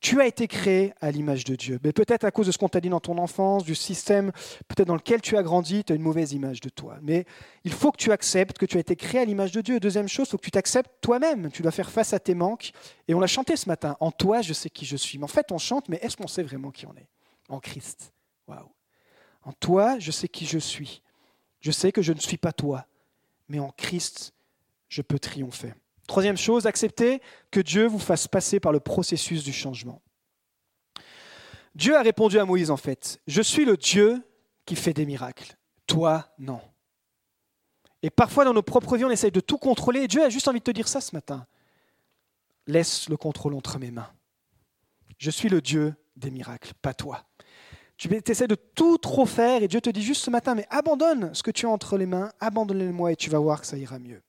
Tu 0.00 0.20
as 0.20 0.26
été 0.26 0.46
créé 0.46 0.94
à 1.00 1.10
l'image 1.10 1.42
de 1.42 1.56
Dieu. 1.56 1.80
Mais 1.82 1.92
peut-être 1.92 2.22
à 2.22 2.30
cause 2.30 2.46
de 2.46 2.52
ce 2.52 2.58
qu'on 2.58 2.68
t'a 2.68 2.80
dit 2.80 2.88
dans 2.88 3.00
ton 3.00 3.18
enfance, 3.18 3.64
du 3.64 3.74
système 3.74 4.30
peut-être 4.68 4.86
dans 4.86 4.94
lequel 4.94 5.20
tu 5.20 5.36
as 5.36 5.42
grandi, 5.42 5.82
tu 5.82 5.92
as 5.92 5.96
une 5.96 6.02
mauvaise 6.02 6.32
image 6.32 6.60
de 6.60 6.68
toi. 6.68 6.98
Mais 7.02 7.24
il 7.64 7.72
faut 7.72 7.90
que 7.90 7.96
tu 7.96 8.12
acceptes 8.12 8.58
que 8.58 8.66
tu 8.66 8.76
as 8.76 8.80
été 8.80 8.94
créé 8.94 9.20
à 9.20 9.24
l'image 9.24 9.50
de 9.50 9.60
Dieu. 9.60 9.80
Deuxième 9.80 10.06
chose, 10.06 10.28
il 10.28 10.30
faut 10.30 10.36
que 10.38 10.44
tu 10.44 10.52
t'acceptes 10.52 10.90
toi-même. 11.00 11.50
Tu 11.50 11.62
dois 11.62 11.72
faire 11.72 11.90
face 11.90 12.12
à 12.12 12.20
tes 12.20 12.34
manques. 12.34 12.70
Et 13.08 13.14
on 13.14 13.20
l'a 13.20 13.26
chanté 13.26 13.56
ce 13.56 13.68
matin. 13.68 13.96
En 13.98 14.12
toi, 14.12 14.40
je 14.40 14.52
sais 14.52 14.70
qui 14.70 14.86
je 14.86 14.96
suis. 14.96 15.18
Mais 15.18 15.24
en 15.24 15.28
fait, 15.28 15.50
on 15.50 15.58
chante, 15.58 15.88
mais 15.88 15.98
est-ce 16.00 16.16
qu'on 16.16 16.28
sait 16.28 16.44
vraiment 16.44 16.70
qui 16.70 16.86
on 16.86 16.94
est? 16.94 17.08
En 17.48 17.58
Christ. 17.58 18.12
Waouh. 18.46 18.70
En 19.42 19.52
toi, 19.52 19.98
je 19.98 20.12
sais 20.12 20.28
qui 20.28 20.46
je 20.46 20.58
suis. 20.58 21.02
Je 21.60 21.72
sais 21.72 21.90
que 21.90 22.02
je 22.02 22.12
ne 22.12 22.20
suis 22.20 22.36
pas 22.36 22.52
toi 22.52 22.86
mais 23.48 23.58
en 23.58 23.70
Christ, 23.70 24.32
je 24.88 25.02
peux 25.02 25.18
triompher. 25.18 25.74
Troisième 26.06 26.36
chose, 26.36 26.66
acceptez 26.66 27.20
que 27.50 27.60
Dieu 27.60 27.86
vous 27.86 27.98
fasse 27.98 28.28
passer 28.28 28.60
par 28.60 28.72
le 28.72 28.80
processus 28.80 29.44
du 29.44 29.52
changement. 29.52 30.02
Dieu 31.74 31.96
a 31.96 32.02
répondu 32.02 32.38
à 32.38 32.44
Moïse 32.44 32.70
en 32.70 32.76
fait, 32.76 33.20
je 33.26 33.42
suis 33.42 33.64
le 33.64 33.76
Dieu 33.76 34.22
qui 34.64 34.74
fait 34.74 34.94
des 34.94 35.06
miracles, 35.06 35.56
toi 35.86 36.34
non. 36.38 36.60
Et 38.02 38.10
parfois 38.10 38.44
dans 38.44 38.54
nos 38.54 38.62
propres 38.62 38.96
vies, 38.96 39.04
on 39.04 39.10
essaye 39.10 39.30
de 39.30 39.40
tout 39.40 39.58
contrôler, 39.58 40.00
et 40.00 40.08
Dieu 40.08 40.22
a 40.24 40.28
juste 40.28 40.48
envie 40.48 40.60
de 40.60 40.64
te 40.64 40.70
dire 40.70 40.88
ça 40.88 41.00
ce 41.00 41.14
matin. 41.14 41.46
Laisse 42.66 43.08
le 43.08 43.16
contrôle 43.16 43.54
entre 43.54 43.78
mes 43.78 43.90
mains. 43.90 44.10
Je 45.18 45.30
suis 45.30 45.48
le 45.48 45.60
Dieu 45.60 45.94
des 46.16 46.30
miracles, 46.30 46.72
pas 46.80 46.94
toi. 46.94 47.27
Tu 47.98 48.08
essaies 48.28 48.46
de 48.46 48.54
tout 48.54 48.96
trop 48.96 49.26
faire 49.26 49.62
et 49.62 49.68
Dieu 49.68 49.80
te 49.80 49.90
dit 49.90 50.02
juste 50.02 50.24
ce 50.24 50.30
matin, 50.30 50.54
mais 50.54 50.66
abandonne 50.70 51.34
ce 51.34 51.42
que 51.42 51.50
tu 51.50 51.66
as 51.66 51.68
entre 51.68 51.98
les 51.98 52.06
mains, 52.06 52.30
abandonne-le-moi 52.40 53.12
et 53.12 53.16
tu 53.16 53.28
vas 53.28 53.40
voir 53.40 53.60
que 53.60 53.66
ça 53.66 53.76
ira 53.76 53.98
mieux. 53.98 54.22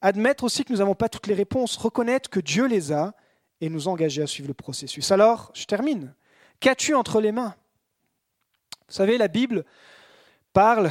Admettre 0.00 0.44
aussi 0.44 0.64
que 0.64 0.72
nous 0.72 0.78
n'avons 0.78 0.94
pas 0.94 1.10
toutes 1.10 1.26
les 1.26 1.34
réponses, 1.34 1.76
reconnaître 1.76 2.30
que 2.30 2.40
Dieu 2.40 2.66
les 2.66 2.90
a 2.90 3.14
et 3.60 3.68
nous 3.68 3.86
engager 3.86 4.22
à 4.22 4.26
suivre 4.26 4.48
le 4.48 4.54
processus. 4.54 5.12
Alors, 5.12 5.52
je 5.54 5.66
termine. 5.66 6.14
Qu'as-tu 6.58 6.94
entre 6.94 7.20
les 7.20 7.32
mains? 7.32 7.54
Vous 8.88 8.94
savez, 8.94 9.18
la 9.18 9.28
Bible 9.28 9.64
parle, 10.52 10.90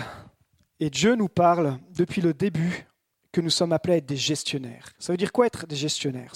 et 0.80 0.90
Dieu 0.90 1.16
nous 1.16 1.28
parle 1.28 1.78
depuis 1.90 2.22
le 2.22 2.34
début, 2.34 2.88
que 3.32 3.42
nous 3.42 3.50
sommes 3.50 3.74
appelés 3.74 3.96
à 3.96 3.98
être 3.98 4.06
des 4.06 4.18
gestionnaires. 4.18 4.94
Ça 5.00 5.12
veut 5.12 5.18
dire 5.18 5.32
quoi 5.32 5.48
être 5.48 5.66
des 5.66 5.76
gestionnaires? 5.76 6.34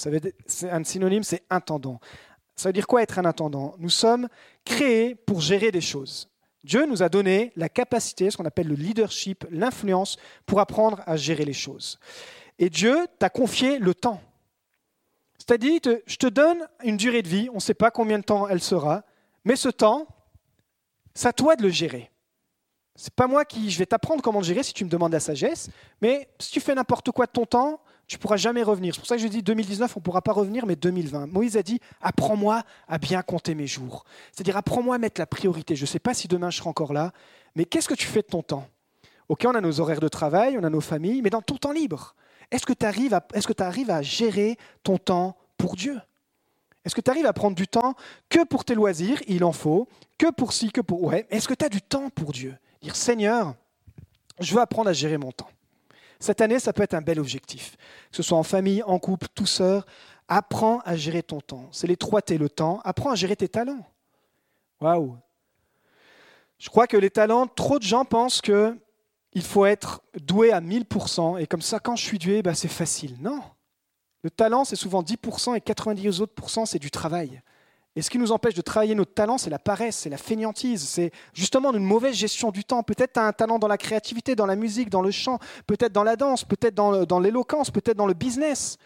C'est 0.47 0.69
un 0.69 0.83
synonyme, 0.83 1.23
c'est 1.23 1.43
intendant. 1.49 1.99
Ça 2.55 2.69
veut 2.69 2.73
dire 2.73 2.87
quoi 2.87 3.01
être 3.01 3.19
un 3.19 3.25
intendant? 3.25 3.75
Nous 3.79 3.89
sommes 3.89 4.27
créés 4.63 5.15
pour 5.15 5.41
gérer 5.41 5.71
des 5.71 5.81
choses. 5.81 6.29
Dieu 6.63 6.85
nous 6.85 7.03
a 7.03 7.09
donné 7.09 7.51
la 7.55 7.69
capacité, 7.69 8.31
ce 8.31 8.37
qu'on 8.37 8.45
appelle 8.45 8.67
le 8.67 8.75
leadership, 8.75 9.45
l'influence, 9.51 10.17
pour 10.45 10.59
apprendre 10.59 11.01
à 11.05 11.15
gérer 11.15 11.45
les 11.45 11.53
choses. 11.53 11.99
Et 12.57 12.69
Dieu 12.69 13.05
t'a 13.19 13.29
confié 13.29 13.77
le 13.77 13.93
temps. 13.93 14.21
C'est-à-dire, 15.37 15.79
je 16.07 16.15
te 16.15 16.27
donne 16.27 16.67
une 16.83 16.97
durée 16.97 17.21
de 17.21 17.27
vie, 17.27 17.49
on 17.51 17.55
ne 17.55 17.59
sait 17.59 17.75
pas 17.75 17.91
combien 17.91 18.17
de 18.17 18.23
temps 18.23 18.47
elle 18.47 18.61
sera, 18.61 19.03
mais 19.43 19.55
ce 19.55 19.69
temps, 19.69 20.07
c'est 21.13 21.27
à 21.27 21.33
toi 21.33 21.55
de 21.55 21.61
le 21.61 21.69
gérer. 21.69 22.09
C'est 22.95 23.13
pas 23.13 23.27
moi 23.27 23.45
qui 23.45 23.69
je 23.69 23.77
vais 23.77 23.85
t'apprendre 23.85 24.23
comment 24.23 24.39
le 24.39 24.45
gérer 24.45 24.63
si 24.63 24.73
tu 24.73 24.85
me 24.85 24.89
demandes 24.89 25.11
la 25.11 25.19
sagesse, 25.19 25.69
mais 26.01 26.29
si 26.39 26.51
tu 26.51 26.61
fais 26.61 26.73
n'importe 26.73 27.11
quoi 27.11 27.25
de 27.25 27.31
ton 27.31 27.45
temps, 27.45 27.81
tu 28.07 28.17
pourras 28.17 28.37
jamais 28.37 28.63
revenir. 28.63 28.93
C'est 28.93 28.99
pour 28.99 29.07
ça 29.07 29.15
que 29.15 29.21
je 29.21 29.27
dis 29.27 29.41
2019, 29.41 29.95
on 29.95 29.99
ne 29.99 30.03
pourra 30.03 30.21
pas 30.21 30.33
revenir, 30.33 30.65
mais 30.65 30.75
2020. 30.75 31.27
Moïse 31.27 31.57
a 31.57 31.63
dit 31.63 31.79
Apprends-moi 32.01 32.63
à 32.87 32.97
bien 32.97 33.21
compter 33.21 33.55
mes 33.55 33.67
jours. 33.67 34.05
C'est-à-dire, 34.31 34.57
apprends-moi 34.57 34.95
à 34.95 34.97
mettre 34.97 35.19
la 35.19 35.25
priorité. 35.25 35.75
Je 35.75 35.83
ne 35.83 35.87
sais 35.87 35.99
pas 35.99 36.13
si 36.13 36.27
demain 36.27 36.49
je 36.49 36.57
serai 36.57 36.69
encore 36.69 36.93
là, 36.93 37.11
mais 37.55 37.65
qu'est-ce 37.65 37.87
que 37.87 37.95
tu 37.95 38.07
fais 38.07 38.21
de 38.21 38.27
ton 38.27 38.43
temps? 38.43 38.67
Ok, 39.27 39.43
on 39.47 39.55
a 39.55 39.61
nos 39.61 39.79
horaires 39.79 39.99
de 39.99 40.07
travail, 40.07 40.57
on 40.59 40.63
a 40.63 40.69
nos 40.69 40.81
familles, 40.81 41.21
mais 41.23 41.31
dans 41.31 41.41
ton 41.41 41.57
temps 41.57 41.71
libre, 41.71 42.15
est-ce 42.51 42.65
que 42.65 42.73
tu 42.73 42.85
arrives, 42.85 43.89
à 43.89 44.01
gérer 44.01 44.57
ton 44.83 44.97
temps 44.97 45.35
pour 45.57 45.75
Dieu? 45.75 45.99
Est-ce 46.83 46.93
que 46.93 47.01
tu 47.01 47.09
arrives 47.09 47.25
à 47.25 47.33
prendre 47.33 47.55
du 47.55 47.67
temps 47.67 47.95
que 48.29 48.43
pour 48.43 48.63
tes 48.63 48.75
loisirs? 48.75 49.19
Il 49.27 49.43
en 49.43 49.51
faut. 49.51 49.87
Que 50.19 50.29
pour 50.29 50.53
ci, 50.53 50.71
que 50.71 50.81
pour. 50.81 51.03
Ouais. 51.03 51.25
Est-ce 51.31 51.47
que 51.47 51.55
tu 51.55 51.65
as 51.65 51.69
du 51.69 51.81
temps 51.81 52.09
pour 52.09 52.31
Dieu? 52.31 52.55
Dire 52.83 52.95
Seigneur, 52.95 53.55
je 54.39 54.53
veux 54.53 54.61
apprendre 54.61 54.89
à 54.89 54.93
gérer 54.93 55.17
mon 55.17 55.31
temps. 55.31 55.49
Cette 56.19 56.41
année, 56.41 56.59
ça 56.59 56.73
peut 56.73 56.83
être 56.83 56.93
un 56.93 57.01
bel 57.01 57.19
objectif. 57.19 57.75
Que 58.11 58.17
ce 58.17 58.23
soit 58.23 58.37
en 58.37 58.43
famille, 58.43 58.83
en 58.83 58.99
couple, 58.99 59.27
tout 59.33 59.45
seul, 59.45 59.81
apprends 60.27 60.79
à 60.85 60.95
gérer 60.95 61.23
ton 61.23 61.41
temps. 61.41 61.69
C'est 61.71 61.87
les 61.87 61.97
trois 61.97 62.21
T, 62.21 62.37
le 62.37 62.49
temps. 62.49 62.81
Apprends 62.83 63.11
à 63.11 63.15
gérer 63.15 63.35
tes 63.35 63.49
talents. 63.49 63.85
Waouh 64.81 65.17
Je 66.57 66.69
crois 66.69 66.87
que 66.87 66.97
les 66.97 67.09
talents, 67.09 67.47
trop 67.47 67.79
de 67.79 67.83
gens 67.83 68.05
pensent 68.05 68.41
que 68.41 68.77
il 69.33 69.43
faut 69.43 69.65
être 69.65 70.01
doué 70.21 70.53
à 70.53 70.61
1000%, 70.61 71.41
et 71.41 71.45
comme 71.45 71.61
ça, 71.61 71.79
quand 71.79 71.97
je 71.97 72.03
suis 72.03 72.17
doué, 72.17 72.41
bah, 72.41 72.55
c'est 72.55 72.69
facile. 72.69 73.17
Non. 73.19 73.41
Le 74.23 74.31
talent, 74.31 74.63
c'est 74.63 74.77
souvent 74.77 75.03
10%, 75.03 75.55
et 75.55 75.61
90 75.61 76.21
autres 76.21 76.65
c'est 76.65 76.79
du 76.79 76.89
travail. 76.89 77.41
Et 77.97 78.01
ce 78.01 78.09
qui 78.09 78.17
nous 78.17 78.33
empêche 78.33 78.53
de 78.53 78.61
travailler 78.61 78.93
notre 78.93 79.13
talent, 79.13 79.37
c'est 79.37 79.49
la 79.49 79.59
paresse, 79.59 79.95
c'est 79.95 80.09
la 80.09 80.17
fainéantise, 80.17 80.83
c'est 80.83 81.11
justement 81.33 81.73
une 81.73 81.83
mauvaise 81.83 82.15
gestion 82.15 82.51
du 82.51 82.65
temps. 82.65 82.83
Peut-être 82.83 83.13
tu 83.13 83.19
as 83.19 83.23
un 83.23 83.31
talent 83.31 83.57
dans 83.57 83.69
la 83.69 83.77
créativité, 83.77 84.35
dans 84.35 84.45
la 84.45 84.57
musique, 84.57 84.89
dans 84.89 85.01
le 85.01 85.11
chant, 85.11 85.39
peut-être 85.65 85.93
dans 85.93 86.03
la 86.03 86.17
danse, 86.17 86.43
peut-être 86.43 86.75
dans 86.75 87.19
l'éloquence, 87.19 87.71
peut-être 87.71 87.95
dans 87.95 88.07
le 88.07 88.13
business. 88.13 88.77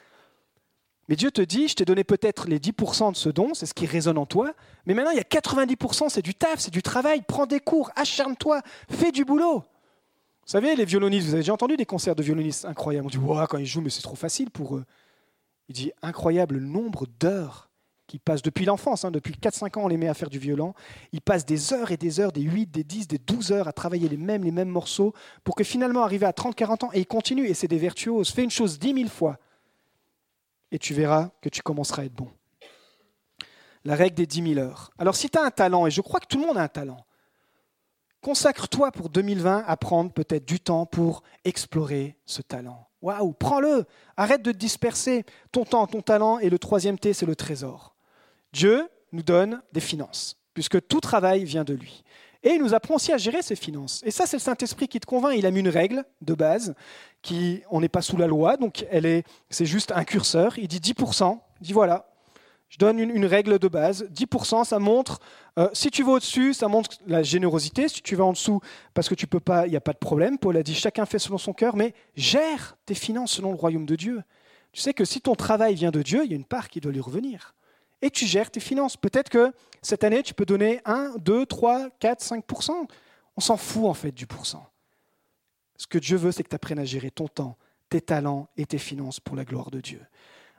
Mais 1.08 1.16
Dieu 1.16 1.32
te 1.32 1.42
dit, 1.42 1.68
je 1.68 1.74
t'ai 1.74 1.86
donné 1.86 2.04
peut-être 2.04 2.48
les 2.48 2.60
10% 2.60 3.14
de 3.14 3.18
ce 3.18 3.30
don, 3.30 3.56
c'est 3.56 3.66
ce 3.66 3.74
qui 3.74 3.88
résonne 3.88 4.20
en 4.20 4.28
toi, 4.28 4.54
mais 4.86 4.94
maintenant 4.94 5.10
il 5.10 5.18
y 5.18 5.20
a 5.20 5.24
90%, 5.24 6.10
c'est 6.10 6.22
du 6.22 6.36
taf, 6.36 6.60
c'est 6.60 6.70
du 6.70 6.84
travail, 6.84 7.24
prends 7.28 7.48
des 7.48 7.60
cours, 7.60 7.90
acharne-toi, 7.96 8.62
fais 8.92 9.12
du 9.12 9.26
boulot. 9.26 9.56
Vous 9.56 10.52
savez, 10.52 10.76
les 10.76 10.86
violonistes, 10.86 11.26
vous 11.26 11.34
avez 11.34 11.42
déjà 11.42 11.54
entendu 11.54 11.78
des 11.78 11.86
concerts 11.88 12.16
de 12.16 12.22
violonistes 12.22 12.66
incroyables. 12.66 13.08
On 13.08 13.10
dit, 13.10 13.18
wow, 13.18 13.48
quand 13.48 13.58
ils 13.58 13.66
jouent, 13.66 13.82
mais 13.82 13.90
c'est 13.90 14.04
trop 14.04 14.16
facile 14.16 14.52
pour 14.52 14.78
eux. 14.78 14.86
Il 15.68 15.74
dit, 15.74 15.92
incroyable 16.04 16.58
le 16.58 16.66
nombre 16.66 17.08
d'heures 17.20 17.69
qui 18.10 18.18
passent 18.18 18.42
depuis 18.42 18.66
l'enfance, 18.66 19.06
hein, 19.06 19.12
depuis 19.12 19.34
4-5 19.34 19.78
ans, 19.78 19.84
on 19.84 19.88
les 19.88 19.96
met 19.96 20.08
à 20.08 20.16
faire 20.16 20.30
du 20.30 20.40
violon. 20.40 20.74
Ils 21.12 21.22
passent 21.22 21.46
des 21.46 21.74
heures 21.74 21.92
et 21.92 21.98
des 21.98 22.20
heures, 22.20 22.32
des 22.32 22.42
8, 22.42 22.72
des 22.72 22.84
10, 22.84 23.08
des 23.08 23.20
12 23.20 23.52
heures 23.52 23.68
à 23.68 23.72
travailler 23.72 24.10
les 24.10 24.18
mêmes, 24.18 24.44
les 24.44 24.52
mêmes 24.52 24.70
morceaux 24.70 25.14
pour 25.44 25.54
que 25.54 25.64
finalement, 25.64 26.04
arriver 26.04 26.26
à 26.26 26.32
30-40 26.32 26.86
ans, 26.86 26.90
et 26.94 27.00
ils 27.00 27.08
continuent, 27.08 27.46
et 27.46 27.54
c'est 27.54 27.68
des 27.68 27.78
virtuoses. 27.78 28.32
Fais 28.32 28.44
une 28.44 28.50
chose 28.50 28.80
10 28.80 28.96
000 28.96 29.10
fois, 29.10 29.38
et 30.72 30.80
tu 30.80 30.96
verras 30.96 31.30
que 31.42 31.50
tu 31.50 31.62
commenceras 31.62 32.02
à 32.02 32.06
être 32.06 32.16
bon. 32.16 32.32
La 33.86 33.96
règle 33.96 34.16
des 34.16 34.26
10 34.26 34.56
000 34.56 34.60
heures. 34.60 34.92
Alors 34.98 35.16
si 35.16 35.30
tu 35.30 35.38
as 35.38 35.44
un 35.44 35.52
talent, 35.52 35.86
et 35.86 35.92
je 35.92 36.02
crois 36.02 36.20
que 36.20 36.28
tout 36.28 36.40
le 36.40 36.48
monde 36.48 36.58
a 36.58 36.64
un 36.64 36.68
talent, 36.68 37.06
consacre-toi 38.22 38.92
pour 38.92 39.10
2020 39.10 39.64
à 39.68 39.78
prendre 39.78 40.12
peut-être 40.12 40.46
du 40.46 40.60
temps 40.60 40.88
pour 40.88 41.22
explorer 41.46 42.18
ce 42.26 42.42
talent. 42.42 42.88
Waouh, 43.02 43.34
prends-le, 43.34 43.86
arrête 44.18 44.42
de 44.42 44.52
disperser. 44.52 45.26
Ton 45.52 45.64
temps, 45.64 45.88
ton 45.88 46.02
talent, 46.02 46.40
et 46.40 46.50
le 46.50 46.60
troisième 46.60 47.00
T, 47.00 47.14
c'est 47.14 47.26
le 47.26 47.36
trésor. 47.36 47.96
Dieu 48.54 48.88
nous 49.12 49.24
donne 49.24 49.62
des 49.72 49.80
finances, 49.80 50.38
puisque 50.54 50.88
tout 50.88 51.00
travail 51.00 51.44
vient 51.44 51.64
de 51.64 51.74
lui. 51.74 52.04
Et 52.42 52.52
il 52.52 52.62
nous 52.62 52.74
apprend 52.74 52.96
aussi 52.96 53.12
à 53.12 53.18
gérer 53.18 53.42
ses 53.42 53.56
finances. 53.56 54.02
Et 54.06 54.12
ça, 54.12 54.26
c'est 54.26 54.38
le 54.38 54.42
Saint-Esprit 54.42 54.88
qui 54.88 55.00
te 55.00 55.06
convainc. 55.06 55.36
Il 55.38 55.46
a 55.46 55.52
mis 55.52 55.60
une 55.60 55.70
règle 55.70 56.06
de 56.22 56.34
base, 56.34 56.74
qui, 57.22 57.62
on 57.70 57.82
n'est 57.82 57.90
pas 57.90 58.02
sous 58.02 58.16
la 58.16 58.28
loi, 58.28 58.56
donc 58.56 58.86
elle 58.90 59.06
est, 59.06 59.24
c'est 59.50 59.66
juste 59.66 59.92
un 59.92 60.06
curseur. 60.06 60.58
Il 60.58 60.70
dit 60.70 60.80
10%. 60.80 61.38
Il 61.60 61.68
dit 61.68 61.74
voilà, 61.74 62.10
je 62.70 62.78
donne 62.78 63.00
une, 63.00 63.26
règle 63.26 63.60
de 63.60 63.68
base. 63.68 64.06
10%, 64.14 64.64
ça 64.64 64.80
montre, 64.80 65.20
euh, 65.58 65.70
si 65.74 65.92
tu 65.92 66.04
vas 66.04 66.14
au-dessus, 66.14 66.54
ça 66.54 66.70
montre 66.70 66.98
la 67.08 67.24
générosité. 67.24 67.90
Si 67.90 68.02
tu 68.02 68.16
vas 68.16 68.24
en 68.24 68.32
dessous, 68.32 68.62
parce 68.94 69.10
que 69.10 69.16
tu 69.16 69.28
peux 69.28 69.42
pas, 69.42 69.68
il 69.68 69.72
n'y 69.72 69.76
a 69.76 69.82
pas 69.82 69.94
de 69.94 69.98
problème. 69.98 70.38
Paul 70.38 70.56
a 70.56 70.64
dit 70.64 70.76
chacun 70.76 71.06
fait 71.06 71.20
selon 71.20 71.38
son 71.38 71.52
cœur, 71.52 71.76
mais 71.76 71.94
gère 72.16 72.78
tes 72.86 72.96
finances 72.96 73.34
selon 73.34 73.52
le 73.52 73.58
royaume 73.58 73.86
de 73.86 73.96
Dieu. 73.96 74.22
Tu 74.72 74.82
sais 74.82 74.94
que 74.94 75.04
si 75.04 75.20
ton 75.20 75.36
travail 75.36 75.76
vient 75.76 75.92
de 75.92 76.02
Dieu, 76.02 76.22
il 76.24 76.30
y 76.30 76.34
a 76.34 76.38
une 76.38 76.46
part 76.46 76.70
qui 76.70 76.80
doit 76.80 76.92
lui 76.92 77.02
revenir 77.02 77.54
et 78.02 78.10
tu 78.10 78.26
gères 78.26 78.52
tes 78.52 78.60
finances. 78.60 78.98
Peut-être 78.98 79.30
que 79.30 79.54
cette 79.82 80.04
année, 80.04 80.24
tu 80.24 80.34
peux 80.34 80.46
donner 80.46 80.82
1, 80.86 81.16
2, 81.20 81.46
3, 81.46 81.90
4, 82.00 82.24
5% 82.24 82.88
On 83.36 83.42
s'en 83.42 83.58
fout 83.58 83.86
en 83.86 83.94
fait 83.94 84.12
du 84.12 84.28
pourcent. 84.28 84.66
Ce 85.78 85.88
que 85.88 85.98
Dieu 85.98 86.18
veut, 86.18 86.32
c'est 86.32 86.44
que 86.44 86.50
tu 86.50 86.56
apprennes 86.56 86.80
à 86.80 86.86
gérer 86.86 87.10
ton 87.10 87.28
temps, 87.28 87.58
tes 87.90 88.02
talents 88.02 88.50
et 88.58 88.66
tes 88.66 88.78
finances 88.78 89.20
pour 89.20 89.36
la 89.36 89.46
gloire 89.46 89.72
de 89.72 89.80
Dieu. 89.80 90.02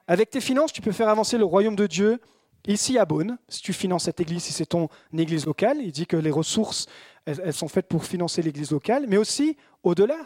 Avec 0.07 0.31
tes 0.31 0.41
finances, 0.41 0.73
tu 0.73 0.81
peux 0.81 0.93
faire 0.93 1.09
avancer 1.09 1.39
le 1.39 1.45
royaume 1.45 1.77
de 1.77 1.87
Dieu 1.87 2.21
ici 2.67 2.99
à 2.99 3.05
Beaune. 3.05 3.39
Si 3.49 3.63
tu 3.63 3.73
finances 3.73 4.05
cette 4.05 4.21
église, 4.21 4.45
si 4.45 4.53
c'est 4.53 4.67
ton 4.67 4.89
église 5.17 5.47
locale, 5.47 5.79
il 5.81 5.93
dit 5.93 6.07
que 6.07 6.17
les 6.17 6.31
ressources, 6.31 6.87
elles, 7.27 7.53
sont 7.53 7.69
faites 7.69 7.87
pour 7.87 8.05
financer 8.05 8.43
l'église 8.43 8.71
locale, 8.71 9.05
mais 9.09 9.19
aussi 9.19 9.57
au-delà. 9.83 10.19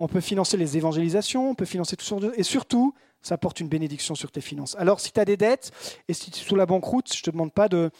On 0.00 0.08
peut 0.08 0.20
financer 0.20 0.56
les 0.56 0.76
évangélisations, 0.76 1.50
on 1.50 1.54
peut 1.54 1.64
financer 1.64 1.96
tout 1.96 2.20
de... 2.20 2.32
Et 2.36 2.42
surtout, 2.42 2.94
ça 3.22 3.34
apporte 3.34 3.60
une 3.60 3.68
bénédiction 3.68 4.14
sur 4.14 4.30
tes 4.30 4.40
finances. 4.40 4.76
Alors, 4.78 5.00
si 5.00 5.12
tu 5.12 5.20
as 5.20 5.24
des 5.24 5.36
dettes 5.36 5.70
et 6.08 6.14
si 6.14 6.30
tu 6.30 6.40
es 6.40 6.44
sous 6.44 6.56
la 6.56 6.66
banqueroute, 6.66 7.12
je 7.12 7.20
ne 7.20 7.22
te 7.22 7.30
demande 7.30 7.52
pas 7.52 7.68
de, 7.68 7.90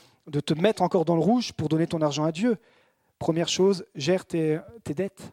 te 0.45 0.55
mettre 0.55 0.83
encore 0.83 1.05
dans 1.05 1.15
le 1.15 1.21
rouge 1.21 1.53
pour 1.53 1.69
donner 1.69 1.87
ton 1.87 2.01
argent 2.03 2.25
à 2.25 2.33
Dieu. 2.33 2.57
Première 3.19 3.49
chose, 3.49 3.85
gère 3.95 4.25
tes, 4.25 4.61
dettes. 4.85 5.33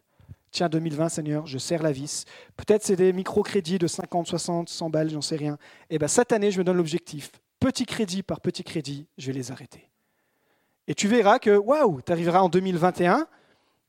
Tiens, 0.52 0.70
2020, 0.70 1.10
Seigneur, 1.10 1.48
je 1.48 1.58
serre 1.58 1.84
la 1.84 1.92
vis. 1.92 2.26
Peut-être 2.56 2.84
c'est 2.84 2.96
des 2.96 3.14
microcrédits 3.14 3.78
de 3.78 3.88
50, 3.88 4.28
60, 4.28 4.70
100 4.70 4.90
balles, 4.90 5.10
j'en 5.10 5.22
sais 5.22 5.36
rien. 5.36 5.56
Et 5.90 5.96
eh 5.96 6.00
bien, 6.00 6.08
cette 6.08 6.32
année, 6.32 6.52
je 6.52 6.60
me 6.60 6.64
donne 6.64 6.78
l'objectif. 6.78 7.32
Petit 7.60 7.86
crédit 7.86 8.24
par 8.24 8.42
petit 8.42 8.64
crédit, 8.64 9.08
je 9.18 9.28
vais 9.28 9.34
les 9.34 9.52
arrêter. 9.52 9.90
Et 10.88 10.96
tu 10.96 11.08
verras 11.08 11.40
que, 11.40 11.58
waouh, 11.58 12.02
tu 12.02 12.12
arriveras 12.12 12.40
en 12.40 12.50
2021, 12.50 13.28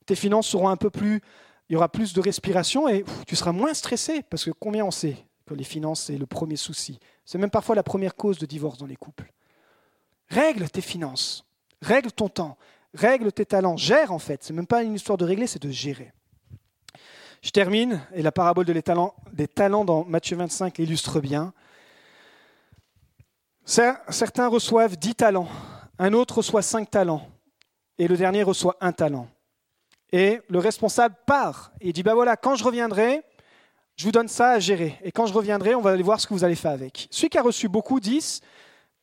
tes 0.06 0.14
finances 0.14 0.48
seront 0.48 0.68
un 0.68 0.76
peu 0.76 0.90
plus, 0.90 1.20
il 1.68 1.74
y 1.74 1.76
aura 1.76 1.88
plus 1.88 2.12
de 2.12 2.20
respiration 2.20 2.88
et 2.88 3.04
tu 3.26 3.36
seras 3.36 3.52
moins 3.52 3.74
stressé 3.74 4.22
parce 4.22 4.44
que 4.44 4.50
combien 4.50 4.84
on 4.84 4.90
sait? 4.90 5.25
Que 5.46 5.54
les 5.54 5.64
finances, 5.64 6.02
c'est 6.02 6.18
le 6.18 6.26
premier 6.26 6.56
souci. 6.56 6.98
C'est 7.24 7.38
même 7.38 7.50
parfois 7.50 7.74
la 7.74 7.82
première 7.82 8.14
cause 8.14 8.38
de 8.38 8.46
divorce 8.46 8.78
dans 8.78 8.86
les 8.86 8.96
couples. 8.96 9.32
Règle 10.28 10.68
tes 10.68 10.80
finances, 10.80 11.44
règle 11.80 12.10
ton 12.12 12.28
temps, 12.28 12.58
règle 12.94 13.32
tes 13.32 13.46
talents, 13.46 13.76
gère 13.76 14.12
en 14.12 14.18
fait. 14.18 14.42
C'est 14.42 14.52
même 14.52 14.66
pas 14.66 14.82
une 14.82 14.94
histoire 14.94 15.16
de 15.16 15.24
régler, 15.24 15.46
c'est 15.46 15.62
de 15.62 15.70
gérer. 15.70 16.12
Je 17.42 17.50
termine, 17.50 18.00
et 18.12 18.22
la 18.22 18.32
parabole 18.32 18.64
des 18.64 18.82
talents 19.48 19.84
dans 19.84 20.04
Matthieu 20.04 20.36
25 20.36 20.78
l'illustre 20.78 21.20
bien. 21.20 21.52
Certains 23.64 24.48
reçoivent 24.48 24.96
10 24.96 25.14
talents, 25.14 25.48
un 25.98 26.12
autre 26.12 26.38
reçoit 26.38 26.62
5 26.62 26.90
talents, 26.90 27.28
et 27.98 28.08
le 28.08 28.16
dernier 28.16 28.42
reçoit 28.42 28.76
un 28.80 28.92
talent. 28.92 29.28
Et 30.12 30.40
le 30.48 30.58
responsable 30.58 31.16
part 31.26 31.72
et 31.80 31.92
dit, 31.92 32.02
ben 32.02 32.14
voilà, 32.14 32.36
quand 32.36 32.56
je 32.56 32.64
reviendrai, 32.64 33.22
je 33.96 34.04
vous 34.04 34.12
donne 34.12 34.28
ça 34.28 34.50
à 34.50 34.58
gérer. 34.58 34.98
Et 35.02 35.10
quand 35.10 35.26
je 35.26 35.32
reviendrai, 35.32 35.74
on 35.74 35.80
va 35.80 35.90
aller 35.90 36.02
voir 36.02 36.20
ce 36.20 36.26
que 36.26 36.34
vous 36.34 36.44
allez 36.44 36.54
faire 36.54 36.72
avec. 36.72 37.08
Celui 37.10 37.28
qui 37.28 37.38
a 37.38 37.42
reçu 37.42 37.68
beaucoup, 37.68 37.98
10, 37.98 38.40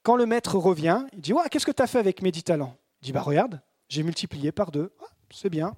quand 0.04 0.16
le 0.16 0.26
maître 0.26 0.58
revient, 0.58 1.04
il 1.14 1.22
dit 1.22 1.34
Qu'est-ce 1.50 1.66
que 1.66 1.72
tu 1.72 1.82
as 1.82 1.88
fait 1.88 2.00
avec 2.00 2.22
mes 2.22 2.32
10 2.32 2.44
talents? 2.44 2.76
Il 3.02 3.06
dit 3.06 3.12
Bah 3.12 3.22
regarde, 3.22 3.62
j'ai 3.90 4.04
multiplié 4.04 4.52
par 4.52 4.72
deux. 4.72 4.92
Ah, 5.02 5.08
c'est 5.34 5.50
bien. 5.50 5.76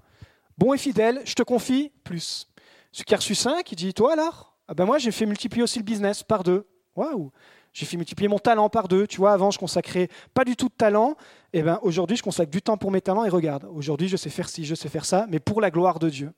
Bon 0.58 0.74
et 0.74 0.78
fidèle, 0.78 1.22
je 1.26 1.34
te 1.34 1.44
confie 1.44 1.92
plus. 2.04 2.48
Celui 2.92 3.06
qui 3.06 3.14
a 3.14 3.18
reçu 3.18 3.36
5, 3.36 3.72
il 3.72 3.76
dit 3.76 3.94
Toi 3.94 4.14
alors? 4.14 4.58
Ben 4.76 4.86
moi, 4.86 4.98
j'ai 4.98 5.12
fait 5.12 5.26
multiplier 5.26 5.64
aussi 5.64 5.80
le 5.80 5.86
business 5.86 6.24
par 6.24 6.44
deux. 6.44 6.68
Waouh 6.96 7.32
j'ai 7.76 7.86
fait 7.86 7.98
multiplier 7.98 8.30
mon 8.30 8.40
talent 8.40 8.70
par 8.70 8.88
deux. 8.88 9.06
Tu 9.06 9.18
vois, 9.18 9.34
avant, 9.34 9.52
je 9.52 9.60
consacrais 9.60 10.08
pas 10.34 10.46
du 10.46 10.56
tout 10.56 10.70
de 10.70 10.74
talent. 10.74 11.18
Et 11.52 11.60
eh 11.60 11.62
ben, 11.62 11.78
aujourd'hui, 11.82 12.16
je 12.16 12.24
consacre 12.24 12.50
du 12.50 12.62
temps 12.62 12.78
pour 12.78 12.90
mes 12.90 13.02
talents. 13.02 13.26
Et 13.26 13.30
regarde, 13.30 13.68
aujourd'hui, 13.70 14.08
je 14.08 14.16
sais 14.16 14.30
faire 14.30 14.48
ci, 14.48 14.64
je 14.64 14.76
sais 14.76 14.88
faire 14.88 15.04
ça, 15.04 15.26
mais 15.30 15.40
pour 15.40 15.60
la 15.60 15.70
gloire 15.70 16.00
de 16.00 16.10
Dieu. 16.10 16.32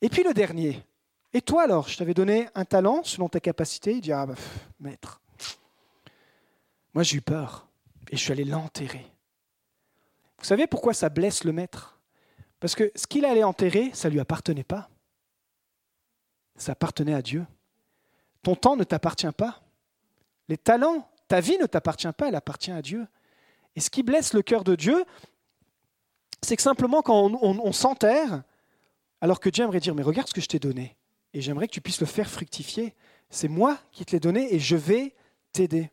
Et 0.00 0.08
puis 0.08 0.22
le 0.22 0.32
dernier, 0.32 0.82
et 1.32 1.42
toi 1.42 1.62
alors, 1.62 1.88
je 1.88 1.96
t'avais 1.96 2.14
donné 2.14 2.48
un 2.54 2.64
talent 2.64 3.02
selon 3.04 3.28
ta 3.28 3.40
capacité. 3.40 3.92
Il 3.92 4.00
dit, 4.00 4.12
ah 4.12 4.26
bah, 4.26 4.34
maître, 4.80 5.20
moi 6.94 7.02
j'ai 7.02 7.16
eu 7.16 7.20
peur 7.20 7.68
et 8.10 8.16
je 8.16 8.22
suis 8.22 8.32
allé 8.32 8.44
l'enterrer. 8.44 9.06
Vous 10.38 10.44
savez 10.44 10.66
pourquoi 10.66 10.92
ça 10.92 11.08
blesse 11.08 11.44
le 11.44 11.52
maître? 11.52 12.00
Parce 12.60 12.74
que 12.74 12.92
ce 12.94 13.06
qu'il 13.06 13.24
allait 13.24 13.44
enterrer, 13.44 13.90
ça 13.94 14.08
ne 14.08 14.12
lui 14.12 14.20
appartenait 14.20 14.64
pas. 14.64 14.88
Ça 16.56 16.72
appartenait 16.72 17.14
à 17.14 17.22
Dieu. 17.22 17.46
Ton 18.42 18.54
temps 18.54 18.76
ne 18.76 18.84
t'appartient 18.84 19.32
pas. 19.36 19.62
Les 20.48 20.58
talents, 20.58 21.08
ta 21.28 21.40
vie 21.40 21.58
ne 21.58 21.66
t'appartient 21.66 22.12
pas, 22.16 22.28
elle 22.28 22.34
appartient 22.34 22.72
à 22.72 22.82
Dieu. 22.82 23.06
Et 23.74 23.80
ce 23.80 23.88
qui 23.88 24.02
blesse 24.02 24.34
le 24.34 24.42
cœur 24.42 24.64
de 24.64 24.74
Dieu, 24.74 25.04
c'est 26.42 26.56
que 26.56 26.62
simplement 26.62 27.02
quand 27.02 27.30
on, 27.40 27.72
s'enterre, 27.72 28.42
alors 29.20 29.40
que 29.40 29.48
Dieu 29.48 29.64
aimerait 29.64 29.80
dire, 29.80 29.94
mais 29.94 30.02
regarde 30.02 30.28
ce 30.28 30.34
que 30.34 30.40
je 30.40 30.48
t'ai 30.48 30.58
donné, 30.58 30.96
et 31.34 31.40
j'aimerais 31.40 31.66
que 31.66 31.72
tu 31.72 31.80
puisses 31.80 32.00
le 32.00 32.06
faire 32.06 32.28
fructifier, 32.28 32.94
c'est 33.30 33.48
moi 33.48 33.78
qui 33.90 34.04
te 34.04 34.12
l'ai 34.12 34.20
donné 34.20 34.54
et 34.54 34.58
je 34.58 34.76
vais 34.76 35.14
t'aider. 35.52 35.90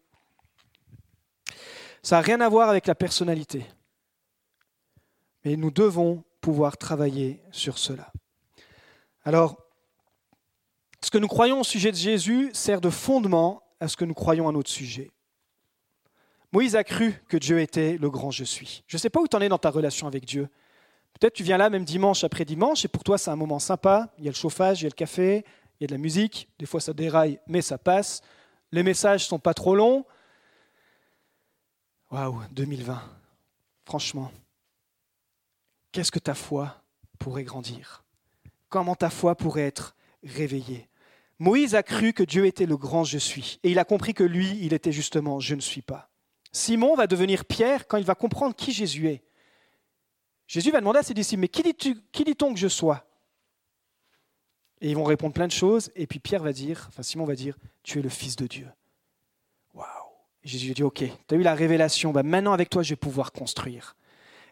Ça 2.04 2.18
n'a 2.18 2.22
rien 2.22 2.42
à 2.42 2.50
voir 2.50 2.70
avec 2.70 2.88
la 2.88 2.96
personnalité. 2.96 3.66
Mais 5.46 5.56
nous 5.56 5.72
devons 5.72 6.24
pouvoir 6.42 6.78
travailler 6.78 7.42
sur 7.52 7.78
cela. 7.78 8.12
Alors, 9.24 9.58
ce 11.02 11.12
que 11.12 11.18
nous 11.18 11.28
croyons 11.28 11.62
au 11.62 11.64
sujet 11.64 11.92
de 11.92 11.98
Jésus 11.98 12.52
sert 12.54 12.82
de 12.82 12.90
fondement 12.90 13.64
à 13.80 13.88
ce 13.88 13.96
que 13.96 14.06
nous 14.06 14.14
croyons 14.14 14.50
à 14.50 14.52
notre 14.52 14.70
sujet. 14.70 15.12
Moïse 16.52 16.76
a 16.76 16.84
cru 16.84 17.14
que 17.30 17.38
Dieu 17.38 17.60
était 17.60 17.98
le 17.98 18.10
grand 18.10 18.32
je 18.32 18.44
suis. 18.44 18.84
Je 18.88 18.98
ne 18.98 19.00
sais 19.00 19.10
pas 19.10 19.22
où 19.22 19.28
tu 19.28 19.36
en 19.36 19.42
es 19.42 19.50
dans 19.50 19.58
ta 19.58 19.70
relation 19.70 20.08
avec 20.08 20.26
Dieu. 20.26 20.50
Peut-être 21.14 21.34
tu 21.34 21.44
viens 21.44 21.58
là 21.58 21.70
même 21.70 21.86
dimanche 21.86 22.24
après 22.24 22.46
dimanche 22.46 22.86
et 22.86 22.88
pour 22.88 23.04
toi 23.04 23.18
c'est 23.18 23.32
un 23.32 23.36
moment 23.36 23.60
sympa. 23.60 24.14
Il 24.18 24.26
y 24.26 24.28
a 24.28 24.32
le 24.32 24.36
chauffage, 24.36 24.82
il 24.82 24.84
y 24.84 24.88
a 24.88 24.90
le 24.90 24.96
café, 24.96 25.46
il 25.80 25.84
y 25.84 25.86
a 25.86 25.88
de 25.88 25.94
la 25.94 25.98
musique. 25.98 26.50
Des 26.60 26.66
fois 26.66 26.80
ça 26.80 26.94
déraille, 26.94 27.40
mais 27.48 27.62
ça 27.62 27.78
passe. 27.78 28.22
Les 28.72 28.84
messages 28.84 29.26
sont 29.26 29.40
pas 29.40 29.54
trop 29.54 29.76
longs. 29.76 30.06
Waouh, 32.12 32.42
2020. 32.52 33.02
Franchement, 33.86 34.32
qu'est-ce 35.92 36.12
que 36.12 36.20
ta 36.20 36.36
foi 36.36 36.82
pourrait 37.18 37.44
grandir? 37.44 38.04
Comment 38.70 38.96
ta 38.96 39.10
foi 39.10 39.36
pourrait 39.36 39.68
être 39.68 39.96
réveillée? 40.24 40.88
Moïse 41.40 41.74
a 41.74 41.84
cru 41.84 42.14
que 42.14 42.24
Dieu 42.24 42.46
était 42.46 42.66
le 42.66 42.78
grand 42.78 43.04
je 43.04 43.18
suis, 43.18 43.60
et 43.64 43.72
il 43.72 43.80
a 43.80 43.86
compris 43.86 44.14
que 44.14 44.24
lui, 44.24 44.60
il 44.62 44.74
était 44.74 44.92
justement 44.92 45.40
je 45.40 45.56
ne 45.56 45.62
suis 45.62 45.82
pas. 45.82 46.10
Simon 46.52 46.96
va 46.96 47.08
devenir 47.08 47.46
Pierre 47.46 47.88
quand 47.88 47.98
il 47.98 48.06
va 48.06 48.16
comprendre 48.16 48.56
qui 48.56 48.72
Jésus 48.72 49.08
est. 49.08 49.24
Jésus 50.50 50.72
va 50.72 50.80
demander 50.80 50.98
à 50.98 51.04
ses 51.04 51.14
disciples, 51.14 51.42
mais 51.42 51.48
qui 51.48 52.24
dit-on 52.24 52.54
que 52.54 52.60
je 52.60 52.68
sois? 52.68 53.06
Et 54.82 54.90
ils 54.90 54.96
vont 54.96 55.04
répondre 55.04 55.32
plein 55.32 55.46
de 55.46 55.52
choses, 55.52 55.92
et 55.96 56.08
puis 56.08 56.18
Pierre 56.18 56.42
va 56.42 56.54
dire, 56.54 56.88
enfin 56.90 57.04
Simon 57.04 57.26
va 57.26 57.36
dire, 57.36 57.56
tu 57.84 58.00
es 58.00 58.02
le 58.02 58.10
Fils 58.10 58.36
de 58.36 58.48
Dieu. 58.48 58.68
Waouh 59.76 59.86
Jésus 60.44 60.74
dit, 60.74 60.82
ok, 60.82 61.04
tu 61.28 61.36
as 61.36 61.38
eu 61.38 61.44
la 61.44 61.54
révélation, 61.54 62.12
bah 62.12 62.24
maintenant 62.24 62.52
avec 62.52 62.72
toi 62.72 62.82
je 62.82 62.90
vais 62.90 62.96
pouvoir 62.96 63.32
construire. 63.32 63.96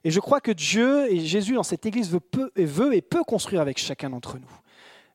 Et 0.04 0.12
je 0.12 0.20
crois 0.20 0.40
que 0.40 0.52
Dieu 0.52 1.12
et 1.12 1.20
Jésus 1.26 1.56
dans 1.56 1.64
cette 1.64 1.88
Église 1.88 2.12
veut, 2.12 2.22
et 2.56 2.66
veut 2.66 2.94
et 2.94 3.02
peut 3.02 3.24
construire 3.24 3.62
avec 3.62 3.80
chacun 3.80 4.12
d'entre 4.12 4.38
nous. 4.38 4.62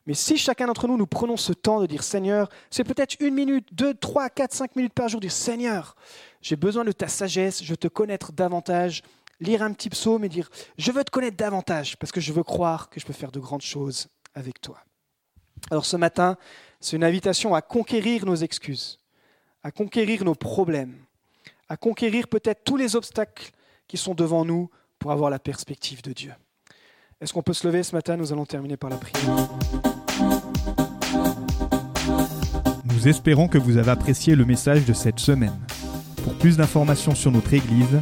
Mais 0.05 0.13
si 0.13 0.37
chacun 0.37 0.67
d'entre 0.67 0.89
nous, 0.89 0.97
nous 0.97 1.07
prenons 1.07 1.37
ce 1.37 1.53
temps 1.53 1.79
de 1.79 1.85
dire 1.85 2.03
Seigneur, 2.03 2.49
c'est 2.69 2.83
peut-être 2.83 3.15
une 3.21 3.35
minute, 3.35 3.69
deux, 3.71 3.93
trois, 3.93 4.29
quatre, 4.29 4.53
cinq 4.53 4.75
minutes 4.75 4.93
par 4.93 5.07
jour, 5.07 5.21
dire 5.21 5.31
Seigneur, 5.31 5.95
j'ai 6.41 6.57
besoin 6.57 6.83
de 6.83 6.91
ta 6.91 7.07
sagesse, 7.07 7.63
je 7.63 7.69
veux 7.69 7.77
te 7.77 7.87
connaître 7.87 8.33
davantage, 8.33 9.01
lire 9.43 9.61
un 9.61 9.73
petit 9.73 9.89
psaume 9.89 10.23
et 10.23 10.29
dire 10.29 10.49
Je 10.77 10.91
veux 10.91 11.03
te 11.03 11.11
connaître 11.11 11.37
davantage 11.37 11.97
parce 11.97 12.11
que 12.11 12.21
je 12.21 12.33
veux 12.33 12.43
croire 12.43 12.89
que 12.89 12.99
je 12.99 13.05
peux 13.05 13.13
faire 13.13 13.31
de 13.31 13.39
grandes 13.39 13.61
choses 13.61 14.07
avec 14.33 14.61
toi. 14.61 14.79
Alors 15.71 15.85
ce 15.85 15.95
matin, 15.95 16.37
c'est 16.79 16.95
une 16.95 17.03
invitation 17.03 17.55
à 17.55 17.61
conquérir 17.61 18.25
nos 18.25 18.35
excuses, 18.35 18.99
à 19.63 19.71
conquérir 19.71 20.23
nos 20.23 20.35
problèmes, 20.35 20.95
à 21.69 21.77
conquérir 21.77 22.27
peut-être 22.27 22.63
tous 22.63 22.77
les 22.77 22.95
obstacles 22.95 23.51
qui 23.87 23.97
sont 23.97 24.13
devant 24.13 24.45
nous 24.45 24.69
pour 24.99 25.11
avoir 25.11 25.29
la 25.29 25.39
perspective 25.39 26.01
de 26.01 26.13
Dieu. 26.13 26.33
Est-ce 27.21 27.33
qu'on 27.33 27.41
peut 27.41 27.53
se 27.53 27.65
lever 27.65 27.83
ce 27.83 27.95
matin? 27.95 28.17
Nous 28.17 28.33
allons 28.33 28.45
terminer 28.45 28.75
par 28.75 28.89
la 28.89 28.97
prière. 28.97 29.49
Nous 32.85 33.07
espérons 33.07 33.47
que 33.47 33.57
vous 33.57 33.77
avez 33.77 33.91
apprécié 33.91 34.35
le 34.35 34.45
message 34.45 34.85
de 34.85 34.93
cette 34.93 35.19
semaine. 35.19 35.57
Pour 36.23 36.37
plus 36.37 36.57
d'informations 36.57 37.15
sur 37.15 37.31
notre 37.31 37.53
Église, 37.53 38.01